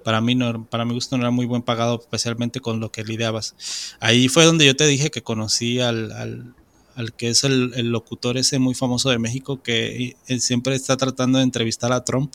para 0.04 0.20
mí 0.20 0.34
no, 0.34 0.64
para 0.66 0.84
mi 0.84 0.94
gusto 0.94 1.16
no 1.16 1.22
era 1.24 1.30
muy 1.30 1.46
buen 1.46 1.62
pagado, 1.62 1.98
especialmente 2.00 2.60
con 2.60 2.80
lo 2.80 2.90
que 2.92 3.04
lidiabas. 3.04 3.54
Ahí 4.00 4.28
fue 4.28 4.44
donde 4.44 4.66
yo 4.66 4.76
te 4.76 4.86
dije 4.86 5.10
que 5.10 5.22
conocí 5.22 5.80
al, 5.80 6.12
al, 6.12 6.54
al 6.96 7.12
que 7.14 7.28
es 7.30 7.44
el, 7.44 7.72
el 7.74 7.90
locutor 7.90 8.36
ese 8.36 8.58
muy 8.58 8.74
famoso 8.74 9.10
de 9.10 9.18
México 9.18 9.62
que 9.62 10.16
él 10.26 10.40
siempre 10.40 10.74
está 10.74 10.96
tratando 10.96 11.38
de 11.38 11.44
entrevistar 11.44 11.92
a 11.92 12.04
Trump 12.04 12.32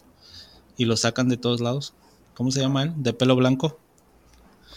y 0.78 0.86
lo 0.86 0.98
sacan 0.98 1.30
de 1.30 1.38
todos 1.38 1.62
lados. 1.62 1.94
¿Cómo 2.34 2.52
se 2.52 2.60
llama 2.62 2.84
él? 2.84 2.94
De 2.98 3.14
pelo 3.14 3.36
blanco. 3.36 3.80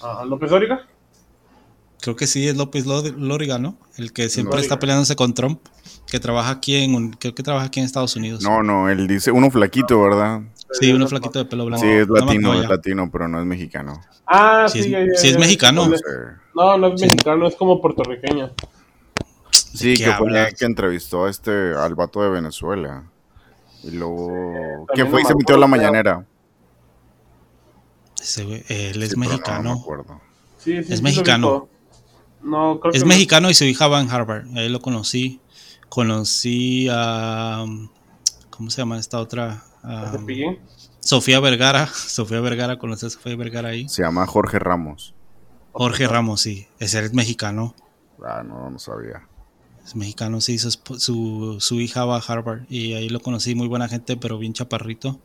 Ah, 0.01 0.25
López 0.25 0.51
Dóriga. 0.51 0.87
Creo 2.01 2.15
que 2.15 2.27
sí 2.29 2.47
es 2.47 2.57
López 2.57 2.87
Ló- 2.87 3.03
Lóriga, 3.03 3.59
¿no? 3.59 3.77
El 3.97 4.13
que 4.13 4.29
siempre 4.29 4.59
Lóriga. 4.59 4.63
está 4.63 4.79
peleándose 4.79 5.17
con 5.17 5.35
Trump, 5.35 5.61
que 6.11 6.19
trabaja 6.21 6.51
aquí 6.51 6.77
en 6.77 6.95
un- 6.95 7.11
creo 7.13 7.35
que 7.35 7.43
trabaja 7.43 7.67
aquí 7.67 7.81
en 7.81 7.87
Estados 7.87 8.17
Unidos. 8.17 8.43
No, 8.43 8.63
no, 8.63 8.89
él 8.89 9.07
dice, 9.07 9.31
uno 9.31 9.51
flaquito, 9.51 10.01
¿verdad? 10.03 10.41
Sí, 10.73 10.93
uno 10.93 11.07
flaquito 11.09 11.39
de 11.39 11.45
pelo 11.47 11.65
blanco. 11.67 11.83
Sí, 11.85 11.91
es 11.91 12.09
latino, 12.09 12.55
es 12.61 12.69
latino, 12.69 13.11
pero 13.11 13.29
no 13.29 13.41
es 13.41 13.47
mexicano. 13.47 14.01
Ah, 14.27 14.67
Sí 14.69 14.83
sí, 14.83 14.87
es- 14.87 14.91
ya, 14.91 14.99
ya, 15.01 15.07
sí 15.19 15.27
es 15.29 15.33
ya. 15.35 15.39
mexicano. 15.39 15.89
No, 16.55 16.77
No, 16.77 16.89
es 16.89 17.01
Sí. 17.01 17.07
mexicano, 17.07 17.47
es 17.47 17.55
como 17.57 17.81
puertorriqueño. 17.81 18.51
Sí, 19.53 19.95
que 19.97 20.11
fue 20.13 20.29
que 20.59 20.65
entrevistó 20.65 21.27
a 21.27 21.31
este, 21.31 21.75
al 21.75 21.95
vato 21.95 22.23
de 22.23 22.31
Venezuela. 22.31 23.05
Y 23.85 23.93
luego... 23.93 24.87
¿Qué 24.95 25.05
fue? 25.07 25.21
Y 25.23 25.25
se 25.25 25.35
me 25.35 25.39
metió 25.39 25.55
a 25.55 25.59
la 25.59 25.67
mañanera. 25.69 26.27
Ese 28.21 28.45
güey, 28.45 28.65
él 28.69 29.03
es 29.03 29.11
Sí, 29.11 29.15
pero 29.17 29.25
no, 29.25 29.29
mexicano. 29.31 29.63
No, 29.63 29.75
me 29.77 29.81
acuerdo. 29.81 30.21
Sí, 30.59 30.83
sí, 30.83 30.93
Es 30.93 31.03
mexicano. 31.03 31.69
No, 32.43 32.81
creo 32.81 32.93
Es 32.93 33.01
que 33.01 33.05
no. 33.05 33.09
mexicano 33.15 33.51
y 33.51 33.55
su 33.55 33.65
hija 33.65 33.87
va 33.89 34.01
en 34.01 34.11
Harvard. 34.11 34.47
Ahí 34.57 34.69
lo 34.69 34.81
conocí. 34.81 35.41
Conocí 35.89 36.89
a. 36.91 37.65
¿Cómo 38.51 38.71
se 38.71 38.79
llama 38.83 38.99
esta 38.99 39.19
otra? 39.21 39.63
Cepillín. 40.13 40.59
Sofía 41.01 41.41
Vergara. 41.41 41.87
Sofía 41.95 42.41
Vergara, 42.41 42.79
conocí 42.79 43.07
a 43.07 43.11
Sofía 43.11 43.37
Vergara 43.37 43.71
ahí. 43.71 43.89
Se 43.89 44.03
llama 44.03 44.27
Jorge 44.27 44.59
Ramos. 44.59 45.15
Jorge 45.73 46.07
Ramos, 46.09 46.41
sí. 46.41 46.67
Ese 46.79 47.05
es 47.05 47.15
mexicano. 47.15 47.75
Ah, 48.25 48.43
no, 48.43 48.69
no 48.71 48.79
sabía. 48.79 49.27
Es 49.85 49.95
mexicano, 49.97 50.41
sí. 50.41 50.59
Su, 50.59 50.71
su, 50.99 51.57
su 51.61 51.81
hija 51.81 52.05
va 52.05 52.17
a 52.17 52.21
Harvard. 52.21 52.63
Y 52.69 52.95
ahí 52.95 53.09
lo 53.09 53.21
conocí. 53.21 53.55
Muy 53.55 53.69
buena 53.69 53.89
gente, 53.89 54.17
pero 54.17 54.39
bien 54.39 54.53
chaparrito. 54.53 55.21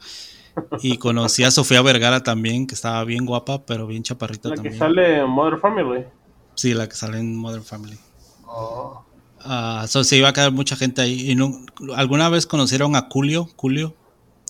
Y 0.82 0.97
conocí 0.97 1.43
a 1.43 1.49
Sofía 1.51 1.82
Vergara 1.82 2.22
también, 2.22 2.68
que 2.68 2.76
estaba 2.76 3.03
bien 3.03 3.26
guapa, 3.26 3.66
pero 3.66 3.88
bien 3.88 4.03
chaparrita 4.03 4.49
La 4.49 4.55
que 4.55 4.61
también. 4.70 4.78
sale 4.80 5.18
en 5.20 5.30
Mother 5.30 5.59
Family. 5.59 6.05
Sí, 6.53 6.76
la 6.76 6.88
que 6.88 6.95
sale 6.95 7.18
en 7.18 7.36
Modern 7.36 7.64
Family. 7.64 7.97
Oh. 8.45 9.03
Ah, 9.46 9.86
so, 9.88 10.04
se 10.04 10.18
iba 10.18 10.30
a 10.30 10.34
quedar 10.34 10.52
mucha 10.52 10.76
gente 10.76 11.02
ahí. 11.02 11.32
¿Y 11.32 11.36
no- 11.36 11.66
¿Alguna 11.96 12.30
vez 12.30 12.46
conocieron 12.48 12.96
a 12.96 13.08
Julio? 13.12 13.50
Julio, 13.56 13.94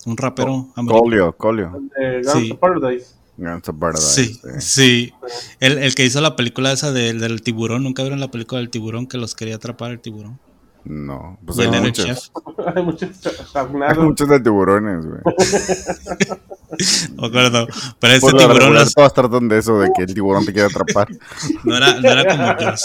un 0.06 0.16
rapero. 0.16 0.68
De 0.76 2.22
Guns 2.22 2.32
Sí. 2.32 2.50
of 2.52 2.58
Paradise. 2.58 3.06
Sí, 4.00 4.34
sí. 4.34 4.60
sí. 4.60 5.12
El, 5.58 5.78
el 5.78 5.94
que 5.96 6.04
hizo 6.04 6.20
la 6.20 6.36
película 6.36 6.70
esa 6.72 6.92
del, 6.92 7.18
del 7.18 7.42
tiburón, 7.42 7.82
¿nunca 7.82 8.02
vieron 8.02 8.20
la 8.20 8.30
película 8.30 8.60
del 8.60 8.70
tiburón 8.70 9.06
que 9.08 9.18
los 9.18 9.34
quería 9.34 9.56
atrapar 9.56 9.90
el 9.90 9.98
tiburón? 10.00 10.38
No, 10.84 11.38
pues 11.44 11.58
Y 11.58 11.62
hay 11.62 11.66
él 11.68 11.74
era 11.74 11.78
el 11.82 11.88
muchos. 11.88 12.04
chef. 12.06 12.18
Hay 12.76 12.82
muchos 12.82 13.10
Hay 13.54 13.98
muchos 13.98 14.28
de 14.28 14.40
tiburones, 14.40 15.04
güey. 15.06 15.20
No 17.14 17.22
me 17.22 17.26
acuerdo. 17.28 17.66
Pero 18.00 18.12
ese 18.12 18.20
Por 18.20 18.32
lo 18.32 18.38
tiburón 18.40 18.74
los- 18.74 18.94
todas 18.94 19.12
tratan 19.14 19.48
de 19.48 19.58
eso, 19.58 19.78
de 19.78 19.90
que 19.96 20.02
el 20.04 20.14
tiburón 20.14 20.44
te 20.44 20.52
quiere 20.52 20.68
atrapar. 20.68 21.08
no, 21.64 21.76
era, 21.76 22.00
no 22.00 22.08
era 22.10 22.24
como 22.36 22.54
Dios. 22.54 22.84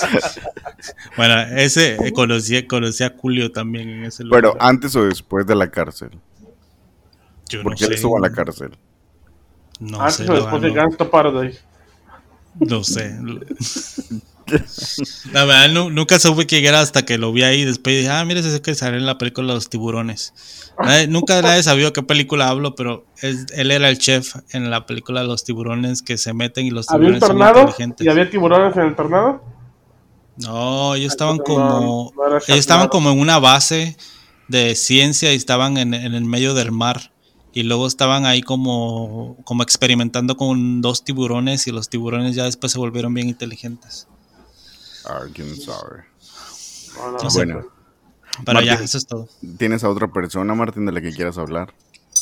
Bueno, 1.17 1.41
ese 1.57 1.95
eh, 1.95 2.11
conocí, 2.13 2.65
conocí 2.67 3.03
a 3.03 3.13
Julio 3.17 3.51
también 3.51 3.89
en 3.89 4.03
ese 4.05 4.23
lugar. 4.23 4.41
Pero 4.41 4.57
antes 4.59 4.95
o 4.95 5.03
después 5.05 5.45
de 5.47 5.55
la 5.55 5.69
cárcel. 5.69 6.11
Yo 7.49 7.59
no 7.59 7.63
Porque 7.63 7.85
él 7.85 7.89
sé. 7.89 7.95
estuvo 7.95 8.15
en 8.17 8.21
la 8.23 8.31
cárcel. 8.31 8.77
No 9.79 10.01
Antes 10.01 10.15
sé, 10.17 10.23
o 10.23 10.33
la 10.33 10.39
después 10.41 10.61
de 10.61 10.79
of 10.99 11.09
Paradise. 11.09 11.59
no, 12.59 12.77
no 12.77 12.83
sé. 12.83 13.17
La 15.33 15.45
verdad, 15.45 15.69
nu- 15.71 15.89
nunca 15.89 16.19
supe 16.19 16.45
quién 16.45 16.65
era 16.65 16.81
hasta 16.81 17.03
que 17.05 17.17
lo 17.17 17.31
vi 17.31 17.43
ahí. 17.43 17.65
Después 17.65 17.95
dije, 17.97 18.09
ah, 18.09 18.23
mira, 18.25 18.39
ese 18.39 18.61
que 18.61 18.75
sale 18.75 18.97
en 18.97 19.05
la 19.05 19.17
película 19.17 19.53
Los 19.53 19.69
Tiburones. 19.69 20.33
Nadie- 20.77 21.07
nunca 21.07 21.41
nadie 21.41 21.63
sabía 21.63 21.91
qué 21.93 22.03
película 22.03 22.49
hablo, 22.49 22.75
pero 22.75 23.05
es- 23.21 23.45
él 23.53 23.71
era 23.71 23.89
el 23.89 23.97
chef 23.97 24.35
en 24.51 24.69
la 24.69 24.85
película 24.85 25.23
Los 25.23 25.43
Tiburones 25.43 26.01
que 26.01 26.17
se 26.17 26.33
meten 26.33 26.65
y 26.65 26.71
los 26.71 26.89
Había 26.89 27.09
un 27.09 27.13
tiburones 27.15 27.27
son 27.27 27.37
tornado 27.37 27.59
inteligentes. 27.67 28.05
y 28.05 28.09
había 28.09 28.29
tiburones 28.29 28.75
en 28.77 28.83
el 28.83 28.95
tornado. 28.95 29.43
No, 30.37 30.95
ellos 30.95 31.11
estaban 31.11 31.37
no, 31.37 31.43
como. 31.43 32.11
no 32.15 32.37
ellos 32.37 32.49
estaban 32.59 32.87
como 32.87 33.11
en 33.11 33.19
una 33.19 33.39
base 33.39 33.97
de 34.47 34.75
ciencia 34.75 35.33
y 35.33 35.35
estaban 35.35 35.77
en, 35.77 35.93
en 35.93 36.13
el 36.13 36.25
medio 36.25 36.53
del 36.53 36.71
mar. 36.71 37.11
Y 37.51 37.63
luego 37.63 37.87
estaban 37.87 38.25
ahí 38.25 38.41
como, 38.43 39.35
como 39.43 39.63
experimentando 39.63 40.37
con 40.37 40.81
dos 40.81 41.03
tiburones 41.03 41.65
y 41.67 41.71
los 41.71 41.89
tiburones 41.89 42.35
ya 42.35 42.43
después 42.45 42.71
se 42.71 42.77
volvieron 42.77 43.11
bien 43.13 43.27
inteligentes. 43.27 44.07
Sabe. 45.03 46.05
No, 47.21 47.29
sé. 47.29 47.45
Bueno, 47.45 47.65
Pero 48.45 48.61
ya, 48.61 48.73
eso 48.75 48.97
es 48.97 49.07
todo. 49.07 49.27
¿tienes 49.57 49.83
a 49.83 49.89
otra 49.89 50.07
persona, 50.07 50.53
Martín, 50.53 50.85
de 50.85 50.91
la 50.91 51.01
que 51.01 51.11
quieras 51.11 51.37
hablar? 51.37 51.73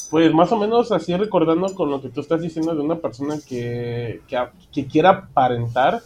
Pues 0.09 0.33
más 0.33 0.51
o 0.51 0.57
menos 0.57 0.91
así 0.91 1.15
recordando 1.15 1.73
con 1.75 1.89
lo 1.89 2.01
que 2.01 2.09
tú 2.09 2.21
estás 2.21 2.41
diciendo 2.41 2.73
de 2.73 2.81
una 2.81 2.95
persona 2.95 3.35
que, 3.45 4.21
que, 4.27 4.37
que 4.71 4.87
quiera 4.87 5.09
aparentar, 5.09 6.01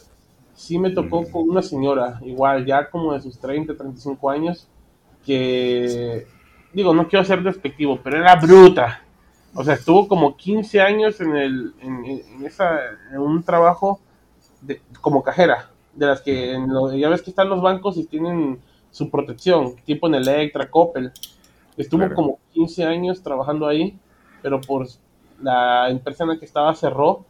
sí 0.54 0.78
me 0.78 0.90
tocó 0.90 1.24
con 1.30 1.48
una 1.48 1.62
señora, 1.62 2.18
igual 2.24 2.66
ya 2.66 2.90
como 2.90 3.12
de 3.12 3.20
sus 3.20 3.38
30, 3.38 3.76
35 3.76 4.30
años, 4.30 4.68
que, 5.24 6.26
digo, 6.72 6.94
no 6.94 7.08
quiero 7.08 7.24
ser 7.24 7.42
despectivo, 7.42 8.00
pero 8.02 8.18
era 8.18 8.36
bruta. 8.36 9.02
O 9.54 9.62
sea, 9.62 9.74
estuvo 9.74 10.08
como 10.08 10.36
15 10.36 10.80
años 10.80 11.20
en, 11.20 11.36
el, 11.36 11.74
en, 11.80 12.04
en 12.04 12.46
esa, 12.46 12.78
en 13.12 13.18
un 13.18 13.42
trabajo 13.42 14.00
de, 14.62 14.80
como 15.00 15.22
cajera, 15.22 15.71
de 15.94 16.06
las 16.06 16.20
que 16.22 16.52
en 16.54 16.72
lo- 16.72 16.92
ya 16.94 17.08
ves 17.08 17.22
que 17.22 17.30
están 17.30 17.48
los 17.48 17.60
bancos 17.62 17.96
y 17.98 18.04
tienen 18.06 18.58
su 18.90 19.10
protección, 19.10 19.74
tipo 19.84 20.06
en 20.06 20.14
Electra, 20.16 20.70
Coppel. 20.70 21.12
Estuvo 21.76 22.00
Claro. 22.00 22.14
como 22.14 22.38
15 22.52 22.84
años 22.84 23.22
trabajando 23.22 23.66
ahí, 23.66 23.96
pero 24.42 24.60
por 24.60 24.86
la 25.40 25.88
empresa 25.90 26.24
en 26.24 26.30
la 26.30 26.38
que 26.38 26.44
estaba 26.44 26.74
cerró 26.74 27.24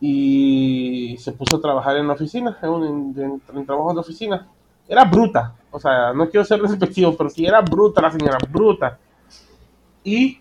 y 0.00 1.16
se 1.18 1.32
puso 1.32 1.56
a 1.56 1.60
trabajar 1.60 1.96
en 1.96 2.06
la 2.06 2.14
oficina, 2.14 2.56
en, 2.62 2.68
un- 2.70 3.14
en, 3.18 3.42
en 3.58 3.66
trabajos 3.66 3.94
de 3.94 4.00
oficina. 4.00 4.48
Era 4.88 5.04
bruta, 5.04 5.54
o 5.70 5.78
sea, 5.78 6.12
no 6.12 6.28
quiero 6.28 6.44
ser 6.44 6.60
despectivo, 6.62 7.16
pero 7.16 7.28
sí 7.30 7.44
era 7.46 7.60
bruta 7.60 8.00
la 8.00 8.10
señora, 8.10 8.38
bruta. 8.48 8.98
Y 10.02 10.38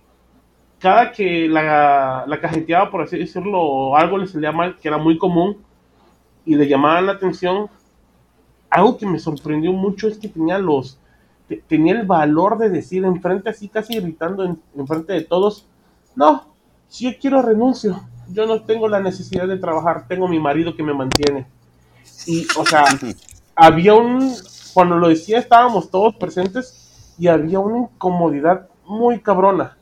cada 0.79 1.11
que 1.11 1.47
la, 1.49 2.23
la 2.25 2.39
cajeteaba, 2.39 2.89
por 2.89 3.01
así 3.01 3.17
decirlo, 3.17 3.61
o 3.61 3.95
algo 3.97 4.17
le 4.17 4.27
salía 4.27 4.51
mal, 4.51 4.77
que 4.77 4.87
era 4.87 4.97
muy 4.97 5.17
común, 5.17 5.57
y 6.49 6.55
le 6.55 6.67
llamaban 6.67 7.05
la 7.05 7.13
atención, 7.13 7.69
algo 8.69 8.97
que 8.97 9.05
me 9.05 9.19
sorprendió 9.19 9.71
mucho 9.73 10.07
es 10.07 10.17
que 10.17 10.27
tenía 10.29 10.57
los 10.57 10.99
te- 11.47 11.63
tenía 11.67 11.93
el 11.99 12.05
valor 12.05 12.57
de 12.57 12.69
decir 12.69 13.03
enfrente 13.05 13.49
así 13.49 13.67
casi 13.67 13.99
gritando 13.99 14.43
en, 14.43 14.61
enfrente 14.77 15.13
de 15.13 15.21
todos 15.21 15.65
no 16.15 16.45
si 16.87 17.05
yo 17.11 17.17
quiero 17.19 17.41
renuncio 17.41 17.99
yo 18.29 18.45
no 18.45 18.63
tengo 18.63 18.87
la 18.87 18.99
necesidad 18.99 19.47
de 19.47 19.57
trabajar 19.57 20.07
tengo 20.07 20.27
mi 20.27 20.39
marido 20.39 20.75
que 20.75 20.83
me 20.83 20.93
mantiene 20.93 21.47
y 22.27 22.47
o 22.57 22.65
sea 22.65 22.85
había 23.55 23.95
un 23.95 24.33
cuando 24.73 24.97
lo 24.97 25.09
decía 25.09 25.39
estábamos 25.39 25.89
todos 25.89 26.15
presentes 26.15 27.15
y 27.17 27.27
había 27.27 27.59
una 27.59 27.79
incomodidad 27.79 28.69
muy 28.85 29.19
cabrona 29.19 29.77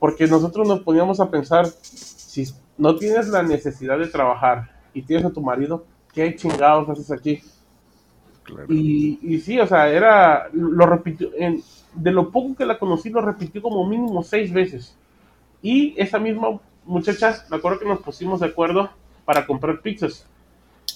porque 0.00 0.26
nosotros 0.26 0.66
nos 0.66 0.80
poníamos 0.80 1.20
a 1.20 1.30
pensar 1.30 1.66
si 1.66 2.44
no 2.76 2.96
tienes 2.96 3.28
la 3.28 3.44
necesidad 3.44 3.98
de 3.98 4.08
trabajar 4.08 4.70
y 4.94 5.02
tienes 5.02 5.24
a 5.26 5.30
tu 5.32 5.40
marido 5.40 5.84
qué 6.12 6.34
chingados 6.36 6.88
haces 6.88 7.10
aquí 7.10 7.42
Claro. 8.44 8.66
y, 8.68 9.18
y 9.22 9.38
sí, 9.38 9.58
o 9.60 9.66
sea, 9.66 9.88
era, 9.88 10.48
lo 10.52 10.84
repitió, 10.86 11.30
en- 11.38 11.62
de 11.94 12.10
lo 12.10 12.30
poco 12.30 12.56
que 12.56 12.66
la 12.66 12.78
conocí, 12.78 13.08
lo 13.10 13.20
repitió 13.20 13.62
como 13.62 13.86
mínimo 13.86 14.22
seis 14.22 14.52
veces. 14.52 14.96
Y 15.62 15.94
esa 15.96 16.18
misma 16.18 16.58
muchacha, 16.84 17.44
me 17.50 17.56
acuerdo 17.58 17.78
que 17.78 17.84
nos 17.86 18.00
pusimos 18.00 18.40
de 18.40 18.46
acuerdo 18.46 18.90
para 19.24 19.46
comprar 19.46 19.80
pizzas. 19.80 20.26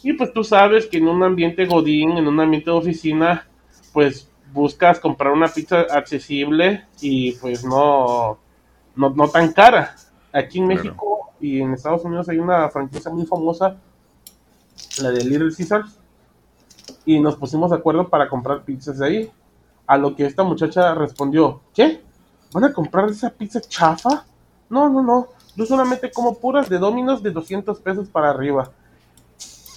Y 0.03 0.15
pues 0.15 0.33
tú 0.33 0.43
sabes 0.43 0.87
que 0.87 0.97
en 0.99 1.07
un 1.07 1.23
ambiente 1.23 1.67
godín, 1.67 2.13
en 2.19 2.27
un 2.27 2.41
ambiente 2.41 2.71
de 2.71 2.77
oficina, 2.77 3.47
pues 3.93 4.29
buscas 4.53 4.99
comprar 4.99 5.33
una 5.33 5.49
pizza 5.49 5.83
accesible 5.91 6.85
y 7.01 7.33
pues 7.35 7.65
no, 7.65 8.39
no, 8.97 9.11
no 9.11 9.29
tan 9.29 9.53
cara. 9.53 9.95
Aquí 10.33 10.59
en 10.59 10.67
Claro. 10.67 10.83
México 10.83 11.31
y 11.41 11.61
en 11.61 11.75
Estados 11.75 12.05
Unidos 12.05 12.29
hay 12.29 12.39
una 12.39 12.69
franquicia 12.71 13.11
muy 13.13 13.27
famosa, 13.27 13.77
la 15.03 15.11
de 15.11 15.25
Little 15.25 15.55
Caesars 15.57 15.99
y 17.05 17.19
nos 17.21 17.37
pusimos 17.37 17.71
de 17.71 17.77
acuerdo 17.77 18.09
para 18.09 18.29
comprar 18.29 18.63
pizzas 18.65 18.99
de 18.99 19.07
ahí. 19.07 19.31
A 19.87 19.97
lo 19.97 20.17
que 20.17 20.27
esta 20.27 20.43
muchacha 20.43 20.95
respondió, 20.95 21.61
¿qué? 21.75 22.03
¿Van 22.53 22.65
a 22.65 22.73
comprar 22.73 23.09
esa 23.09 23.31
pizza 23.31 23.61
chafa? 23.61 24.25
No, 24.69 24.89
no, 24.89 25.03
no. 25.03 25.29
Yo 25.55 25.65
solamente 25.65 26.11
como 26.11 26.39
puras 26.39 26.69
de 26.69 26.79
Dominos 26.79 27.23
de 27.23 27.31
200 27.31 27.79
pesos 27.81 28.09
para 28.09 28.31
arriba. 28.31 28.71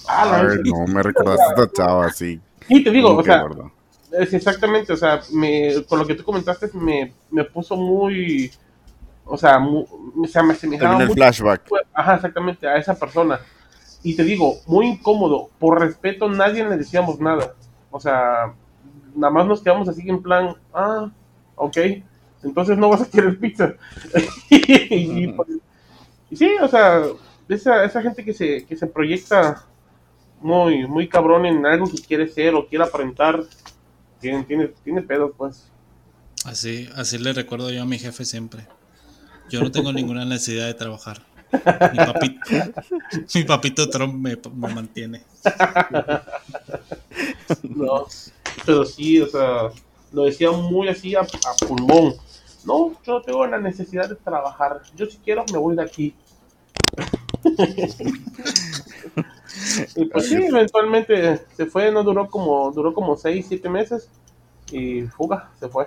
Ah, 0.08 0.46
Ay, 0.50 0.58
no, 0.64 0.92
me 0.92 1.02
recordaste 1.02 1.42
a 1.42 1.62
esta 1.62 1.72
chava 1.72 2.06
así. 2.06 2.40
Y 2.68 2.82
te 2.82 2.90
digo, 2.90 3.16
o 3.16 3.22
sea, 3.22 3.42
gordo. 3.42 3.70
es 4.12 4.32
exactamente, 4.34 4.92
o 4.92 4.96
sea, 4.96 5.20
me, 5.32 5.84
con 5.88 5.98
lo 6.00 6.06
que 6.06 6.14
tú 6.16 6.24
comentaste 6.24 6.68
me, 6.74 7.14
me 7.30 7.44
puso 7.44 7.76
muy, 7.76 8.50
o 9.24 9.36
sea, 9.36 9.58
mu- 9.60 9.86
o 10.22 10.26
sea, 10.26 10.42
me 10.42 10.54
asemejaba 10.54 10.92
vino 10.92 11.02
el 11.02 11.08
mucho 11.08 11.16
flashback. 11.18 11.62
ajá, 11.92 12.14
exactamente, 12.16 12.66
a 12.66 12.76
esa 12.76 12.94
persona. 12.94 13.38
Y 14.02 14.14
te 14.16 14.24
digo, 14.24 14.56
muy 14.66 14.86
incómodo. 14.86 15.50
Por 15.58 15.80
respeto, 15.80 16.28
nadie 16.28 16.66
le 16.66 16.76
decíamos 16.76 17.20
nada. 17.20 17.54
O 17.90 18.00
sea, 18.00 18.54
nada 19.14 19.32
más 19.32 19.46
nos 19.46 19.62
quedamos 19.62 19.88
así 19.88 20.08
en 20.08 20.22
plan, 20.22 20.54
ah, 20.72 21.10
ok, 21.56 21.76
entonces 22.42 22.78
no 22.78 22.88
vas 22.88 23.02
a 23.02 23.10
querer 23.10 23.38
pizza. 23.38 23.74
y, 24.50 25.28
pues, 25.28 25.48
y 26.30 26.36
sí, 26.36 26.50
o 26.60 26.68
sea, 26.68 27.02
esa, 27.48 27.84
esa 27.84 28.02
gente 28.02 28.24
que 28.24 28.32
se, 28.32 28.64
que 28.64 28.76
se 28.76 28.86
proyecta 28.86 29.64
muy, 30.40 30.86
muy 30.86 31.08
cabrón 31.08 31.46
en 31.46 31.66
algo 31.66 31.90
que 31.90 31.98
quiere 31.98 32.28
ser 32.28 32.54
o 32.54 32.66
quiere 32.66 32.84
aparentar, 32.84 33.44
tiene, 34.20 34.44
tiene, 34.44 34.68
tiene 34.84 35.02
pedos, 35.02 35.32
pues. 35.36 35.68
Así, 36.44 36.88
así 36.94 37.18
le 37.18 37.32
recuerdo 37.32 37.70
yo 37.70 37.82
a 37.82 37.86
mi 37.86 37.98
jefe 37.98 38.24
siempre. 38.24 38.66
Yo 39.50 39.60
no 39.60 39.70
tengo 39.70 39.92
ninguna 39.92 40.24
necesidad 40.24 40.66
de 40.66 40.74
trabajar. 40.74 41.22
Mi 41.52 41.98
papito, 41.98 42.50
mi 43.34 43.44
papito 43.44 43.90
Trump 43.90 44.14
me, 44.14 44.38
me 44.54 44.74
mantiene. 44.74 45.22
No, 47.62 48.06
pero 48.64 48.84
sí, 48.84 49.20
o 49.20 49.26
sea, 49.26 49.70
lo 50.12 50.24
decía 50.24 50.50
muy 50.52 50.88
así 50.88 51.14
a, 51.14 51.20
a 51.20 51.66
pulmón. 51.66 52.14
No, 52.64 52.92
yo 53.04 53.14
no 53.14 53.22
tengo 53.22 53.46
la 53.46 53.58
necesidad 53.58 54.08
de 54.08 54.16
trabajar. 54.16 54.82
Yo 54.94 55.06
si 55.06 55.18
quiero 55.18 55.44
me 55.52 55.58
voy 55.58 55.76
de 55.76 55.82
aquí. 55.82 56.14
y 59.96 60.04
pues 60.06 60.28
sí, 60.28 60.34
eventualmente 60.34 61.46
se 61.56 61.66
fue, 61.66 61.90
no 61.90 62.02
duró 62.02 62.28
como, 62.28 62.70
duró 62.72 62.92
como 62.92 63.16
6, 63.16 63.46
7 63.48 63.68
meses. 63.68 64.08
Y 64.70 65.02
fuga, 65.02 65.50
se 65.58 65.68
fue. 65.68 65.86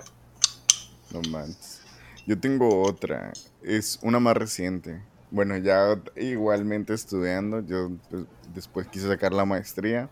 No 1.10 1.22
manches. 1.30 1.80
Yo 2.26 2.38
tengo 2.38 2.82
otra. 2.82 3.32
Es 3.62 3.98
una 4.02 4.20
más 4.20 4.36
reciente. 4.36 5.00
Bueno, 5.34 5.56
ya 5.56 6.00
igualmente 6.14 6.94
estudiando. 6.94 7.58
Yo 7.66 7.90
pues, 8.08 8.22
después 8.54 8.86
quise 8.86 9.08
sacar 9.08 9.32
la 9.32 9.44
maestría. 9.44 10.08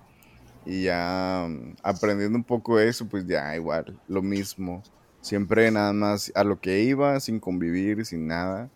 Y 0.66 0.84
ya 0.84 1.46
mm, 1.48 1.76
aprendiendo 1.80 2.36
un 2.36 2.42
poco 2.42 2.76
de 2.78 2.88
eso, 2.88 3.06
pues 3.06 3.24
ya 3.24 3.54
igual, 3.54 3.96
lo 4.08 4.20
mismo. 4.20 4.82
Siempre 5.20 5.70
nada 5.70 5.92
más 5.92 6.32
a 6.34 6.42
lo 6.42 6.60
que 6.60 6.80
iba, 6.80 7.20
sin 7.20 7.38
convivir, 7.38 8.04
sin 8.04 8.26
nada. 8.26 8.68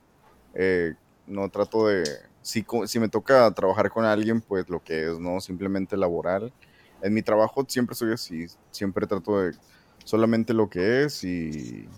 Eh, 0.55 0.95
no 1.27 1.49
trato 1.49 1.89
de... 1.89 2.05
Si, 2.43 2.65
si 2.87 3.01
me 3.01 3.09
toca 3.09 3.51
trabajar 3.51 3.91
con 3.91 4.05
alguien, 4.05 4.41
pues 4.41 4.69
lo 4.69 4.81
que 4.85 5.11
es, 5.11 5.19
¿no? 5.19 5.41
Simplemente 5.41 5.97
laboral. 5.97 6.53
en 7.03 7.13
mi 7.13 7.23
trabajo 7.23 7.65
siempre 7.69 7.97
soy 7.97 8.13
así, 8.13 8.47
siempre 8.71 9.09
trato 9.09 9.41
de 9.41 9.57
solamente 10.05 10.55
lo 10.55 10.71
que 10.71 11.05
es 11.05 11.25
y, 11.25 11.89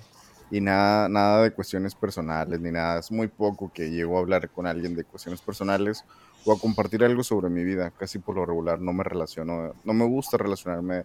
y 0.50 0.60
nada, 0.60 1.08
nada 1.08 1.42
de 1.42 1.50
cuestiones 1.50 1.94
personales 1.94 2.60
ni 2.60 2.70
nada. 2.70 3.00
Es 3.00 3.10
muy 3.10 3.28
poco 3.28 3.70
que 3.72 3.90
llego 3.90 4.16
a 4.16 4.20
hablar 4.20 4.48
con 4.50 4.66
alguien 4.66 4.94
de 4.94 5.04
cuestiones 5.04 5.40
personales 5.40 6.04
o 6.44 6.52
a 6.52 6.58
compartir 6.58 7.04
algo 7.04 7.22
sobre 7.22 7.50
mi 7.50 7.64
vida. 7.64 7.90
Casi 7.90 8.18
por 8.18 8.36
lo 8.36 8.46
regular 8.46 8.80
no 8.80 8.92
me 8.92 9.04
relaciono, 9.04 9.74
no 9.84 9.92
me 9.92 10.06
gusta 10.06 10.36
relacionarme 10.36 11.04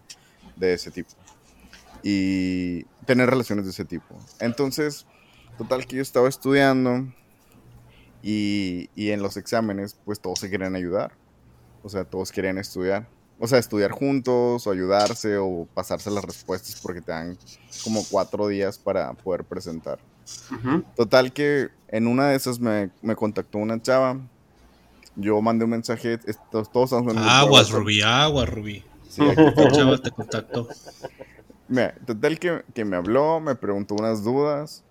de 0.55 0.73
ese 0.73 0.91
tipo 0.91 1.11
y 2.03 2.83
tener 3.05 3.29
relaciones 3.29 3.65
de 3.65 3.71
ese 3.71 3.85
tipo. 3.85 4.15
Entonces, 4.39 5.07
total 5.57 5.87
que 5.87 5.95
yo 5.97 6.01
estaba 6.01 6.27
estudiando 6.27 7.07
y, 8.21 8.89
y 8.95 9.11
en 9.11 9.21
los 9.21 9.37
exámenes 9.37 9.97
pues 10.05 10.19
todos 10.19 10.39
se 10.39 10.49
querían 10.49 10.75
ayudar. 10.75 11.13
O 11.81 11.89
sea, 11.89 12.03
todos 12.05 12.31
querían 12.31 12.57
estudiar. 12.57 13.07
O 13.43 13.47
sea, 13.47 13.59
estudiar 13.59 13.91
juntos 13.91 14.65
o 14.65 14.71
ayudarse 14.71 15.35
o 15.37 15.67
pasarse 15.73 16.09
las 16.09 16.23
respuestas 16.23 16.79
porque 16.81 17.01
te 17.01 17.11
dan 17.11 17.37
como 17.83 18.01
cuatro 18.09 18.47
días 18.47 18.77
para 18.77 19.11
poder 19.15 19.43
presentar. 19.43 19.99
Total 20.95 21.33
que 21.33 21.67
en 21.89 22.07
una 22.07 22.29
de 22.29 22.35
esas 22.37 22.57
me, 22.61 22.89
me 23.01 23.17
contactó 23.17 23.57
una 23.57 23.81
chava. 23.81 24.17
Yo 25.17 25.41
mandé 25.41 25.65
un 25.65 25.71
mensaje, 25.71 26.13
estos- 26.25 26.71
todos 26.71 26.85
estamos 26.93 27.11
en 27.11 27.19
Aguas. 27.19 27.69
Rubí, 27.69 28.01
aguas, 28.01 28.47
Rubí. 28.47 28.81
Sí, 29.09 29.21
aquí 29.27 29.41
Esta 29.41 29.71
chava 29.73 29.97
te 29.97 30.11
contactó. 30.11 30.69
Mira, 31.67 31.95
total 32.05 32.39
que, 32.39 32.63
que 32.73 32.85
me 32.85 32.95
habló, 32.95 33.41
me 33.41 33.55
preguntó 33.55 33.95
unas 33.95 34.23
dudas 34.23 34.83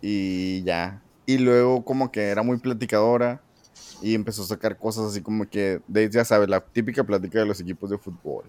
y 0.00 0.62
ya. 0.62 1.02
Y 1.26 1.36
luego 1.36 1.84
como 1.84 2.10
que 2.10 2.22
era 2.30 2.42
muy 2.42 2.56
platicadora 2.56 3.42
y 4.02 4.14
empezó 4.14 4.42
a 4.42 4.46
sacar 4.46 4.78
cosas 4.78 5.06
así 5.10 5.20
como 5.20 5.48
que, 5.48 5.80
de, 5.86 6.08
ya 6.10 6.24
sabes, 6.24 6.48
la 6.48 6.60
típica 6.60 7.04
plática 7.04 7.38
de 7.38 7.46
los 7.46 7.60
equipos 7.60 7.90
de 7.90 7.98
fútbol. 7.98 8.44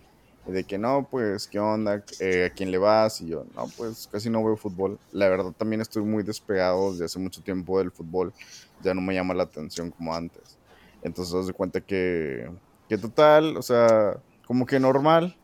De 0.46 0.64
que 0.64 0.78
no, 0.78 1.08
pues, 1.10 1.48
¿qué 1.48 1.60
onda? 1.60 2.04
Eh, 2.20 2.50
¿A 2.52 2.54
quién 2.54 2.72
le 2.72 2.78
vas? 2.78 3.22
Y 3.22 3.28
yo, 3.28 3.46
no, 3.56 3.68
pues 3.78 4.10
casi 4.12 4.30
no 4.30 4.44
veo 4.44 4.58
fútbol. 4.58 4.98
La 5.12 5.30
verdad 5.30 5.52
también 5.56 5.82
estoy 5.82 6.04
muy 6.04 6.24
despegado 6.24 6.92
desde 6.92 7.06
hace 7.06 7.20
mucho 7.20 7.42
tiempo 7.42 7.78
del 7.78 7.92
fútbol. 7.92 8.34
Ya 8.82 8.94
no 8.94 9.02
me 9.02 9.14
llama 9.14 9.34
la 9.34 9.44
atención 9.44 9.92
como 9.92 10.16
antes. 10.16 10.58
Entonces, 11.04 11.46
de 11.46 11.54
cuenta 11.54 11.80
que, 11.82 12.50
que 12.90 12.98
total, 12.98 13.56
o 13.56 13.62
sea, 13.62 14.18
como 14.48 14.66
que 14.66 14.80
normal. 14.80 15.38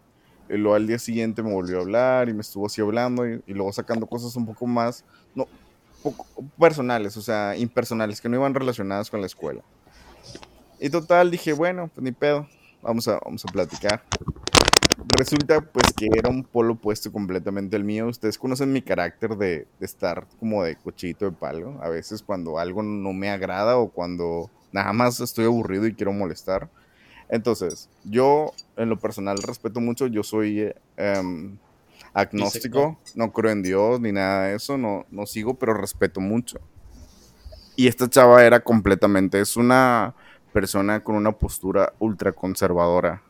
Y 0.50 0.58
luego 0.58 0.76
al 0.76 0.88
día 0.88 0.98
siguiente 0.98 1.44
me 1.44 1.54
volvió 1.54 1.78
a 1.78 1.82
hablar 1.82 2.30
y 2.30 2.34
me 2.34 2.42
estuvo 2.42 2.66
así 2.66 2.82
hablando 2.82 3.28
y, 3.28 3.44
y 3.46 3.54
luego 3.54 3.72
sacando 3.74 4.08
cosas 4.08 4.36
un 4.36 4.46
poco 4.46 4.66
más, 4.66 5.04
no, 5.36 5.46
poco 6.02 6.26
personales, 6.58 7.18
o 7.18 7.22
sea, 7.22 7.56
impersonales, 7.58 8.22
que 8.22 8.30
no 8.30 8.38
iban 8.38 8.54
relacionadas 8.54 9.10
con 9.10 9.20
la 9.20 9.28
escuela. 9.28 9.62
Y 10.80 10.90
total, 10.90 11.32
dije, 11.32 11.54
bueno, 11.54 11.90
pues 11.94 12.04
ni 12.04 12.12
pedo, 12.12 12.48
vamos 12.82 13.08
a, 13.08 13.20
vamos 13.24 13.44
a 13.46 13.52
platicar. 13.52 14.04
Resulta 15.18 15.62
pues 15.62 15.94
que 15.94 16.08
era 16.16 16.30
un 16.30 16.44
polo 16.44 16.74
opuesto 16.74 17.12
completamente 17.12 17.76
el 17.76 17.84
mío. 17.84 18.08
Ustedes 18.08 18.38
conocen 18.38 18.74
mi 18.74 18.82
carácter 18.82 19.38
de, 19.38 19.68
de 19.80 19.86
estar 19.86 20.28
como 20.40 20.64
de 20.64 20.76
cochito 20.76 21.26
de 21.26 21.32
palo. 21.32 21.80
A 21.82 21.90
veces 21.90 22.22
cuando 22.22 22.60
algo 22.60 22.84
no 22.84 23.14
me 23.14 23.30
agrada 23.30 23.78
o 23.78 23.90
cuando 23.90 24.50
nada 24.72 24.94
más 24.94 25.20
estoy 25.20 25.46
aburrido 25.46 25.88
y 25.88 25.94
quiero 25.94 26.14
molestar. 26.14 26.70
Entonces, 27.30 27.90
yo 28.04 28.54
en 28.76 28.90
lo 28.90 28.98
personal 28.98 29.38
respeto 29.40 29.80
mucho, 29.82 30.08
yo 30.08 30.24
soy 30.24 30.74
em, 30.96 31.58
agnóstico, 32.14 32.98
no 33.16 33.32
creo 33.34 33.52
en 33.52 33.64
Dios 33.64 34.00
ni 34.00 34.12
nada 34.12 34.46
de 34.46 34.56
eso, 34.56 34.78
no, 34.78 35.06
no 35.12 35.26
sigo, 35.26 35.56
pero 35.56 35.74
respeto 35.74 36.22
mucho. 36.22 36.60
Y 37.76 37.88
esta 37.88 38.10
chava 38.10 38.44
era 38.44 38.60
completamente, 38.62 39.40
es 39.40 39.58
una 39.58 40.16
persona 40.62 41.04
con 41.04 41.16
una 41.16 41.32
postura 41.34 41.94
ultra 42.00 42.32
conservadora. 42.32 43.22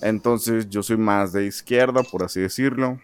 Entonces 0.00 0.68
yo 0.68 0.82
soy 0.82 0.96
más 0.96 1.32
de 1.32 1.46
izquierda, 1.46 2.02
por 2.02 2.24
así 2.24 2.40
decirlo, 2.40 2.98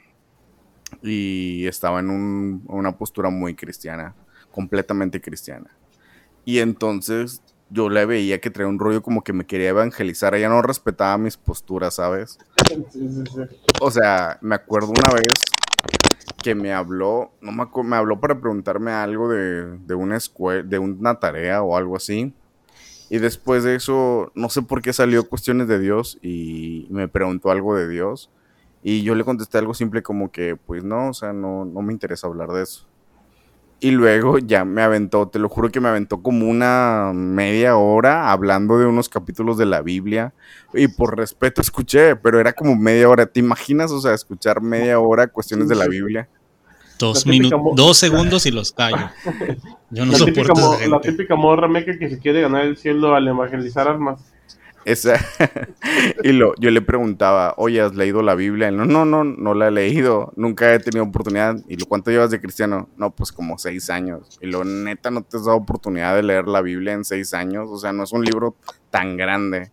y 1.03 1.65
estaba 1.69 2.01
en 2.01 2.11
un- 2.11 2.65
una 2.67 2.91
postura 2.99 3.31
muy 3.31 3.55
cristiana, 3.55 4.13
completamente 4.51 5.21
cristiana. 5.21 5.71
Y 6.45 6.59
entonces 6.59 7.43
yo 7.71 7.89
le 7.89 8.05
veía 8.07 8.41
que 8.41 8.51
traía 8.51 8.69
un 8.69 8.81
rollo 8.81 9.03
como 9.03 9.23
que 9.23 9.33
me 9.33 9.47
quería 9.47 9.69
evangelizar, 9.69 10.35
ella 10.35 10.49
no 10.49 10.61
respetaba 10.61 11.17
mis 11.17 11.37
posturas, 11.37 11.95
¿sabes? 11.95 12.37
O 13.81 13.91
sea, 13.93 14.37
me 14.41 14.57
acuerdo 14.57 14.89
una 14.89 15.15
vez 15.15 15.39
que 16.43 16.57
me 16.57 16.73
habló, 16.73 17.31
no 17.41 17.53
me, 17.53 17.65
me 17.85 17.97
habló 17.97 18.19
para 18.19 18.41
preguntarme 18.41 18.91
algo 18.91 19.29
de 19.29 19.95
una 19.95 20.17
escuela, 20.17 20.63
de 20.65 20.79
una 20.81 21.15
tarea 21.21 21.63
o 21.63 21.77
algo 21.77 21.97
así. 21.97 22.35
Y 23.15 23.19
después 23.19 23.63
de 23.63 23.77
eso, 23.77 24.33
no 24.35 24.49
sé 24.49 24.63
por 24.63 24.83
qué 24.83 24.93
salió 24.93 25.29
cuestiones 25.29 25.69
de 25.69 25.79
Dios 25.79 26.19
y 26.21 26.89
me 26.91 27.07
preguntó 27.07 27.53
algo 27.53 27.77
de 27.77 27.89
Dios. 27.89 28.29
Y 28.83 29.05
yo 29.05 29.15
le 29.15 29.23
contesté 29.23 29.57
algo 29.57 29.73
simple 29.73 30.03
como 30.03 30.33
que, 30.33 30.57
pues 30.57 30.83
no, 30.83 31.11
o 31.11 31.15
sea, 31.15 31.33
no, 31.33 31.65
no 31.65 31.81
me 31.81 31.93
interesa 31.93 32.27
hablar 32.27 32.49
de 32.49 32.65
eso. 32.65 32.89
Y 33.79 33.93
luego 33.93 34.39
ya 34.39 34.65
me 34.65 34.83
aventó, 34.83 35.29
te 35.29 35.39
lo 35.39 35.49
juro 35.49 35.71
que 35.71 35.79
me 35.79 35.91
aventó 35.91 36.23
como 36.25 36.51
una 36.51 37.13
media 37.15 37.77
hora 37.77 38.33
hablando 38.33 38.81
de 38.81 38.87
unos 38.87 39.09
capítulos 39.09 39.59
de 39.59 39.67
la 39.67 39.81
Biblia. 39.81 40.35
Y 40.73 40.89
por 40.89 41.17
respeto 41.17 41.61
escuché, 41.61 42.17
pero 42.17 42.41
era 42.41 42.53
como 42.53 42.75
media 42.75 43.09
hora. 43.09 43.27
¿Te 43.27 43.39
imaginas, 43.39 43.93
o 43.93 44.01
sea, 44.01 44.13
escuchar 44.13 44.61
media 44.61 44.99
hora 44.99 45.29
cuestiones 45.29 45.69
de 45.69 45.77
la 45.77 45.87
Biblia? 45.87 46.29
Dos 46.99 47.25
típica 47.25 47.57
minutos, 47.57 47.77
dos 47.77 47.97
segundos 47.99 48.47
y 48.47 48.51
los 48.51 48.73
callo. 48.73 49.11
Yo 49.91 50.05
no 50.07 50.13
la, 50.13 50.19
típica 50.19 50.47
soporto 50.49 50.53
a 50.53 50.69
mo- 50.69 50.75
esa 50.75 50.89
la 50.89 51.01
típica 51.01 51.35
morra 51.37 51.69
meca 51.69 51.99
que 51.99 52.09
se 52.09 52.19
quiere 52.19 52.41
ganar 52.41 52.65
el 52.65 52.77
cielo 52.77 53.15
al 53.15 53.27
evangelizar 53.27 53.89
almas. 53.89 54.21
Esa. 54.85 55.15
y 56.23 56.33
lo, 56.33 56.55
yo 56.57 56.71
le 56.71 56.83
preguntaba, 56.83 57.55
oye, 57.57 57.81
¿has 57.81 57.95
leído 57.95 58.23
la 58.23 58.35
Biblia? 58.35 58.71
No, 58.71 58.85
no, 58.85 59.05
no, 59.07 59.25
no 59.25 59.55
la 59.55 59.69
he 59.69 59.71
leído. 59.71 60.33
Nunca 60.37 60.75
he 60.75 60.79
tenido 60.79 61.05
oportunidad. 61.05 61.57
¿Y 61.69 61.77
lo 61.77 61.87
cuánto 61.87 62.11
llevas 62.11 62.31
de 62.31 62.41
cristiano? 62.41 62.89
No, 62.97 63.11
pues 63.11 63.33
como 63.33 63.57
seis 63.59 63.89
años. 63.89 64.39
Y 64.43 64.47
lo 64.47 64.63
neta, 64.65 65.11
no 65.11 65.23
te 65.23 65.39
has 65.39 65.47
dado 65.47 65.57
oportunidad 65.57 66.15
de 66.15 66.23
leer 66.23 66.49
la 66.49 66.61
Biblia 66.61 66.93
en 66.93 67.05
seis 67.05 67.33
años. 67.33 67.69
O 67.71 67.79
sea, 67.79 67.93
no 67.95 68.05
es 68.05 68.13
un 68.13 68.25
libro 68.25 68.57
tan 68.91 69.17
grande. 69.17 69.71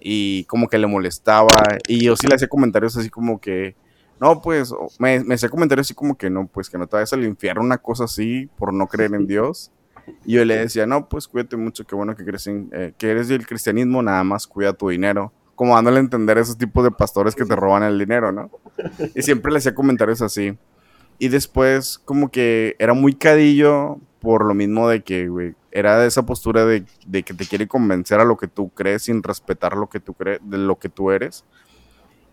Y 0.00 0.44
como 0.44 0.68
que 0.68 0.78
le 0.78 0.86
molestaba. 0.86 1.50
Y 1.88 2.04
yo 2.04 2.14
sí 2.16 2.28
le 2.28 2.36
hacía 2.36 2.48
comentarios 2.48 2.96
así 2.96 3.10
como 3.10 3.40
que, 3.40 3.74
no, 4.22 4.40
pues, 4.40 4.72
me, 4.98 5.22
me 5.24 5.34
hacía 5.34 5.48
comentarios 5.48 5.86
así 5.88 5.94
como 5.94 6.16
que 6.16 6.30
no, 6.30 6.46
pues 6.46 6.70
que 6.70 6.78
no 6.78 6.86
te 6.86 6.96
vayas 6.96 7.12
al 7.12 7.24
infierno, 7.24 7.60
una 7.62 7.78
cosa 7.78 8.04
así, 8.04 8.48
por 8.56 8.72
no 8.72 8.86
creer 8.86 9.12
en 9.14 9.26
Dios. 9.26 9.70
Y 10.24 10.34
yo 10.34 10.44
le 10.44 10.56
decía, 10.56 10.86
no, 10.86 11.08
pues 11.08 11.28
cuídate 11.28 11.56
mucho, 11.56 11.84
qué 11.84 11.94
bueno 11.94 12.14
que, 12.16 12.24
crees 12.24 12.46
en- 12.46 12.70
eh, 12.72 12.92
que 12.96 13.10
eres 13.10 13.28
del 13.28 13.46
cristianismo, 13.46 14.02
nada 14.02 14.24
más 14.24 14.46
cuida 14.46 14.72
tu 14.72 14.88
dinero. 14.88 15.32
Como 15.54 15.74
dándole 15.74 15.98
a 15.98 16.00
entender 16.00 16.38
a 16.38 16.40
esos 16.40 16.56
tipos 16.56 16.82
de 16.82 16.90
pastores 16.90 17.34
que 17.34 17.44
te 17.44 17.54
roban 17.54 17.82
el 17.82 17.98
dinero, 17.98 18.32
¿no? 18.32 18.50
Y 19.14 19.22
siempre 19.22 19.52
le 19.52 19.58
hacía 19.58 19.74
comentarios 19.74 20.22
así. 20.22 20.56
Y 21.18 21.28
después, 21.28 21.98
como 22.04 22.30
que 22.30 22.74
era 22.78 22.94
muy 22.94 23.14
cadillo 23.14 23.98
por 24.20 24.44
lo 24.44 24.54
mismo 24.54 24.88
de 24.88 25.02
que, 25.02 25.28
güey, 25.28 25.54
era 25.70 25.98
de 25.98 26.08
esa 26.08 26.24
postura 26.24 26.64
de, 26.64 26.84
de 27.06 27.22
que 27.22 27.34
te 27.34 27.46
quiere 27.46 27.68
convencer 27.68 28.18
a 28.20 28.24
lo 28.24 28.36
que 28.36 28.48
tú 28.48 28.70
crees 28.70 29.02
sin 29.04 29.22
respetar 29.22 29.76
lo 29.76 29.88
que 29.88 30.00
tú 30.00 30.14
crees, 30.14 30.40
de 30.42 30.58
lo 30.58 30.78
que 30.78 30.88
tú 30.88 31.10
eres. 31.10 31.44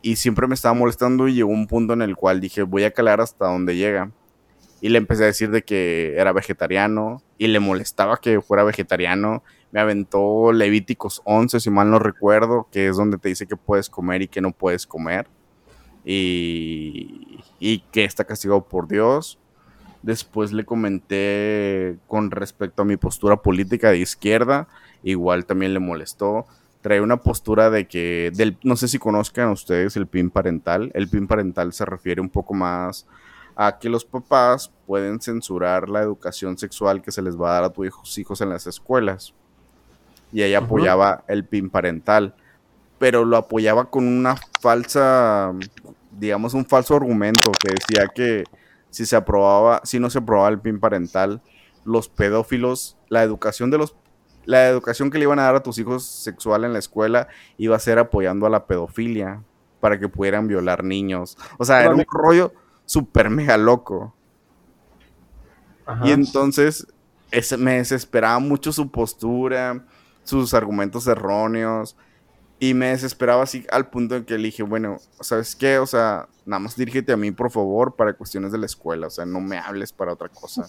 Y 0.02 0.16
siempre 0.16 0.48
me 0.48 0.56
estaba 0.56 0.74
molestando 0.74 1.28
y 1.28 1.34
llegó 1.34 1.50
un 1.50 1.68
punto 1.68 1.94
en 1.94 2.02
el 2.02 2.16
cual 2.16 2.40
dije, 2.40 2.64
voy 2.64 2.84
a 2.84 2.92
calar 2.92 3.20
hasta 3.20 3.48
donde 3.48 3.76
llega. 3.76 4.12
Y 4.82 4.90
le 4.90 4.98
empecé 4.98 5.24
a 5.24 5.28
decir 5.28 5.52
de 5.52 5.62
que 5.64 6.16
era 6.18 6.32
vegetariano 6.32 7.22
y 7.38 7.48
le 7.48 7.60
molestaba 7.60 8.18
que 8.18 8.40
fuera 8.42 8.64
vegetariano. 8.64 9.44
Me 9.72 9.82
aventó 9.82 10.54
Levíticos 10.54 11.22
11, 11.26 11.60
si 11.60 11.70
mal 11.70 11.92
no 11.92 12.00
recuerdo, 12.00 12.68
que 12.72 12.88
es 12.88 12.96
donde 12.96 13.18
te 13.18 13.30
dice 13.30 13.46
que 13.46 13.58
puedes 13.58 13.90
comer 13.90 14.22
y 14.22 14.28
que 14.30 14.42
no 14.42 14.52
puedes 14.52 14.88
comer. 14.88 15.28
Y, 16.06 17.44
y 17.60 17.80
que 17.92 18.06
está 18.06 18.24
castigado 18.24 18.68
por 18.68 18.88
Dios. 18.88 19.38
Después 20.02 20.54
le 20.54 20.64
comenté 20.64 21.98
con 22.08 22.32
respecto 22.32 22.84
a 22.84 22.86
mi 22.86 22.96
postura 22.96 23.42
política 23.42 23.92
de 23.92 23.98
izquierda. 23.98 24.70
Igual 25.04 25.46
también 25.46 25.74
le 25.74 25.80
molestó. 25.80 26.48
Trae 26.82 27.02
una 27.02 27.18
postura 27.18 27.70
de 27.70 27.88
que, 27.88 28.32
del, 28.34 28.58
no 28.64 28.76
sé 28.76 28.88
si 28.88 29.00
conozcan 29.00 29.50
ustedes 29.50 29.98
el 29.98 30.08
PIN 30.08 30.30
parental. 30.30 30.92
El 30.94 31.10
PIN 31.10 31.28
parental 31.28 31.74
se 31.74 31.86
refiere 31.86 32.22
un 32.22 32.30
poco 32.30 32.54
más 32.54 33.06
a 33.56 33.78
que 33.78 33.90
los 33.90 34.06
papás 34.06 34.72
pueden 34.88 35.20
censurar 35.20 35.90
la 35.90 36.02
educación 36.02 36.58
sexual 36.58 37.02
que 37.02 37.12
se 37.12 37.22
les 37.22 37.36
va 37.36 37.50
a 37.50 37.54
dar 37.56 37.64
a 37.66 37.70
tus 37.70 38.18
hijos 38.18 38.40
en 38.40 38.48
las 38.48 38.66
escuelas. 38.68 39.34
Y 40.32 40.44
ella 40.44 40.60
apoyaba 40.60 41.26
el 41.28 41.44
PIN 41.44 41.70
parental, 41.70 42.36
pero 43.00 43.26
lo 43.26 43.36
apoyaba 43.36 43.90
con 43.90 44.08
una 44.08 44.38
falsa, 44.62 45.52
digamos, 46.12 46.54
un 46.54 46.66
falso 46.66 46.96
argumento 46.96 47.52
que 47.52 47.74
decía 47.74 48.08
que 48.08 48.46
si 48.90 49.06
se 49.06 49.18
aprobaba, 49.18 49.82
si 49.84 50.00
no 50.00 50.10
se 50.10 50.20
aprobaba 50.20 50.48
el 50.48 50.60
PIN 50.60 50.80
parental, 50.80 51.42
los 51.84 52.08
pedófilos, 52.08 52.98
la 53.10 53.24
educación 53.24 53.72
de 53.72 53.78
los 53.78 53.94
la 54.46 54.68
educación 54.68 55.12
que 55.12 55.18
le 55.18 55.24
iban 55.24 55.40
a 55.40 55.44
dar 55.44 55.56
a 55.56 55.64
tus 55.64 55.78
hijos 55.78 56.06
sexual 56.06 56.64
en 56.64 56.74
la 56.74 56.80
escuela 56.80 57.28
iba 57.58 57.76
a 57.76 57.80
ser 57.80 58.00
apoyando 58.00 58.46
a 58.46 58.50
la 58.50 58.66
pedofilia 58.66 59.44
para 59.80 60.00
que 60.00 60.10
pudieran 60.10 60.48
violar 60.48 60.84
niños. 60.84 61.38
O 61.58 61.66
sea, 61.66 61.82
era 61.82 61.94
un 61.94 62.06
rollo 62.10 62.54
súper 62.86 63.30
mega 63.30 63.58
loco. 63.58 64.14
Ajá. 65.86 66.08
Y 66.08 66.12
entonces 66.12 66.88
ese, 67.32 67.58
me 67.58 67.78
desesperaba 67.78 68.40
mucho 68.40 68.72
su 68.72 68.90
postura, 68.90 69.86
sus 70.24 70.54
argumentos 70.54 71.08
erróneos. 71.08 71.96
Y 72.62 72.74
me 72.74 72.88
desesperaba 72.88 73.44
así 73.44 73.66
al 73.72 73.90
punto 73.90 74.18
en 74.18 74.26
que 74.26 74.38
le 74.38 74.44
dije, 74.44 74.64
bueno, 74.64 74.98
¿sabes 75.22 75.56
qué? 75.56 75.80
O 75.80 75.86
sea, 75.86 76.28
nada 76.46 76.60
más 76.60 76.76
dirígete 76.76 77.14
a 77.14 77.18
mí, 77.18 77.32
por 77.32 77.52
favor, 77.52 77.96
para 77.96 78.12
cuestiones 78.12 78.52
de 78.52 78.58
la 78.58 78.66
escuela. 78.66 79.08
O 79.08 79.10
sea, 79.10 79.26
no 79.26 79.40
me 79.40 79.58
hables 79.58 79.94
para 79.94 80.12
otra 80.12 80.28
cosa. 80.28 80.68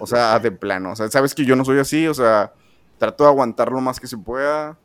O 0.00 0.06
sea, 0.06 0.36
de 0.40 0.50
plano. 0.50 0.90
O 0.90 0.96
sea, 0.96 1.08
sabes 1.08 1.36
que 1.36 1.44
yo 1.44 1.54
no 1.54 1.64
soy 1.64 1.78
así. 1.78 2.08
O 2.08 2.14
sea, 2.14 2.52
trato 2.98 3.24
de 3.24 3.30
aguantar 3.30 3.70
lo 3.72 3.80
más 3.80 3.98
que 4.00 4.06
se 4.06 4.18
pueda. 4.18 4.78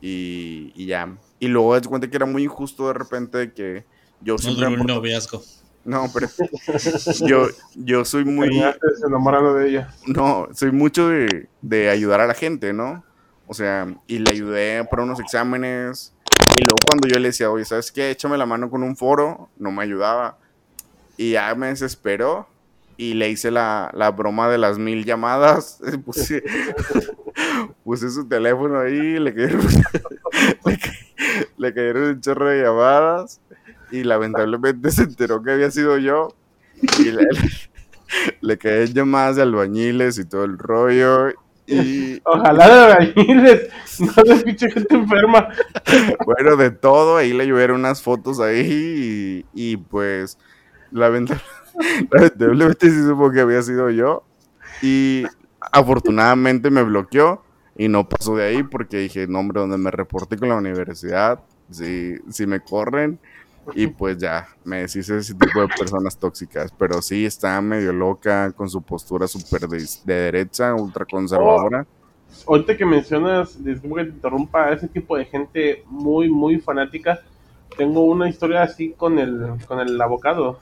Y, 0.00 0.72
y 0.74 0.86
ya. 0.86 1.14
Y 1.38 1.48
luego 1.48 1.78
te 1.80 1.88
cuenta 1.88 2.08
que 2.08 2.16
era 2.16 2.26
muy 2.26 2.44
injusto 2.44 2.86
de 2.88 2.94
repente 2.94 3.52
que 3.52 3.84
yo 4.20 4.34
No 4.34 4.38
siempre... 4.38 4.66
duró 4.66 4.74
un 4.76 4.80
aporto- 4.80 4.94
noviazgo. 4.94 5.42
No, 5.84 6.10
pero 6.12 6.28
yo, 7.26 7.46
yo 7.74 8.04
soy 8.04 8.24
muy... 8.24 8.62
Enamorando 9.06 9.54
de 9.54 9.68
ella. 9.70 9.94
No, 10.06 10.48
soy 10.52 10.72
mucho 10.72 11.08
de, 11.08 11.48
de 11.62 11.88
ayudar 11.88 12.20
a 12.20 12.26
la 12.26 12.34
gente, 12.34 12.72
¿no? 12.74 13.02
O 13.46 13.54
sea, 13.54 13.86
y 14.06 14.18
le 14.18 14.30
ayudé 14.30 14.84
para 14.84 15.02
unos 15.04 15.20
exámenes. 15.20 16.12
Y 16.58 16.64
luego 16.64 16.76
cuando 16.86 17.08
yo 17.08 17.18
le 17.18 17.28
decía, 17.28 17.50
oye, 17.50 17.64
¿sabes 17.64 17.90
qué? 17.92 18.10
Échame 18.10 18.36
la 18.36 18.44
mano 18.46 18.68
con 18.70 18.82
un 18.82 18.94
foro, 18.94 19.48
no 19.56 19.70
me 19.72 19.82
ayudaba. 19.82 20.36
Y 21.16 21.32
ya 21.32 21.54
me 21.54 21.68
desesperó 21.68 22.46
y 22.98 23.14
le 23.14 23.30
hice 23.30 23.50
la, 23.50 23.90
la 23.94 24.10
broma 24.10 24.50
de 24.50 24.58
las 24.58 24.78
mil 24.78 25.04
llamadas. 25.06 25.80
Puse, 26.04 26.42
puse 27.84 28.10
su 28.10 28.26
teléfono 28.28 28.78
ahí, 28.80 29.18
le 29.18 29.34
cayeron, 29.34 29.60
le, 30.66 30.78
ca- 30.78 30.92
le 31.56 31.74
cayeron 31.74 32.02
un 32.04 32.20
chorro 32.20 32.48
de 32.48 32.62
llamadas. 32.62 33.40
Y 33.92 34.04
lamentablemente 34.04 34.90
se 34.92 35.02
enteró 35.02 35.42
que 35.42 35.50
había 35.50 35.70
sido 35.70 35.98
yo. 35.98 36.34
Y 37.00 37.10
le, 37.10 37.26
le 38.40 38.58
llamadas 38.92 39.36
de 39.36 39.42
albañiles 39.42 40.18
y 40.18 40.24
todo 40.24 40.44
el 40.44 40.58
rollo. 40.58 41.30
Y 41.66 42.20
Ojalá 42.24 42.68
de 42.68 42.92
albañiles, 42.92 43.68
no 44.00 44.22
de 44.22 44.36
pinche 44.44 44.70
gente 44.70 44.94
enferma. 44.94 45.48
bueno, 46.24 46.56
de 46.56 46.70
todo. 46.70 47.16
Ahí 47.16 47.32
le 47.32 47.46
llovieron 47.46 47.80
unas 47.80 48.00
fotos 48.02 48.38
ahí. 48.40 49.44
Y, 49.54 49.72
y, 49.72 49.76
pues, 49.76 50.38
lamenta- 50.92 51.40
lamentablemente 52.10 52.90
sí 52.90 53.02
supo 53.02 53.30
que 53.32 53.40
había 53.40 53.62
sido 53.62 53.90
yo. 53.90 54.22
Y 54.82 55.24
afortunadamente 55.72 56.70
me 56.70 56.82
bloqueó. 56.82 57.42
Y 57.76 57.88
no 57.88 58.08
pasó 58.08 58.36
de 58.36 58.46
ahí 58.46 58.62
porque 58.62 58.98
dije, 58.98 59.26
no, 59.26 59.38
hombre, 59.38 59.60
donde 59.60 59.78
me 59.78 59.90
reporté 59.90 60.36
con 60.36 60.50
la 60.50 60.56
universidad, 60.56 61.40
si, 61.70 62.16
si 62.28 62.46
me 62.46 62.60
corren. 62.60 63.18
Y 63.74 63.86
pues 63.86 64.18
ya, 64.18 64.48
me 64.64 64.80
deshice 64.80 65.14
de 65.14 65.20
ese 65.20 65.34
tipo 65.34 65.60
de 65.60 65.68
personas 65.68 66.18
tóxicas. 66.18 66.72
Pero 66.76 67.00
sí, 67.00 67.24
está 67.24 67.60
medio 67.60 67.92
loca 67.92 68.52
con 68.52 68.68
su 68.68 68.82
postura 68.82 69.26
súper 69.26 69.68
de, 69.68 69.86
de 70.04 70.14
derecha, 70.14 70.74
ultraconservadora. 70.74 71.86
Ahorita 72.46 72.76
que 72.76 72.84
mencionas, 72.84 73.62
disculpa 73.62 73.98
que 73.98 74.04
te 74.04 74.16
interrumpa, 74.16 74.64
a 74.66 74.72
ese 74.72 74.88
tipo 74.88 75.16
de 75.16 75.24
gente 75.24 75.84
muy, 75.86 76.28
muy 76.28 76.58
fanática, 76.58 77.20
tengo 77.76 78.04
una 78.04 78.28
historia 78.28 78.62
así 78.62 78.92
con 78.96 79.18
el, 79.18 79.56
con 79.66 79.80
el 79.80 80.00
abogado, 80.00 80.58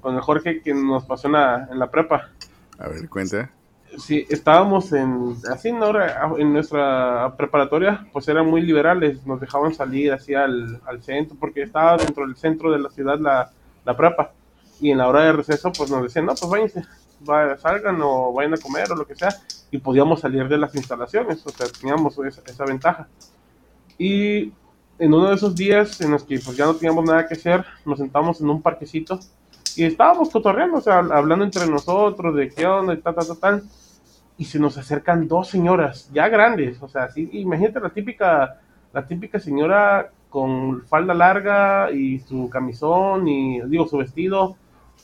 con 0.00 0.14
el 0.14 0.20
Jorge 0.20 0.60
que 0.60 0.74
nos 0.74 1.04
pasó 1.04 1.28
en 1.28 1.32
la, 1.32 1.68
en 1.70 1.78
la 1.78 1.90
prepa. 1.90 2.30
A 2.78 2.88
ver, 2.88 3.08
cuenta. 3.08 3.50
Sí, 3.98 4.26
estábamos 4.28 4.92
en, 4.92 5.36
así 5.52 5.68
en, 5.68 5.76
en 6.38 6.52
nuestra 6.52 7.32
preparatoria, 7.36 8.06
pues 8.12 8.26
eran 8.28 8.46
muy 8.46 8.60
liberales, 8.62 9.24
nos 9.24 9.40
dejaban 9.40 9.72
salir 9.72 10.12
así 10.12 10.34
al, 10.34 10.80
al 10.84 11.02
centro, 11.02 11.36
porque 11.38 11.62
estaba 11.62 11.96
dentro 11.96 12.26
del 12.26 12.34
centro 12.36 12.72
de 12.72 12.78
la 12.80 12.90
ciudad 12.90 13.18
la, 13.20 13.50
la 13.84 13.96
prepa, 13.96 14.32
y 14.80 14.90
en 14.90 14.98
la 14.98 15.06
hora 15.06 15.22
de 15.24 15.32
receso 15.32 15.70
pues 15.72 15.90
nos 15.90 16.02
decían, 16.02 16.26
no, 16.26 16.34
pues 16.34 16.50
váyanse, 16.50 16.82
va- 17.28 17.56
salgan 17.56 18.00
o 18.02 18.32
vayan 18.32 18.54
a 18.54 18.56
comer 18.56 18.90
o 18.90 18.96
lo 18.96 19.06
que 19.06 19.14
sea, 19.14 19.28
y 19.70 19.78
podíamos 19.78 20.20
salir 20.20 20.48
de 20.48 20.58
las 20.58 20.74
instalaciones, 20.74 21.46
o 21.46 21.50
sea, 21.50 21.66
teníamos 21.68 22.18
esa, 22.18 22.42
esa 22.46 22.64
ventaja. 22.64 23.06
Y 23.98 24.52
en 24.98 25.14
uno 25.14 25.28
de 25.28 25.34
esos 25.36 25.54
días 25.54 26.00
en 26.00 26.10
los 26.12 26.24
que 26.24 26.38
pues 26.40 26.56
ya 26.56 26.66
no 26.66 26.74
teníamos 26.74 27.04
nada 27.04 27.26
que 27.28 27.34
hacer, 27.34 27.64
nos 27.84 27.98
sentamos 27.98 28.40
en 28.40 28.50
un 28.50 28.60
parquecito, 28.62 29.20
y 29.76 29.84
estábamos 29.84 30.30
cotorreando, 30.30 30.78
o 30.78 30.80
sea, 30.80 30.98
hablando 30.98 31.44
entre 31.44 31.66
nosotros 31.66 32.34
de 32.34 32.48
qué 32.48 32.66
onda 32.66 32.94
y 32.94 32.98
tal, 32.98 33.14
tal, 33.14 33.26
tal, 33.26 33.38
tal 33.38 33.62
y 34.36 34.44
se 34.44 34.58
nos 34.58 34.76
acercan 34.78 35.28
dos 35.28 35.48
señoras 35.48 36.10
ya 36.12 36.28
grandes, 36.28 36.82
o 36.82 36.88
sea, 36.88 37.08
sí, 37.08 37.28
imagínate 37.32 37.80
la 37.80 37.90
típica, 37.90 38.60
la 38.92 39.06
típica 39.06 39.38
señora 39.38 40.10
con 40.28 40.82
falda 40.86 41.14
larga 41.14 41.92
y 41.92 42.18
su 42.18 42.50
camisón 42.50 43.28
y 43.28 43.60
digo 43.68 43.86
su 43.86 43.98
vestido, 43.98 44.56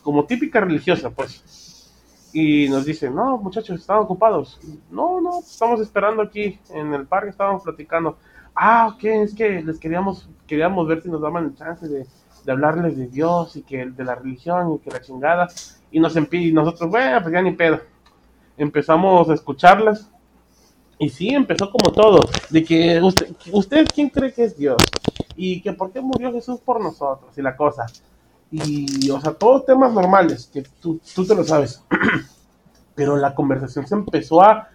como 0.03 0.25
típica 0.25 0.61
religiosa, 0.61 1.11
pues. 1.11 1.89
Y 2.33 2.69
nos 2.69 2.85
dicen, 2.85 3.15
no, 3.15 3.39
muchachos, 3.39 3.81
están 3.81 3.99
ocupados. 3.99 4.59
No, 4.91 5.21
no, 5.21 5.41
estamos 5.41 5.81
esperando 5.81 6.23
aquí 6.23 6.59
en 6.71 6.95
el 6.95 7.07
parque, 7.07 7.31
estábamos 7.31 7.63
platicando. 7.63 8.19
Ah, 8.55 8.93
ok, 8.93 9.05
es 9.05 9.35
que 9.35 9.63
les 9.63 9.79
queríamos, 9.79 10.29
queríamos 10.49 10.89
ver 10.89 11.03
si 11.03 11.09
nos 11.09 11.21
daban 11.21 11.45
el 11.45 11.55
chance 11.55 11.87
de, 11.87 12.07
de 12.45 12.53
hablarles 12.53 12.97
de 12.97 13.07
Dios 13.07 13.55
y 13.55 13.63
que 13.63 13.87
de 13.87 14.05
la 14.05 14.17
religión 14.17 14.75
y 14.75 14.79
que 14.81 14.91
la 14.91 15.01
chingada. 15.01 15.49
Y 15.93 16.01
nos 16.01 16.17
y 16.17 16.53
nosotros, 16.53 16.91
bueno, 16.91 17.21
pues 17.23 17.33
ya 17.33 17.43
ni 17.43 17.53
pedo 17.53 17.81
empezamos 18.63 19.29
a 19.29 19.35
escucharlas. 19.35 20.11
Y 20.99 21.09
sí, 21.09 21.31
empezó 21.31 21.71
como 21.71 21.93
todo, 21.93 22.21
de 22.51 22.63
que 22.63 23.01
usted, 23.01 23.35
usted 23.53 23.87
quién 23.95 24.11
cree 24.11 24.35
que 24.35 24.45
es 24.45 24.57
Dios 24.59 24.77
y 25.35 25.63
que 25.63 25.73
por 25.73 25.91
qué 25.91 26.01
murió 26.03 26.31
Jesús 26.31 26.61
por 26.61 26.79
nosotros 26.79 27.37
y 27.39 27.43
la 27.43 27.57
cosa. 27.57 27.87
Y, 28.51 29.09
o 29.11 29.19
sea, 29.19 29.33
todos 29.33 29.65
temas 29.65 29.93
normales, 29.95 30.51
que 30.53 30.63
tú, 30.79 31.01
tú 31.15 31.27
te 31.27 31.35
lo 31.35 31.43
sabes. 31.43 31.83
Pero 32.95 33.17
la 33.17 33.35
conversación 33.35 33.87
se 33.87 33.95
empezó 33.95 34.43
a, 34.43 34.69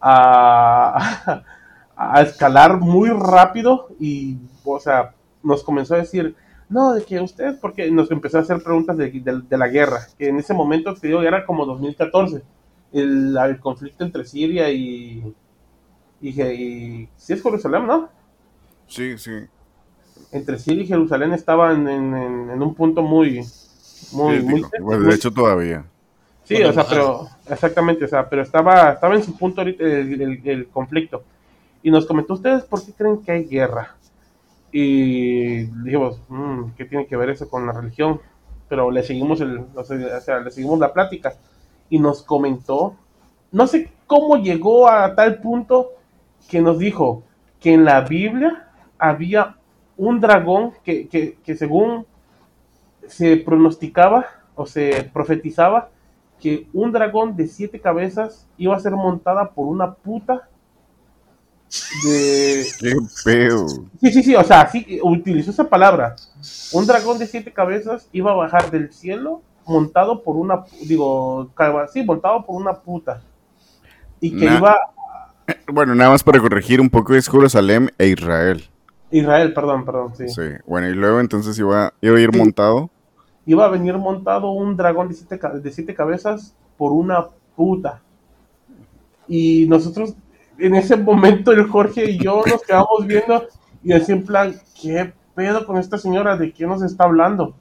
a, 0.00 1.42
a 1.96 2.22
escalar 2.22 2.78
muy 2.78 3.08
rápido 3.10 3.88
y, 3.98 4.36
o 4.64 4.78
sea, 4.78 5.12
nos 5.42 5.64
comenzó 5.64 5.94
a 5.94 5.98
decir, 5.98 6.36
no, 6.68 6.92
de 6.92 7.02
que 7.04 7.20
usted, 7.20 7.58
porque 7.60 7.90
nos 7.90 8.12
empezó 8.12 8.38
a 8.38 8.42
hacer 8.42 8.62
preguntas 8.62 8.96
de, 8.96 9.10
de- 9.10 9.58
la 9.58 9.66
guerra, 9.68 10.06
que 10.16 10.28
en 10.28 10.38
ese 10.38 10.54
momento, 10.54 10.94
te 10.94 11.08
digo, 11.08 11.20
era 11.22 11.44
como 11.44 11.66
2014 11.66 12.42
el, 12.94 13.36
el 13.36 13.60
conflicto 13.60 14.04
entre 14.04 14.24
Siria 14.24 14.70
y, 14.70 15.34
y, 16.20 16.42
y- 16.42 17.08
sí 17.16 17.32
es 17.34 17.42
Jerusalén, 17.42 17.86
¿no? 17.86 18.10
Sí, 18.86 19.18
sí. 19.18 19.48
Entre 20.32 20.58
Siria 20.58 20.82
y 20.84 20.86
Jerusalén 20.86 21.32
estaban 21.32 21.88
en, 21.88 22.14
en- 22.14 22.50
en 22.50 22.62
un 22.62 22.74
punto 22.74 23.02
muy, 23.02 23.40
muy, 24.12 24.42
muy. 24.42 24.66
Bueno, 24.80 25.06
de 25.08 25.14
hecho, 25.14 25.30
todavía. 25.32 25.84
sí, 26.44 26.62
o 26.62 26.72
sea, 26.72 26.86
pero 26.88 27.28
exactamente, 27.48 28.04
o 28.04 28.08
sea, 28.08 28.28
pero 28.28 28.42
estaba, 28.42 28.92
estaba 28.92 29.14
en 29.14 29.22
su 29.24 29.36
punto 29.36 29.60
ahorita 29.60 29.84
el, 29.84 30.20
el- 30.20 30.48
el 30.48 30.68
conflicto. 30.68 31.22
Y 31.82 31.90
nos 31.90 32.06
comentó, 32.06 32.34
¿ustedes 32.34 32.64
por 32.64 32.84
qué 32.84 32.92
creen 32.92 33.22
que 33.22 33.32
hay 33.32 33.44
guerra? 33.44 33.96
Y 34.72 35.64
dijimos, 35.84 36.20
"Mm, 36.28 36.70
¿qué 36.76 36.84
tiene 36.86 37.06
que 37.06 37.16
ver 37.16 37.30
eso 37.30 37.48
con 37.48 37.66
la 37.66 37.72
religión? 37.72 38.20
Pero 38.68 38.90
le 38.90 39.02
seguimos 39.02 39.40
el, 39.40 39.64
o 39.74 39.84
sea, 39.84 40.18
o 40.18 40.20
sea, 40.20 40.40
le 40.40 40.50
seguimos 40.50 40.78
la 40.80 40.92
plática 40.92 41.34
y 41.94 42.00
nos 42.00 42.24
comentó, 42.24 42.96
no 43.52 43.68
sé 43.68 43.92
cómo 44.08 44.36
llegó 44.36 44.88
a 44.88 45.14
tal 45.14 45.40
punto 45.40 45.92
que 46.48 46.60
nos 46.60 46.80
dijo 46.80 47.22
que 47.60 47.72
en 47.72 47.84
la 47.84 48.00
Biblia 48.00 48.68
había 48.98 49.58
un 49.96 50.20
dragón 50.20 50.72
que, 50.82 51.06
que, 51.06 51.38
que 51.44 51.54
según 51.54 52.04
se 53.06 53.36
pronosticaba 53.36 54.26
o 54.56 54.66
se 54.66 55.08
profetizaba 55.12 55.90
que 56.40 56.66
un 56.72 56.90
dragón 56.90 57.36
de 57.36 57.46
siete 57.46 57.78
cabezas 57.80 58.48
iba 58.58 58.74
a 58.74 58.80
ser 58.80 58.90
montada 58.90 59.50
por 59.50 59.68
una 59.68 59.94
puta 59.94 60.48
de... 62.02 62.66
Qué 62.80 62.92
pedo. 63.24 63.68
Sí, 64.00 64.12
sí, 64.12 64.22
sí, 64.24 64.34
o 64.34 64.42
sea, 64.42 64.68
sí, 64.68 64.98
utilizó 65.00 65.52
esa 65.52 65.68
palabra. 65.68 66.16
Un 66.72 66.88
dragón 66.88 67.20
de 67.20 67.28
siete 67.28 67.52
cabezas 67.52 68.08
iba 68.10 68.32
a 68.32 68.34
bajar 68.34 68.72
del 68.72 68.92
cielo 68.92 69.42
montado 69.66 70.22
por 70.22 70.36
una, 70.36 70.64
digo, 70.86 71.50
sí, 71.92 72.02
montado 72.04 72.44
por 72.44 72.60
una 72.60 72.74
puta. 72.74 73.22
Y 74.20 74.36
que 74.36 74.46
Nah. 74.46 74.58
iba, 74.58 74.76
Bueno, 75.72 75.94
nada 75.94 76.10
más 76.10 76.22
para 76.22 76.40
corregir 76.40 76.80
un 76.80 76.88
poco 76.88 77.14
es 77.14 77.28
Jerusalén 77.28 77.90
e 77.98 78.08
Israel. 78.08 78.64
Israel, 79.10 79.52
perdón, 79.52 79.84
perdón, 79.84 80.14
sí. 80.16 80.28
Sí. 80.28 80.42
Bueno, 80.66 80.88
y 80.88 80.94
luego 80.94 81.20
entonces 81.20 81.58
iba, 81.58 81.92
iba 82.00 82.16
a 82.16 82.20
ir 82.20 82.34
montado. 82.36 82.90
Iba 83.46 83.66
a 83.66 83.68
venir 83.68 83.96
montado 83.98 84.50
un 84.52 84.76
dragón 84.76 85.08
de 85.08 85.14
siete, 85.14 85.38
de 85.62 85.70
siete 85.72 85.94
cabezas 85.94 86.54
por 86.78 86.92
una 86.92 87.26
puta. 87.54 88.00
Y 89.28 89.66
nosotros, 89.68 90.14
en 90.58 90.74
ese 90.74 90.96
momento, 90.96 91.52
el 91.52 91.68
Jorge 91.68 92.10
y 92.10 92.18
yo 92.18 92.42
nos 92.46 92.62
quedamos 92.62 93.06
viendo 93.06 93.44
y 93.82 93.92
así 93.92 94.12
en 94.12 94.24
plan, 94.24 94.54
¿qué 94.80 95.12
pedo 95.34 95.66
con 95.66 95.76
esta 95.76 95.98
señora? 95.98 96.36
¿De 96.38 96.52
qué 96.52 96.66
nos 96.66 96.82
está 96.82 97.04
hablando? 97.04 97.54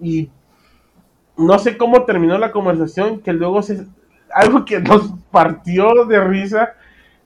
Y 0.00 0.30
no 1.36 1.58
sé 1.58 1.76
cómo 1.76 2.04
terminó 2.04 2.38
la 2.38 2.52
conversación, 2.52 3.20
que 3.20 3.32
luego 3.32 3.62
se, 3.62 3.86
algo 4.34 4.64
que 4.64 4.80
nos 4.80 5.12
partió 5.30 6.04
de 6.06 6.22
risa 6.22 6.74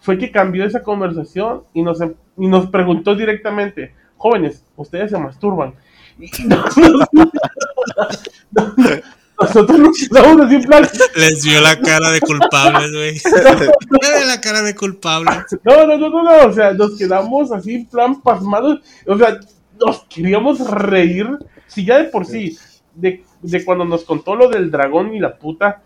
fue 0.01 0.19
que 0.19 0.31
cambió 0.31 0.65
esa 0.65 0.83
conversación 0.83 1.65
y 1.73 1.83
nos, 1.83 2.01
y 2.37 2.47
nos 2.47 2.69
preguntó 2.69 3.15
directamente, 3.15 3.95
jóvenes, 4.17 4.65
ustedes 4.77 5.11
se 5.11 5.19
masturban. 5.19 5.75
Y 9.39 9.45
nosotros 9.45 9.79
nos 9.79 9.99
quedamos 9.99 10.47
así 10.47 10.55
en 10.55 10.63
plan. 10.63 10.89
Les 11.17 11.45
vio 11.45 11.61
la 11.61 11.79
cara 11.79 12.11
de 12.11 12.21
culpables, 12.21 12.93
güey. 12.93 13.21
la 14.27 14.41
cara 14.41 14.63
de 14.63 14.75
culpables. 14.75 15.45
No, 15.63 15.87
no, 15.87 15.99
no, 15.99 16.09
no, 16.09 16.23
no, 16.23 16.47
o 16.47 16.53
sea, 16.53 16.73
nos 16.73 16.97
quedamos 16.97 17.53
así 17.53 17.75
en 17.75 17.87
plan 17.87 18.23
pasmados. 18.23 18.81
O 19.07 19.19
sea, 19.19 19.39
nos 19.79 20.05
queríamos 20.05 20.61
reír. 20.71 21.29
Si 21.67 21.85
ya 21.85 21.99
de 21.99 22.05
por 22.05 22.25
sí, 22.25 22.57
de, 22.95 23.25
de 23.51 23.65
cuando 23.65 23.85
nos 23.85 24.05
contó 24.05 24.35
lo 24.37 24.49
del 24.49 24.71
dragón 24.71 25.15
y 25.15 25.19
la 25.21 25.37
puta, 25.37 25.83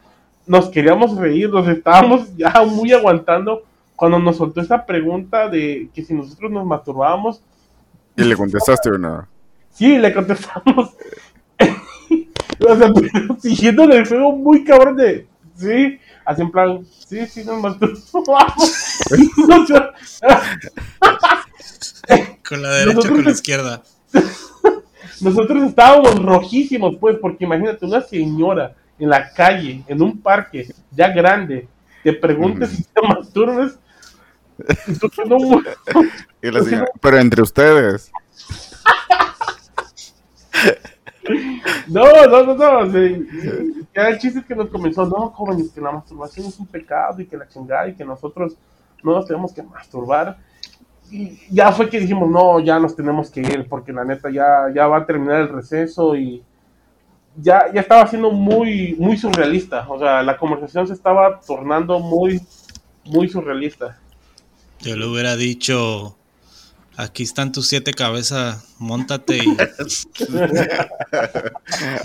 nos 0.47 0.69
queríamos 0.69 1.17
reír, 1.17 1.49
nos 1.51 1.67
estábamos 1.69 2.37
ya 2.37 2.53
muy 2.67 2.93
aguantando. 2.93 3.63
Cuando 3.97 4.19
nos 4.19 4.37
soltó 4.39 4.61
esa 4.63 4.85
pregunta 4.87 5.49
de 5.49 5.91
que 5.95 6.03
si 6.03 6.15
nosotros 6.15 6.51
nos 6.51 6.65
masturbábamos, 6.67 7.43
¿Y 8.17 8.25
le 8.25 8.35
contestaste 8.37 8.91
o 8.91 8.99
nada? 8.99 9.29
Sí, 9.71 9.97
le 9.99 10.13
contestamos. 10.13 10.91
o 12.69 12.77
sea, 12.77 12.93
pero 12.93 13.37
siguiendo 13.41 13.85
el 13.85 14.07
juego 14.07 14.33
muy 14.33 14.65
cabrón 14.65 14.97
de. 14.97 15.27
Sí, 15.55 15.99
así 16.25 16.43
en 16.43 16.51
plan. 16.51 16.85
Sí, 17.07 17.25
sí, 17.27 17.45
nos 17.45 17.61
masturbamos. 17.61 19.07
Nosotros- 19.49 19.91
Con 22.49 22.63
la 22.63 22.71
derecha, 22.71 22.95
Nosotros- 22.97 23.15
con 23.17 23.25
la 23.25 23.31
izquierda. 23.31 23.83
Nosotros 25.21 25.63
estábamos 25.65 26.23
rojísimos, 26.23 26.97
pues, 26.97 27.17
porque 27.21 27.45
imagínate 27.45 27.85
una 27.85 28.01
señora 28.01 28.75
en 28.99 29.09
la 29.09 29.33
calle, 29.33 29.83
en 29.87 30.03
un 30.03 30.21
parque, 30.21 30.69
ya 30.91 31.09
grande, 31.09 31.69
te 32.03 32.13
pregunte 32.13 32.67
si 32.67 32.83
te 32.85 33.03
masturbes. 33.03 33.79
y 34.87 35.29
no, 35.29 35.63
la 36.43 36.63
señora, 36.63 36.91
pero 37.01 37.19
entre 37.19 37.43
ustedes. 37.43 38.11
no, 41.89 42.05
no, 42.29 42.43
no, 42.45 42.85
no. 42.85 42.93
ya 43.95 44.09
el 44.09 44.19
chiste 44.19 44.41
es 44.41 44.45
que 44.45 44.55
nos 44.55 44.69
comenzó, 44.69 45.07
no, 45.07 45.31
jóvenes, 45.31 45.71
que 45.71 45.81
la 45.81 45.93
masturbación 45.93 46.47
es 46.47 46.59
un 46.59 46.67
pecado 46.67 47.21
y 47.21 47.27
que 47.27 47.37
la 47.37 47.49
chingada 47.49 47.89
y 47.89 47.95
que 47.95 48.05
nosotros 48.05 48.57
no 49.03 49.13
nos 49.13 49.27
tenemos 49.27 49.53
que 49.53 49.63
masturbar. 49.63 50.39
Ya 51.51 51.73
fue 51.73 51.89
que 51.89 52.01
dijimos, 52.01 52.31
no, 52.31 52.61
ya 52.61 52.79
nos 52.79 52.95
tenemos 52.95 53.31
que 53.31 53.41
ir, 53.41 53.67
porque 53.69 53.93
la 53.93 54.05
neta 54.05 54.31
ya, 54.31 54.67
ya 54.75 54.87
va 54.87 54.99
a 54.99 55.07
terminar 55.07 55.41
el 55.41 55.49
receso 55.49 56.15
y 56.15 56.43
ya, 57.37 57.73
ya 57.73 57.81
estaba 57.81 58.07
siendo 58.07 58.31
muy, 58.31 58.95
muy 58.99 59.17
surrealista. 59.17 59.87
O 59.89 59.99
sea, 59.99 60.23
la 60.23 60.37
conversación 60.37 60.87
se 60.87 60.95
estaba 60.95 61.41
tornando 61.41 61.99
muy, 61.99 62.41
muy 63.05 63.29
surrealista. 63.29 63.99
Yo 64.81 64.97
le 64.97 65.07
hubiera 65.07 65.37
dicho, 65.37 66.17
aquí 67.03 67.23
están 67.23 67.51
tus 67.53 67.69
siete 67.69 67.93
cabezas, 67.93 68.75
montate 68.79 69.39
y, 69.39 69.57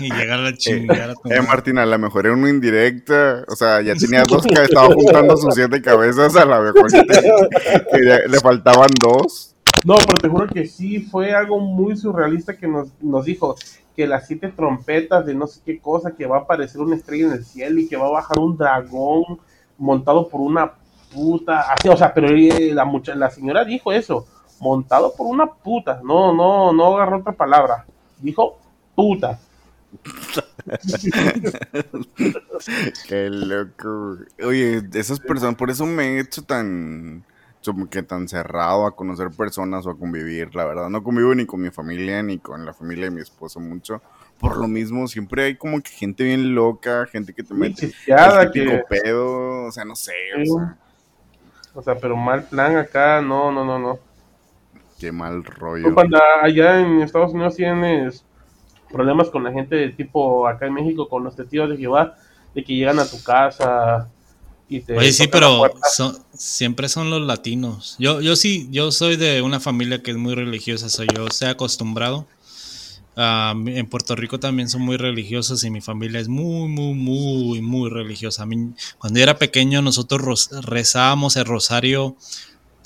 y 0.00 0.12
llegar 0.12 0.40
a 0.40 0.42
la 0.42 0.56
chingada. 0.56 1.14
Eh, 1.24 1.40
Martín, 1.42 1.78
a 1.78 1.86
lo 1.86 1.98
mejor 1.98 2.26
era 2.26 2.34
una 2.34 2.50
indirecta. 2.50 3.44
O 3.48 3.56
sea, 3.56 3.80
ya 3.82 3.94
tenía 3.98 4.22
dos 4.28 4.42
cabezas, 4.42 4.68
estaba 4.70 4.94
juntando 4.94 5.36
sus 5.36 5.54
siete 5.54 5.80
cabezas. 5.82 6.34
A 6.36 6.44
lo 6.44 6.62
mejor 6.62 6.90
te- 6.90 7.06
que 7.92 8.04
ya 8.06 8.18
le 8.26 8.40
faltaban 8.40 8.90
dos. 9.00 9.54
No, 9.84 9.94
pero 9.96 10.14
te 10.20 10.28
juro 10.28 10.46
que 10.48 10.66
sí 10.66 11.00
fue 11.00 11.32
algo 11.34 11.60
muy 11.60 11.96
surrealista 11.96 12.56
que 12.56 12.66
nos, 12.66 12.88
nos 13.00 13.24
dijo 13.24 13.56
que 13.94 14.06
las 14.06 14.26
siete 14.26 14.48
trompetas 14.48 15.24
de 15.24 15.34
no 15.34 15.46
sé 15.46 15.60
qué 15.64 15.78
cosa, 15.78 16.14
que 16.16 16.26
va 16.26 16.38
a 16.38 16.40
aparecer 16.40 16.80
una 16.80 16.96
estrella 16.96 17.26
en 17.26 17.32
el 17.32 17.44
cielo 17.44 17.80
y 17.80 17.88
que 17.88 17.96
va 17.96 18.06
a 18.06 18.10
bajar 18.10 18.38
un 18.38 18.56
dragón 18.56 19.38
montado 19.78 20.28
por 20.28 20.40
una 20.40 20.72
puta. 21.12 21.72
Así, 21.72 21.88
o 21.88 21.96
sea, 21.96 22.12
pero 22.12 22.28
eh, 22.28 22.72
la, 22.74 22.84
mucha, 22.84 23.14
la 23.14 23.30
señora 23.30 23.64
dijo 23.64 23.92
eso, 23.92 24.26
montado 24.60 25.14
por 25.14 25.26
una 25.26 25.46
puta. 25.46 26.00
No, 26.02 26.32
no, 26.32 26.72
no 26.72 26.96
agarró 26.96 27.18
otra 27.18 27.32
palabra. 27.32 27.84
Dijo 28.18 28.58
puta. 28.94 29.38
Qué 33.08 33.30
loco. 33.30 34.18
Oye, 34.44 34.82
esas 34.94 35.20
personas, 35.20 35.56
por 35.56 35.70
eso 35.70 35.86
me 35.86 36.16
he 36.16 36.20
hecho 36.20 36.42
tan, 36.42 37.24
que 37.90 38.02
tan 38.02 38.28
cerrado 38.28 38.86
a 38.86 38.94
conocer 38.94 39.30
personas 39.30 39.86
o 39.86 39.90
a 39.90 39.98
convivir. 39.98 40.54
La 40.54 40.64
verdad, 40.64 40.88
no 40.88 41.02
convivo 41.02 41.34
ni 41.34 41.46
con 41.46 41.60
mi 41.60 41.70
familia 41.70 42.22
ni 42.22 42.38
con 42.38 42.64
la 42.64 42.72
familia 42.72 43.06
de 43.06 43.12
mi 43.12 43.20
esposo 43.20 43.60
mucho. 43.60 44.00
Por 44.38 44.58
lo 44.58 44.68
mismo, 44.68 45.08
siempre 45.08 45.44
hay 45.44 45.56
como 45.56 45.80
que 45.80 45.90
gente 45.90 46.24
bien 46.24 46.54
loca, 46.54 47.06
gente 47.06 47.32
que 47.32 47.42
te 47.42 47.54
mete 47.54 47.86
el 47.86 48.52
típico 48.52 48.52
que. 48.52 48.84
pedo, 48.88 49.64
o 49.64 49.72
sea, 49.72 49.84
no 49.84 49.96
sé, 49.96 50.12
o 50.34 50.44
sea, 50.44 50.76
O 51.74 51.82
sea, 51.82 51.96
pero 51.96 52.16
mal 52.16 52.44
plan 52.44 52.76
acá, 52.76 53.22
no, 53.22 53.50
no, 53.50 53.64
no, 53.64 53.78
no. 53.78 53.98
Qué 54.98 55.12
mal 55.12 55.44
rollo. 55.44 55.94
cuando 55.94 56.18
allá 56.42 56.80
en 56.80 57.02
Estados 57.02 57.32
Unidos 57.32 57.56
tienes 57.56 58.24
problemas 58.90 59.28
con 59.30 59.44
la 59.44 59.52
gente 59.52 59.74
de 59.76 59.88
tipo 59.90 60.46
acá 60.46 60.66
en 60.66 60.74
México, 60.74 61.08
con 61.08 61.24
los 61.24 61.36
testigos 61.36 61.70
de 61.70 61.76
Jehová, 61.76 62.14
de 62.54 62.64
que 62.64 62.74
llegan 62.74 62.98
a 62.98 63.06
tu 63.06 63.22
casa 63.22 64.08
y 64.68 64.80
te... 64.80 64.96
Oye, 64.96 65.12
sí, 65.12 65.28
pero 65.28 65.64
son- 65.92 66.18
siempre 66.34 66.88
son 66.88 67.10
los 67.10 67.22
latinos. 67.22 67.96
Yo, 67.98 68.20
yo 68.20 68.36
sí, 68.36 68.68
yo 68.70 68.92
soy 68.92 69.16
de 69.16 69.42
una 69.42 69.60
familia 69.60 70.02
que 70.02 70.12
es 70.12 70.16
muy 70.16 70.34
religiosa, 70.34 70.88
soy 70.88 71.06
yo, 71.14 71.26
estoy 71.26 71.48
acostumbrado. 71.48 72.26
Ah, 73.18 73.54
en 73.56 73.86
Puerto 73.86 74.14
Rico 74.14 74.38
también 74.38 74.68
son 74.68 74.82
muy 74.82 74.98
religiosos 74.98 75.64
y 75.64 75.70
mi 75.70 75.80
familia 75.80 76.20
es 76.20 76.28
muy, 76.28 76.68
muy, 76.68 76.94
muy, 76.94 77.62
muy 77.62 77.88
religiosa. 77.90 78.42
A 78.42 78.46
mí, 78.46 78.72
cuando 78.98 79.18
yo 79.18 79.22
era 79.22 79.38
pequeño, 79.38 79.80
nosotros 79.80 80.20
ros- 80.20 80.50
rezábamos 80.66 81.36
el 81.36 81.46
rosario 81.46 82.16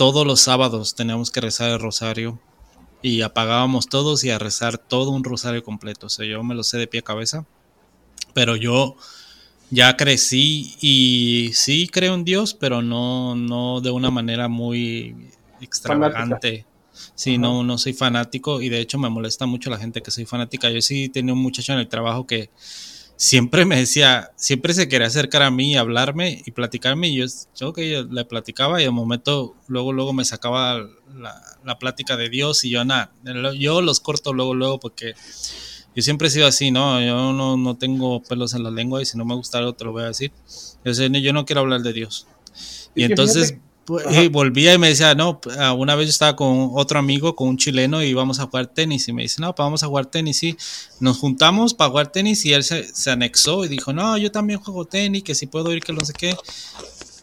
todos 0.01 0.27
los 0.27 0.41
sábados, 0.41 0.95
teníamos 0.95 1.31
que 1.31 1.43
rezar 1.43 1.73
el 1.73 1.79
rosario 1.79 2.41
y 3.03 3.21
apagábamos 3.21 3.87
todos 3.87 4.25
y 4.25 4.31
a 4.31 4.39
rezar 4.39 4.79
todo 4.79 5.11
un 5.11 5.23
rosario 5.23 5.63
completo. 5.63 6.07
O 6.07 6.09
sea, 6.09 6.25
yo 6.25 6.43
me 6.43 6.55
lo 6.55 6.63
sé 6.63 6.79
de 6.79 6.87
pie 6.87 7.01
a 7.01 7.03
cabeza, 7.03 7.45
pero 8.33 8.57
yo 8.57 8.97
ya 9.69 9.99
crecí 9.99 10.75
y 10.81 11.51
sí 11.53 11.87
creo 11.87 12.15
en 12.15 12.25
Dios, 12.25 12.55
pero 12.55 12.81
no, 12.81 13.35
no 13.35 13.83
de 13.83 13.91
una 13.91 14.11
manera 14.11 14.49
muy 14.49 15.15
extravagante. 15.61 16.65
Sí, 17.15 17.33
Ajá. 17.33 17.41
no, 17.43 17.63
no 17.63 17.77
soy 17.77 17.93
fanático 17.93 18.63
y 18.63 18.71
de 18.71 18.81
hecho 18.81 18.99
me 18.99 19.11
molesta 19.11 19.45
mucho 19.45 19.69
la 19.69 19.77
gente 19.77 20.01
que 20.01 20.11
soy 20.11 20.25
fanática. 20.25 20.71
Yo 20.71 20.81
sí 20.81 21.11
tenía 21.11 21.35
un 21.35 21.43
muchacho 21.43 21.75
en 21.75 21.79
el 21.81 21.89
trabajo 21.89 22.27
que 22.27 22.49
siempre 23.21 23.67
me 23.67 23.77
decía, 23.77 24.31
siempre 24.37 24.73
se 24.73 24.89
quería 24.89 25.07
acercar 25.07 25.43
a 25.43 25.51
mí 25.51 25.73
y 25.73 25.77
hablarme 25.77 26.43
y 26.47 26.53
platicarme 26.53 27.09
y 27.09 27.17
yo, 27.17 27.27
yo 27.55 27.75
que 27.75 28.07
le 28.11 28.25
platicaba 28.25 28.81
y 28.81 28.85
de 28.85 28.91
momento 28.91 29.55
luego 29.69 29.93
luego 29.93 30.15
me 30.15 30.25
sacaba 30.25 30.79
la, 31.15 31.39
la 31.63 31.79
plática 31.79 32.17
de 32.17 32.31
Dios 32.31 32.65
y 32.65 32.71
yo 32.71 32.83
nada, 32.83 33.13
yo 33.59 33.83
los 33.83 34.01
corto 34.01 34.33
luego 34.33 34.55
luego 34.55 34.81
porque 34.81 35.13
yo 35.95 36.03
siempre 36.03 36.29
he 36.29 36.31
sido 36.31 36.47
así, 36.47 36.71
¿no? 36.71 36.99
Yo 37.03 37.35
no, 37.35 37.59
no 37.59 37.77
tengo 37.77 38.23
pelos 38.23 38.55
en 38.55 38.63
la 38.63 38.71
lengua 38.71 39.03
y 39.03 39.05
si 39.05 39.19
no 39.19 39.27
me 39.27 39.35
gusta 39.35 39.59
algo 39.59 39.75
te 39.75 39.85
lo 39.85 39.93
voy 39.93 40.05
a 40.05 40.07
decir. 40.07 40.33
Yo, 40.83 40.95
sé, 40.95 41.11
yo 41.21 41.33
no 41.35 41.45
quiero 41.45 41.61
hablar 41.61 41.83
de 41.83 41.93
Dios. 41.93 42.27
Y 42.95 43.03
entonces 43.05 43.49
fíjate- 43.51 43.70
Ajá. 44.07 44.23
y 44.23 44.29
volvía 44.29 44.75
y 44.75 44.79
me 44.79 44.89
decía, 44.89 45.15
no, 45.15 45.41
ah, 45.59 45.73
una 45.73 45.95
vez 45.95 46.07
yo 46.07 46.11
estaba 46.11 46.37
con 46.37 46.71
otro 46.75 46.99
amigo, 46.99 47.35
con 47.35 47.49
un 47.49 47.57
chileno, 47.57 48.03
y 48.03 48.07
íbamos 48.07 48.39
a 48.39 48.47
jugar 48.47 48.69
tenis. 48.69 49.09
Y 49.09 49.13
me 49.13 49.23
dice, 49.23 49.41
no, 49.41 49.55
pues 49.55 49.65
vamos 49.65 49.83
a 49.83 49.87
jugar 49.87 50.07
tenis. 50.07 50.43
Y 50.43 50.57
nos 51.01 51.19
juntamos 51.19 51.75
para 51.75 51.91
jugar 51.91 52.13
tenis 52.13 52.45
y 52.45 52.53
él 52.53 52.63
se, 52.63 52.85
se 52.95 53.11
anexó 53.11 53.65
y 53.65 53.69
dijo, 53.69 53.93
no, 53.93 54.17
yo 54.19 54.31
también 54.31 54.61
juego 54.61 54.85
tenis, 54.85 55.23
que 55.25 55.35
si 55.35 55.47
puedo 55.47 55.73
ir, 55.73 55.83
que 55.83 55.93
no 55.93 56.05
sé 56.05 56.13
qué. 56.13 56.37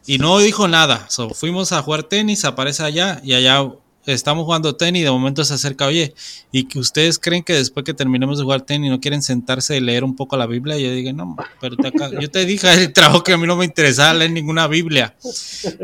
Y 0.05 0.17
no 0.19 0.39
dijo 0.39 0.67
nada. 0.67 1.05
So, 1.09 1.29
fuimos 1.29 1.71
a 1.73 1.81
jugar 1.81 2.03
tenis, 2.03 2.45
aparece 2.45 2.83
allá 2.83 3.21
y 3.23 3.33
allá 3.33 3.69
estamos 4.13 4.45
jugando 4.45 4.75
tenis 4.75 5.03
de 5.03 5.11
momento 5.11 5.43
se 5.45 5.53
acerca, 5.53 5.85
oye, 5.85 6.13
y 6.51 6.63
que 6.65 6.79
ustedes 6.79 7.19
creen 7.19 7.43
que 7.43 7.53
después 7.53 7.83
que 7.83 7.93
terminemos 7.93 8.37
de 8.37 8.43
jugar 8.43 8.61
tenis 8.61 8.89
no 8.89 8.99
quieren 8.99 9.21
sentarse 9.21 9.77
y 9.77 9.79
leer 9.79 10.03
un 10.03 10.15
poco 10.15 10.37
la 10.37 10.45
Biblia. 10.47 10.77
Yo 10.77 10.91
dije, 10.91 11.13
no, 11.13 11.35
pero 11.61 11.75
te 11.75 11.87
acá- 11.87 12.09
yo 12.19 12.29
te 12.29 12.45
dije 12.45 12.71
el 12.73 12.93
trabajo 12.93 13.23
que 13.23 13.33
a 13.33 13.37
mí 13.37 13.45
no 13.47 13.55
me 13.55 13.65
interesaba 13.65 14.13
leer 14.13 14.31
ninguna 14.31 14.67
Biblia. 14.67 15.15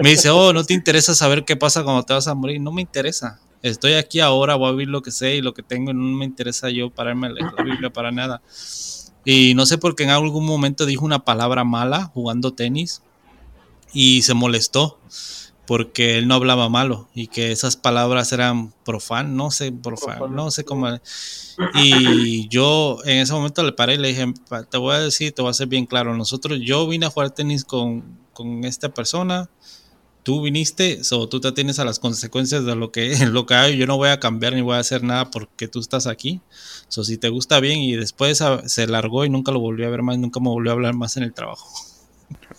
Me 0.01 0.11
dice, 0.11 0.29
oh, 0.29 0.53
no 0.53 0.63
te 0.63 0.73
interesa 0.73 1.13
saber 1.15 1.45
qué 1.45 1.55
pasa 1.55 1.83
cuando 1.83 2.03
te 2.03 2.13
vas 2.13 2.27
a 2.27 2.33
morir. 2.35 2.59
No 2.61 2.71
me 2.71 2.81
interesa. 2.81 3.39
Estoy 3.61 3.93
aquí 3.93 4.19
ahora, 4.19 4.55
voy 4.55 4.69
a 4.69 4.71
vivir 4.71 4.89
lo 4.89 5.01
que 5.01 5.11
sé 5.11 5.35
y 5.35 5.41
lo 5.41 5.53
que 5.53 5.63
tengo. 5.63 5.93
No 5.93 6.17
me 6.17 6.25
interesa 6.25 6.69
yo 6.69 6.89
pararme 6.89 7.27
a 7.27 7.29
leer 7.31 7.47
la 7.57 7.63
Biblia 7.63 7.89
para 7.91 8.11
nada. 8.11 8.41
Y 9.25 9.53
no 9.53 9.65
sé 9.65 9.77
por 9.77 9.95
qué 9.95 10.03
en 10.03 10.09
algún 10.09 10.45
momento 10.45 10.85
dijo 10.85 11.05
una 11.05 11.23
palabra 11.23 11.63
mala 11.63 12.05
jugando 12.13 12.51
tenis 12.53 13.01
y 13.93 14.21
se 14.23 14.33
molestó 14.33 14.99
porque 15.65 16.17
él 16.17 16.27
no 16.27 16.35
hablaba 16.35 16.69
malo 16.69 17.09
y 17.13 17.27
que 17.27 17.51
esas 17.51 17.77
palabras 17.77 18.31
eran 18.33 18.73
profan, 18.83 19.35
no 19.35 19.51
sé, 19.51 19.71
profan, 19.71 20.35
no 20.35 20.51
sé 20.51 20.63
cómo. 20.65 20.87
Y 21.73 22.47
yo 22.49 22.99
en 23.05 23.19
ese 23.19 23.33
momento 23.33 23.63
le 23.63 23.73
paré 23.73 23.95
y 23.95 23.97
le 23.97 24.09
dije, 24.09 24.25
"Pa- 24.49 24.63
te 24.63 24.77
voy 24.77 24.95
a 24.95 24.99
decir, 24.99 25.33
te 25.33 25.41
voy 25.41 25.51
a 25.51 25.53
ser 25.53 25.67
bien 25.67 25.85
claro, 25.85 26.15
nosotros, 26.15 26.59
yo 26.63 26.87
vine 26.87 27.05
a 27.05 27.09
jugar 27.09 27.31
tenis 27.31 27.63
con, 27.65 28.27
con 28.33 28.63
esta 28.65 28.89
persona, 28.89 29.49
tú 30.23 30.41
viniste, 30.41 31.03
so, 31.03 31.27
tú 31.29 31.39
te 31.41 31.51
tienes 31.51 31.79
a 31.79 31.85
las 31.85 31.99
consecuencias 31.99 32.65
de 32.65 32.75
lo 32.75 32.91
que, 32.91 33.13
lo 33.27 33.45
que 33.45 33.55
hay, 33.55 33.77
yo 33.77 33.87
no 33.87 33.97
voy 33.97 34.09
a 34.09 34.19
cambiar 34.19 34.53
ni 34.53 34.61
voy 34.61 34.75
a 34.75 34.79
hacer 34.79 35.03
nada 35.03 35.29
porque 35.31 35.67
tú 35.67 35.79
estás 35.79 36.07
aquí, 36.07 36.41
so, 36.87 37.03
si 37.03 37.17
te 37.17 37.29
gusta 37.29 37.59
bien 37.59 37.79
y 37.81 37.95
después 37.95 38.43
se 38.67 38.87
largó 38.87 39.25
y 39.25 39.29
nunca 39.29 39.51
lo 39.51 39.59
volví 39.59 39.83
a 39.83 39.89
ver 39.89 40.03
más, 40.03 40.17
nunca 40.17 40.39
me 40.39 40.49
volvió 40.49 40.71
a 40.71 40.75
hablar 40.75 40.95
más 40.95 41.17
en 41.17 41.23
el 41.23 41.33
trabajo. 41.33 41.67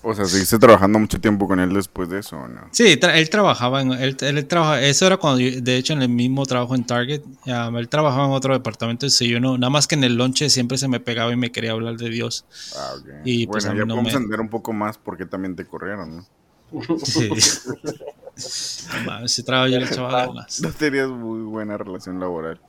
O 0.03 0.15
sea, 0.15 0.25
¿seguiste 0.27 0.59
trabajando 0.59 0.99
mucho 0.99 1.21
tiempo 1.21 1.47
con 1.47 1.61
él 1.61 1.73
después 1.73 2.09
de 2.09 2.21
eso 2.21 2.37
o 2.37 2.49
no? 2.49 2.69
Sí, 2.73 2.99
él 3.01 3.31
trabajaba 3.31 3.83
en. 3.83 3.93
Él, 3.93 4.17
él 4.21 4.47
trabaja, 4.47 4.83
eso 4.83 5.07
era 5.07 5.17
cuando. 5.17 5.39
de 5.39 5.77
hecho, 5.77 5.93
en 5.93 6.03
el 6.03 6.09
mismo 6.09 6.47
trabajo 6.47 6.75
en 6.75 6.85
Target. 6.85 7.23
él 7.47 7.89
trabajaba 7.89 8.27
en 8.27 8.33
otro 8.33 8.53
departamento. 8.53 9.07
Y 9.07 9.29
yo 9.29 9.41
no. 9.41 9.59
Nada 9.59 9.71
más 9.71 9.87
que 9.87 9.95
en 9.95 10.05
el 10.05 10.17
lonche 10.17 10.51
siempre 10.51 10.79
se 10.79 10.89
me 10.89 11.01
pegaba 11.01 11.33
y 11.33 11.37
me 11.37 11.53
quería 11.53 11.73
hablar 11.73 11.97
de 11.97 12.11
Dios. 12.11 12.45
Ah, 12.77 12.93
ok. 12.99 13.09
Y, 13.25 13.47
pues, 13.47 13.65
bueno, 13.65 13.81
ya 13.81 13.87
podemos 13.87 14.13
entender 14.15 14.41
un 14.41 14.49
poco 14.49 14.73
más 14.73 14.99
porque 14.99 15.27
también 15.27 15.57
te 15.57 15.65
corrieron, 15.65 16.17
¿no? 16.17 16.27
Sí. 17.05 17.31
si 19.27 19.43
trabajo 19.43 19.69
yo 19.69 19.79
le 19.79 19.87
echaba 19.87 20.27
ganas. 20.27 20.61
No 20.61 20.73
tenías 20.73 21.09
muy 21.09 21.43
buena 21.43 21.77
relación 21.77 22.19
laboral. 22.19 22.61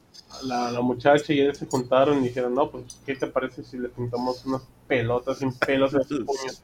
La, 0.43 0.69
la, 0.71 0.82
muchacha 0.82 1.32
y 1.34 1.39
él 1.39 1.55
se 1.55 1.65
juntaron 1.65 2.19
y 2.19 2.28
dijeron, 2.28 2.53
no, 2.53 2.69
pues, 2.69 2.99
¿qué 3.05 3.15
te 3.15 3.28
parece 3.28 3.63
si 3.63 3.78
le 3.78 3.88
pintamos 3.89 4.45
unas 4.45 4.61
pelotas 4.88 5.38
sin 5.39 5.53
pelos 5.53 5.93
en 5.93 6.03
sus 6.03 6.26
puños? 6.26 6.61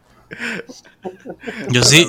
Yo 1.71 1.83
sí, 1.83 2.07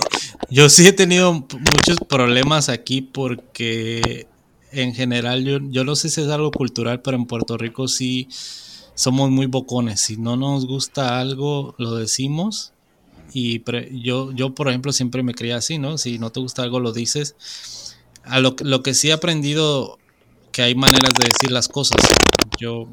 yo 0.50 0.68
sí 0.68 0.86
he 0.86 0.92
tenido 0.92 1.32
muchos 1.32 1.98
problemas 2.08 2.68
aquí 2.68 3.02
porque 3.02 4.26
en 4.70 4.94
general 4.94 5.44
yo, 5.44 5.58
yo 5.70 5.84
no 5.84 5.96
sé 5.96 6.08
si 6.08 6.20
es 6.20 6.28
algo 6.28 6.50
cultural, 6.50 7.02
pero 7.02 7.16
en 7.16 7.26
Puerto 7.26 7.56
Rico 7.58 7.88
sí 7.88 8.28
somos 8.94 9.30
muy 9.30 9.46
bocones. 9.46 10.00
Si 10.00 10.16
no 10.16 10.36
nos 10.36 10.66
gusta 10.66 11.20
algo, 11.20 11.74
lo 11.78 11.94
decimos. 11.94 12.72
Y 13.34 13.62
yo, 14.02 14.32
yo, 14.32 14.54
por 14.54 14.68
ejemplo, 14.68 14.92
siempre 14.92 15.22
me 15.22 15.34
creía 15.34 15.56
así, 15.56 15.78
¿no? 15.78 15.96
Si 15.96 16.18
no 16.18 16.30
te 16.30 16.40
gusta 16.40 16.62
algo, 16.62 16.80
lo 16.80 16.92
dices. 16.92 17.96
A 18.24 18.40
lo, 18.40 18.54
lo 18.60 18.82
que 18.82 18.94
sí 18.94 19.08
he 19.08 19.12
aprendido 19.12 19.98
que 20.52 20.62
hay 20.62 20.74
maneras 20.74 21.12
de 21.18 21.26
decir 21.26 21.50
las 21.50 21.68
cosas. 21.68 21.98
Yo, 22.60 22.88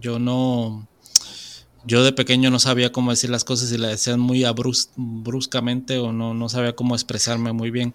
yo 0.00 0.18
no, 0.18 0.88
yo 1.84 2.04
de 2.04 2.12
pequeño 2.12 2.50
no 2.50 2.58
sabía 2.58 2.92
cómo 2.92 3.10
decir 3.10 3.30
las 3.30 3.44
cosas 3.44 3.72
y 3.72 3.78
las 3.78 3.90
decían 3.90 4.20
muy 4.20 4.44
bruscamente 4.96 5.98
o 5.98 6.12
no, 6.12 6.34
no 6.34 6.48
sabía 6.48 6.74
cómo 6.74 6.94
expresarme 6.94 7.52
muy 7.52 7.70
bien. 7.70 7.94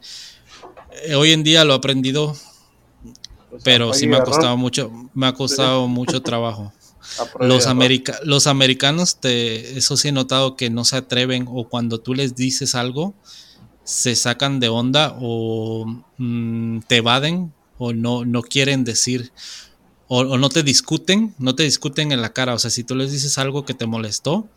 Eh, 1.06 1.16
hoy 1.16 1.32
en 1.32 1.44
día 1.44 1.64
lo 1.64 1.74
he 1.74 1.78
aprendido, 1.78 2.36
pero 3.64 3.94
sí 3.94 4.08
me 4.08 4.18
ha 4.18 4.24
costado 4.24 4.58
mucho, 4.58 4.92
me 5.14 5.28
ha 5.28 5.34
costado 5.34 5.88
mucho 5.88 6.22
trabajo. 6.22 6.74
Los, 7.40 7.66
los 8.24 8.48
americanos, 8.48 9.16
te, 9.22 9.78
eso 9.78 9.96
sí 9.96 10.10
he 10.10 10.12
notado 10.12 10.58
que 10.58 10.70
no 10.70 10.84
se 10.84 10.98
atreven 10.98 11.46
o 11.50 11.70
cuando 11.70 12.02
tú 12.02 12.14
les 12.14 12.36
dices 12.36 12.76
algo, 12.76 13.16
se 13.86 14.14
sacan 14.18 14.60
de 14.60 14.68
onda 14.68 15.16
o 15.22 15.86
mm, 16.18 16.80
te 16.82 16.98
evaden 16.98 17.54
o 17.78 17.94
no, 17.94 18.26
no 18.26 18.42
quieren 18.42 18.84
decir 18.84 19.32
o, 20.08 20.38
no 20.38 20.50
te 20.50 20.64
discuten, 20.64 21.34
no 21.38 21.56
te 21.56 21.64
discuten 21.64 22.12
en 22.12 22.22
la 22.22 22.34
cara. 22.34 22.54
O 22.54 22.60
sea, 22.60 22.72
si 22.72 22.84
tú 22.84 22.96
les 22.96 23.12
dices 23.12 23.38
algo 23.38 23.66
que 23.66 23.74
te 23.74 23.86
molestó, 23.86 24.48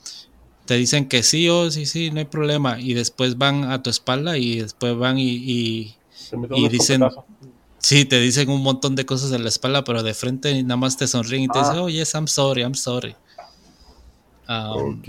te 0.67 0.77
dicen 0.77 1.09
que 1.09 1.23
sí 1.23 1.49
o 1.49 1.61
oh, 1.61 1.71
sí, 1.71 1.87
sí, 1.87 2.11
no 2.11 2.21
hay 2.21 2.25
problema. 2.25 2.81
Y 2.81 2.95
después 2.95 3.37
van 3.37 3.65
a 3.65 3.83
tu 3.83 3.91
espalda 3.91 4.39
y 4.39 4.61
después 4.61 4.97
van 4.97 5.19
y, 5.19 5.31
y, 5.31 5.97
dicen, 6.69 7.03
sí, 7.79 8.05
te 8.05 8.21
dicen 8.21 8.49
un 8.51 8.63
montón 8.63 8.95
de 8.95 9.05
cosas 9.05 9.33
en 9.33 9.43
la 9.43 9.49
espalda, 9.49 9.83
pero 9.83 10.03
de 10.03 10.15
frente 10.15 10.63
nada 10.63 10.77
más 10.77 10.97
te 10.97 11.09
sonríen 11.09 11.45
y 11.45 11.49
te 11.49 11.59
dicen, 11.59 11.77
ah. 11.77 11.83
oh, 11.83 11.89
yes, 11.89 12.15
I'm 12.15 12.29
sorry, 12.29 12.63
I'm 12.63 12.75
sorry. 12.75 13.17
Um, 14.49 15.03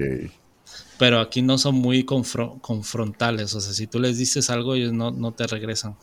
pero 0.98 1.20
aquí 1.20 1.42
no 1.42 1.58
son 1.58 1.76
muy 1.76 2.04
confrontales. 2.04 3.56
O 3.56 3.62
sea, 3.62 3.74
si 3.74 3.88
tú 3.88 4.00
les 4.00 4.18
dices 4.20 4.52
algo, 4.52 4.76
ellos 4.76 4.94
no, 4.94 5.10
no 5.10 5.32
te 5.32 5.48
regresan. 5.48 5.96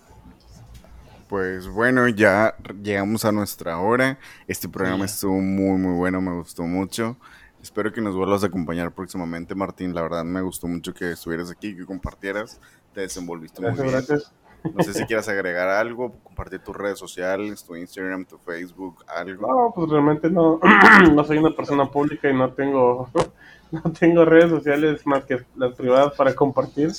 Pues 1.28 1.68
bueno, 1.68 2.08
ya 2.08 2.56
llegamos 2.82 3.26
a 3.26 3.32
nuestra 3.32 3.78
hora. 3.78 4.18
Este 4.46 4.66
programa 4.66 5.04
estuvo 5.04 5.38
muy, 5.40 5.78
muy 5.78 5.94
bueno, 5.94 6.22
me 6.22 6.32
gustó 6.32 6.62
mucho. 6.62 7.18
Espero 7.62 7.92
que 7.92 8.00
nos 8.00 8.16
vuelvas 8.16 8.44
a 8.44 8.46
acompañar 8.46 8.92
próximamente, 8.92 9.54
Martín. 9.54 9.94
La 9.94 10.00
verdad 10.00 10.24
me 10.24 10.40
gustó 10.40 10.66
mucho 10.68 10.94
que 10.94 11.12
estuvieras 11.12 11.50
aquí, 11.50 11.76
que 11.76 11.84
compartieras. 11.84 12.58
Te 12.94 13.02
desenvolviste 13.02 13.60
muy 13.60 13.72
bien. 13.72 13.90
Gracias. 13.90 14.32
No 14.74 14.82
sé 14.82 14.94
si 14.94 15.04
quieras 15.04 15.28
agregar 15.28 15.68
algo, 15.68 16.12
compartir 16.24 16.60
tus 16.60 16.74
redes 16.74 16.98
sociales, 16.98 17.62
tu 17.62 17.76
Instagram, 17.76 18.24
tu 18.24 18.38
Facebook, 18.38 19.04
algo. 19.06 19.46
No, 19.46 19.72
pues 19.74 19.90
realmente 19.90 20.30
no, 20.30 20.58
no 21.12 21.24
soy 21.24 21.38
una 21.38 21.54
persona 21.54 21.90
pública 21.90 22.30
y 22.30 22.34
no 22.34 22.52
tengo, 22.52 23.08
no 23.70 23.82
tengo 23.92 24.24
redes 24.24 24.50
sociales 24.50 25.06
más 25.06 25.24
que 25.24 25.44
las 25.56 25.74
privadas 25.74 26.14
para 26.14 26.34
compartir. 26.34 26.90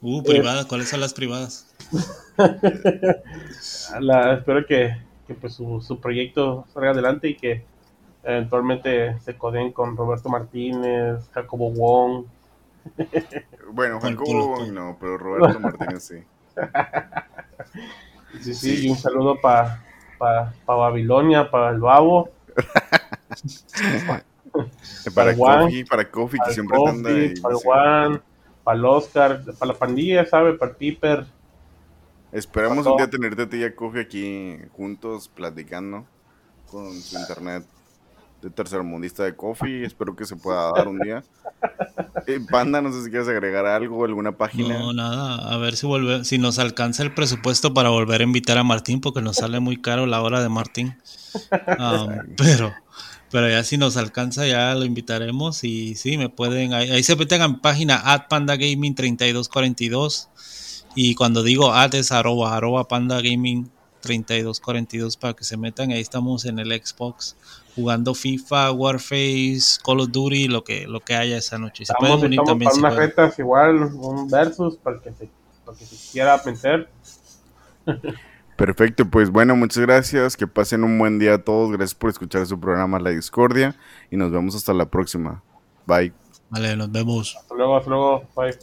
Uh, 0.00 0.22
privadas, 0.22 0.66
¿cuáles 0.66 0.88
son 0.88 1.00
las 1.00 1.12
privadas? 1.12 1.67
espero 4.36 4.66
que, 4.66 4.96
pues, 5.40 5.54
su, 5.54 5.98
proyecto 6.00 6.66
salga 6.72 6.90
adelante 6.90 7.28
y 7.28 7.36
que 7.36 7.64
eventualmente 8.22 9.18
se 9.20 9.36
coden 9.36 9.72
con 9.72 9.96
Roberto 9.96 10.28
Martínez, 10.28 11.28
Jacobo 11.32 11.70
Wong. 11.70 12.24
Bueno, 13.70 14.00
Jacobo 14.00 14.56
Wong 14.56 14.72
no, 14.72 14.96
pero 14.98 15.18
Roberto 15.18 15.60
Martínez 15.60 16.02
sí. 16.02 16.24
Sí, 18.40 18.54
sí, 18.54 18.86
y 18.86 18.90
un 18.90 18.96
saludo 18.96 19.40
para 19.40 19.82
pa, 20.18 20.52
Babilonia, 20.66 21.50
para 21.50 21.70
el 21.70 21.80
Babo. 21.80 22.30
para 25.14 25.36
Kofi, 25.36 25.84
para 25.84 26.10
Kofi, 26.10 26.38
que 26.44 26.52
siempre 26.52 26.76
anda 26.86 27.10
ahí. 27.10 27.34
Para 27.40 27.54
Juan, 27.54 28.22
para 28.64 28.78
el 28.78 28.84
Oscar, 28.84 29.42
para 29.58 29.72
la 29.72 29.78
pandilla, 29.78 30.26
¿sabe? 30.26 30.54
Para 30.54 30.72
el 30.72 30.76
Piper. 30.76 31.26
Esperamos 32.32 32.86
un 32.86 32.96
día 32.96 33.08
tenerte 33.08 33.42
a 33.42 33.48
ti 33.48 33.56
y 33.58 33.64
a 33.64 33.74
Kofi 33.74 34.00
aquí 34.00 34.56
juntos 34.76 35.28
platicando 35.28 36.06
con 36.70 37.00
su 37.00 37.18
internet 37.18 37.64
de 38.42 38.50
tercermundista 38.50 39.24
de 39.24 39.34
Kofi. 39.34 39.84
Espero 39.84 40.14
que 40.14 40.26
se 40.26 40.36
pueda 40.36 40.70
dar 40.72 40.88
un 40.88 40.98
día. 40.98 41.24
Eh, 42.26 42.40
Panda, 42.50 42.82
no 42.82 42.92
sé 42.92 43.04
si 43.04 43.10
quieres 43.10 43.26
agregar 43.28 43.64
algo, 43.64 44.04
alguna 44.04 44.32
página. 44.32 44.78
No, 44.78 44.92
nada. 44.92 45.50
A 45.50 45.56
ver 45.56 45.76
si 45.76 45.86
vuelve, 45.86 46.26
si 46.26 46.36
nos 46.36 46.58
alcanza 46.58 47.02
el 47.02 47.14
presupuesto 47.14 47.72
para 47.72 47.88
volver 47.88 48.20
a 48.20 48.24
invitar 48.24 48.58
a 48.58 48.64
Martín, 48.64 49.00
porque 49.00 49.22
nos 49.22 49.36
sale 49.36 49.60
muy 49.60 49.80
caro 49.80 50.04
la 50.04 50.20
hora 50.20 50.42
de 50.42 50.48
Martín. 50.48 50.96
Um, 51.78 52.34
pero, 52.36 52.72
pero 53.30 53.48
ya 53.48 53.62
si 53.62 53.76
nos 53.76 53.96
alcanza, 53.96 54.46
ya 54.46 54.74
lo 54.74 54.84
invitaremos. 54.84 55.62
Y 55.64 55.94
sí, 55.94 56.18
me 56.18 56.28
pueden. 56.28 56.74
Ahí, 56.74 57.02
se 57.02 57.16
meten 57.16 57.42
a 57.42 57.48
mi 57.48 57.56
página 57.56 57.96
at 57.96 58.28
Gaming 58.30 58.94
3242 58.94 60.28
y 61.00 61.14
cuando 61.14 61.44
digo 61.44 61.72
ad 61.72 61.94
es 61.94 62.10
arroba, 62.10 62.56
arroba 62.56 62.88
panda 62.88 63.20
gaming 63.22 63.70
3242 64.00 65.16
para 65.16 65.34
que 65.34 65.44
se 65.44 65.56
metan. 65.56 65.92
Ahí 65.92 66.00
estamos 66.00 66.44
en 66.44 66.58
el 66.58 66.72
Xbox 66.72 67.36
jugando 67.76 68.14
FIFA, 68.14 68.72
Warface, 68.72 69.78
Call 69.84 70.00
of 70.00 70.10
Duty, 70.10 70.48
lo 70.48 70.64
que, 70.64 70.88
lo 70.88 70.98
que 70.98 71.14
haya 71.14 71.36
esa 71.36 71.56
noche. 71.56 71.86
Se 71.86 71.92
estamos, 71.92 72.18
pueden 72.18 72.44
también. 72.44 72.68
Para 72.68 72.80
unas 72.80 72.96
retas 72.96 73.38
igual, 73.38 73.80
un 73.94 74.28
versus 74.28 74.76
para 74.76 74.98
que 74.98 75.12
se, 75.12 75.30
para 75.64 75.78
que 75.78 75.84
se 75.84 76.10
quiera 76.10 76.42
meter. 76.44 76.88
Perfecto, 78.56 79.08
pues 79.08 79.30
bueno, 79.30 79.54
muchas 79.54 79.84
gracias. 79.84 80.36
Que 80.36 80.48
pasen 80.48 80.82
un 80.82 80.98
buen 80.98 81.20
día 81.20 81.34
a 81.34 81.38
todos. 81.38 81.70
Gracias 81.70 81.94
por 81.94 82.10
escuchar 82.10 82.44
su 82.44 82.58
programa 82.58 82.98
La 82.98 83.10
Discordia 83.10 83.76
y 84.10 84.16
nos 84.16 84.32
vemos 84.32 84.56
hasta 84.56 84.74
la 84.74 84.86
próxima. 84.86 85.44
Bye. 85.86 86.12
Vale, 86.50 86.74
nos 86.74 86.90
vemos. 86.90 87.36
Hasta 87.36 87.54
luego, 87.54 87.76
hasta 87.76 87.88
luego. 87.88 88.24
Bye. 88.34 88.58